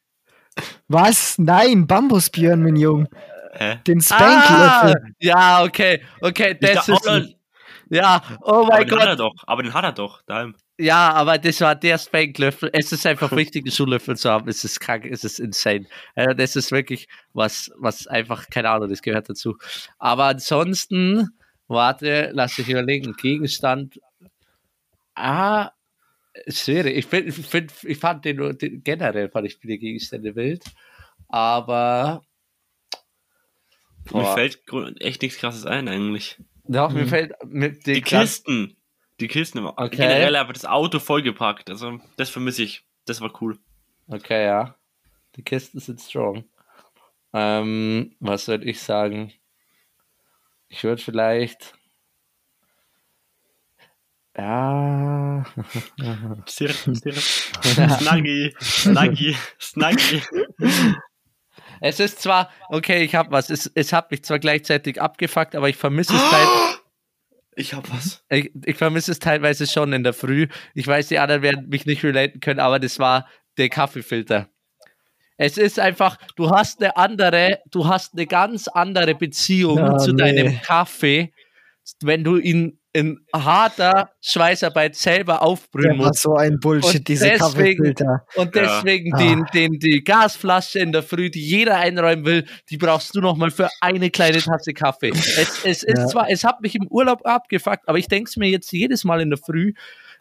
[0.88, 1.38] Was?
[1.38, 3.08] Nein, Bambusbjörn, mein Junge.
[3.52, 3.78] Hä?
[3.86, 5.14] Den ah, Spanklöffel.
[5.20, 7.34] ja, okay, okay, Ich das da- ist,
[7.90, 10.54] ja, oh aber mein den hat er Gott, doch, aber den hat er doch, daheim.
[10.78, 14.62] Ja, aber das war der Spanklöffel, es ist einfach wichtig, einen Schuhlöffel zu haben, es
[14.64, 19.02] ist krank, es ist insane, also das ist wirklich was, was einfach, keine Ahnung, das
[19.02, 19.56] gehört dazu,
[19.98, 21.28] aber ansonsten,
[21.66, 24.00] warte, lass mich überlegen, Gegenstand,
[25.14, 25.70] ah,
[26.48, 30.34] schwierig, ich, find, ich, find, ich fand den, nur- den generell, fand ich viele Gegenstände
[30.36, 30.64] wild,
[31.28, 32.22] aber,
[34.10, 34.34] Mir Boah.
[34.34, 36.38] fällt grund- echt nichts krasses ein eigentlich.
[36.64, 37.08] doch, mir Mhm.
[37.08, 38.74] fällt, mit den Die Kisten.
[39.20, 39.66] Die Kisten.
[39.66, 39.96] Okay.
[39.96, 41.70] Generell einfach das Auto vollgepackt.
[41.70, 42.84] Also, das vermisse ich.
[43.04, 43.58] Das war cool.
[44.06, 44.76] Okay, ja.
[45.36, 46.44] Die Kisten sind strong.
[47.32, 49.32] Ähm, was würde ich sagen?
[50.68, 51.74] Ich würde vielleicht.
[54.36, 55.44] Ja.
[56.46, 57.16] Stirb, stirb.
[57.16, 60.22] Snuggy, Snuggy, Snuggy.
[61.80, 65.68] Es ist zwar, okay, ich hab was, es, es hat mich zwar gleichzeitig abgefuckt, aber
[65.68, 66.46] ich vermisse es teil,
[67.58, 68.24] Ich hab was.
[68.30, 70.46] ich, ich vermisse es teilweise schon in der Früh.
[70.74, 74.48] Ich weiß, die anderen werden mich nicht relaten können, aber das war der Kaffeefilter.
[75.36, 80.12] Es ist einfach, du hast eine andere, du hast eine ganz andere Beziehung Ja, zu
[80.12, 80.22] nee.
[80.22, 81.32] deinem Kaffee,
[82.00, 86.22] wenn du ihn in harter Schweißarbeit selber aufbrühen Der war musst.
[86.22, 88.26] so ein Bullshit, Und diese deswegen- Kaffeefilter.
[88.36, 88.62] Und Ja.
[88.62, 89.18] deswegen Ah.
[89.18, 93.50] den, den, die Gasflasche in der Früh, die jeder einräumen will, die brauchst du nochmal
[93.50, 95.10] für eine kleine Tasse Kaffee.
[95.10, 96.06] Es, es ist Ja.
[96.06, 99.20] zwar, es hat mich im Urlaub abgefuckt, aber ich denke es mir jetzt jedes Mal
[99.20, 99.72] in der Früh.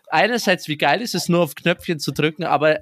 [0.10, 2.80] Einerseits, wie geil ist es, nur auf Knöpfchen zu drücken, aber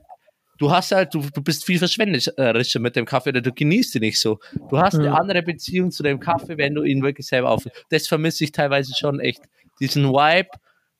[0.57, 4.01] du hast halt, du, du bist viel verschwenderischer mit dem Kaffee oder du genießt ihn
[4.01, 4.39] nicht so.
[4.69, 5.13] Du hast eine Ja.
[5.15, 7.63] andere Beziehung zu dem Kaffee, wenn du ihn wirklich selber auf.
[7.89, 9.41] Das vermisse ich teilweise schon echt.
[9.79, 10.49] Diesen Vibe.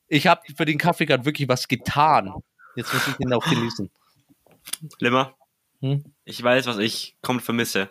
[0.07, 2.33] Ich habe für den Kaffee gerade wirklich was getan.
[2.75, 3.89] Jetzt muss ich ihn auch genießen.
[4.99, 5.33] Limmer,
[5.81, 6.03] Hm?
[6.25, 7.89] ich weiß, was ich komplett vermisse.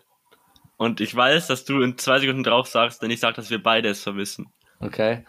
[0.77, 3.63] Und ich weiß, dass du in zwei Sekunden drauf sagst, denn ich sag, dass wir
[3.63, 4.53] beide es vermissen.
[4.81, 5.25] Okay.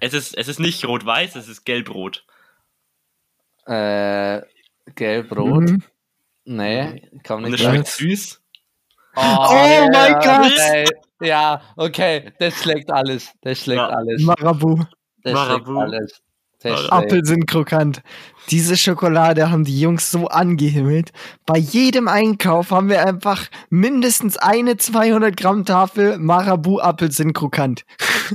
[0.00, 2.24] Es ist, es ist nicht rot-weiß, es ist gelb-rot.
[3.66, 4.40] Äh,
[4.94, 5.70] gelb-rot?
[5.70, 5.82] Mhm.
[6.46, 7.74] Nee, kann Und nicht es sein.
[7.74, 8.42] schmeckt süß.
[9.16, 10.52] Oh, Oh mein Gott!
[10.52, 10.84] Okay.
[11.22, 13.30] Ja, okay, das schlägt alles.
[13.42, 13.88] Das schlägt Ja.
[13.88, 14.22] alles.
[14.22, 14.76] Marabu.
[15.22, 15.78] Das schlägt Marabu.
[15.80, 16.20] alles.
[16.62, 16.92] Das schlägt.
[16.92, 18.02] Apfel sind krokant.
[18.50, 21.10] Diese Schokolade haben die Jungs so angehimmelt.
[21.46, 27.84] Bei jedem Einkauf haben wir einfach mindestens eine 200 Gramm Tafel Marabu Apfel sind krokant.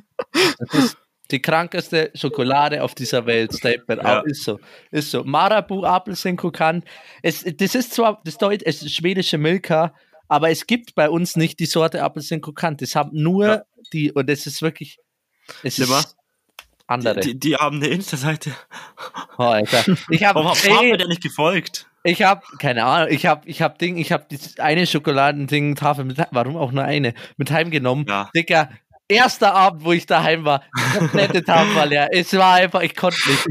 [0.60, 0.98] Das ist
[1.32, 3.54] die krankeste Schokolade auf dieser Welt.
[3.54, 4.02] Statement.
[4.04, 4.20] Ja.
[4.22, 4.60] Ist so.
[4.92, 5.24] Ist so.
[5.24, 6.86] Marabu, Apfel sind krokant.
[7.24, 9.94] Es, das ist zwar, das Deut es ist schwedische Milka,
[10.28, 12.82] aber es gibt bei uns nicht die Sorte Apfel sind krokant.
[12.82, 13.62] Das haben nur Ja.
[13.94, 14.98] die, und das ist wirklich,
[15.64, 16.00] es Limmer?
[16.00, 16.16] ist
[16.88, 17.20] andere.
[17.20, 18.52] Die, die haben eine Insta-Seite.
[19.38, 19.84] Oh, Alter.
[20.10, 21.88] Ich habe Warum haben wir denn nicht gefolgt?
[22.04, 24.28] Ich habe keine Ahnung, ich habe ich hab Ding, ich habe
[24.60, 28.06] eine Schokoladending Tafel mit warum auch nur eine mit heimgenommen.
[28.08, 28.30] Ja.
[28.36, 28.70] Dicker,
[29.08, 30.62] erster Abend, wo ich daheim war,
[30.94, 32.10] die komplette Tafel leer.
[32.12, 33.48] Es war einfach, ich konnte nicht.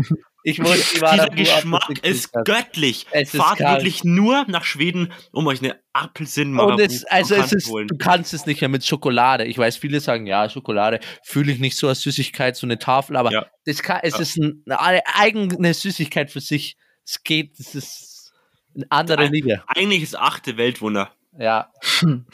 [0.47, 3.07] Ich die Dieser Geschmack ist göttlich.
[3.12, 3.78] Es ist Fahrt kalt.
[3.80, 7.88] wirklich nur nach Schweden, um euch eine apfelsinn Und es, also es ist, zu holen.
[7.88, 9.45] du kannst es nicht mehr mit Schokolade.
[9.47, 13.16] Ich weiß, viele sagen, ja, Schokolade fühle ich nicht so als Süßigkeit, so eine Tafel,
[13.16, 13.47] aber Ja.
[13.64, 14.20] das kann, es Ja.
[14.20, 16.76] ist ein, eine eigene Süßigkeit für sich.
[17.07, 18.32] Es geht, es ist
[18.76, 19.64] eine andere Ein- Liga.
[19.68, 21.11] Eigentlich ist achte Weltwunder.
[21.38, 21.72] Ja,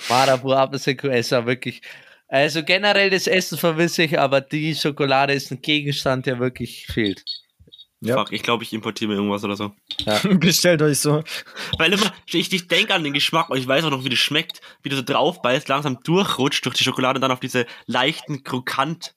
[0.09, 1.81] Marabu Apfelsenko, es war wirklich.
[2.27, 7.23] Also generell das Essen vermisse ich, aber die Schokolade ist ein Gegenstand, der wirklich fehlt.
[8.01, 8.17] Ja.
[8.17, 9.75] Fuck, ich glaube, ich importiere mir irgendwas oder so.
[10.39, 11.23] Bestellt euch so.
[11.79, 14.19] Weil immer, ich, ich denke an den Geschmack und ich weiß auch noch, wie das
[14.19, 17.67] schmeckt, wie du so drauf beißt, langsam durchrutscht durch die Schokolade und dann auf diese
[17.87, 19.15] leichten, krokant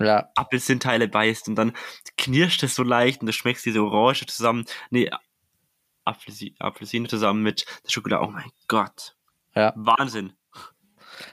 [0.00, 1.74] Ja, Apfelsinteile beißt und dann
[2.16, 5.10] knirscht es so leicht und du schmeckst diese Orange zusammen, nee,
[6.04, 8.24] Apfelsi Apfelsine zusammen mit der Schokolade.
[8.24, 9.14] Oh mein Gott.
[9.54, 9.74] Ja.
[9.76, 10.32] Wahnsinn.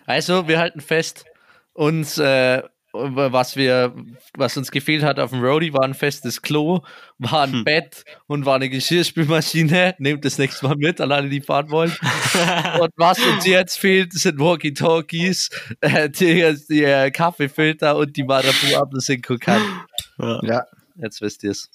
[0.05, 1.25] also wir halten fest,
[1.71, 2.61] uns, äh,
[2.91, 3.93] was wir,
[4.35, 6.81] was uns gefehlt hat auf dem Roadie, war ein festes Klo,
[7.19, 7.63] war ein Hm.
[7.63, 9.95] Bett und war eine Geschirrspülmaschine.
[9.99, 11.91] Nehmt das nächste Mal mit, an alle, die fahren wollen.
[12.81, 15.49] und was uns jetzt fehlt, sind Walkie-Talkies,
[15.81, 19.61] äh, die, die äh, Kaffeefilter und die Marabu Apfelsenko kann.
[20.17, 20.39] Ja.
[20.43, 20.65] Ja.
[20.95, 21.69] Jetzt wisst ihr es.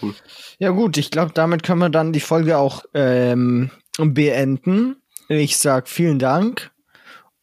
[0.00, 0.14] Cool.
[0.58, 4.96] Ja gut, ich glaube, damit können wir dann die Folge auch ähm, beenden.
[5.28, 6.70] Ich sag vielen Dank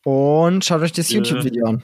[0.03, 1.18] und schaut euch das Ja.
[1.18, 1.84] YouTube-Video an.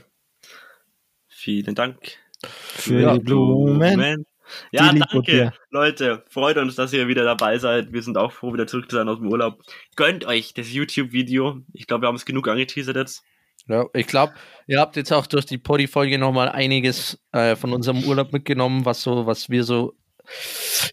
[1.41, 1.97] Vielen Dank.
[2.45, 4.25] Für Ja, die Blumen.
[4.71, 5.51] Ja, Die danke.
[5.71, 6.23] Leute.
[6.29, 7.91] Freut uns, dass ihr wieder dabei seid.
[7.91, 9.59] Wir sind auch froh, wieder zurück zu sein aus dem Urlaub.
[9.95, 11.61] Gönnt euch das YouTube-Video.
[11.73, 13.23] Ich glaube, wir haben es genug angeteasert jetzt.
[13.67, 14.33] Ja, ich glaube,
[14.67, 19.01] ihr habt jetzt auch durch die Poddy-Folge nochmal einiges äh, von unserem Urlaub mitgenommen, was
[19.01, 19.95] so, was wir so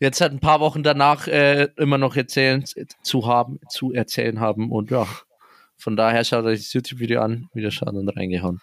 [0.01, 2.64] jetzt seit ein paar Wochen danach äh, immer noch erzählen
[3.03, 4.70] zu haben, zu erzählen haben.
[4.72, 5.07] Und ja,
[5.76, 8.62] von daher schaut euch das YouTube-Video an, wieder schauen und reingehauen.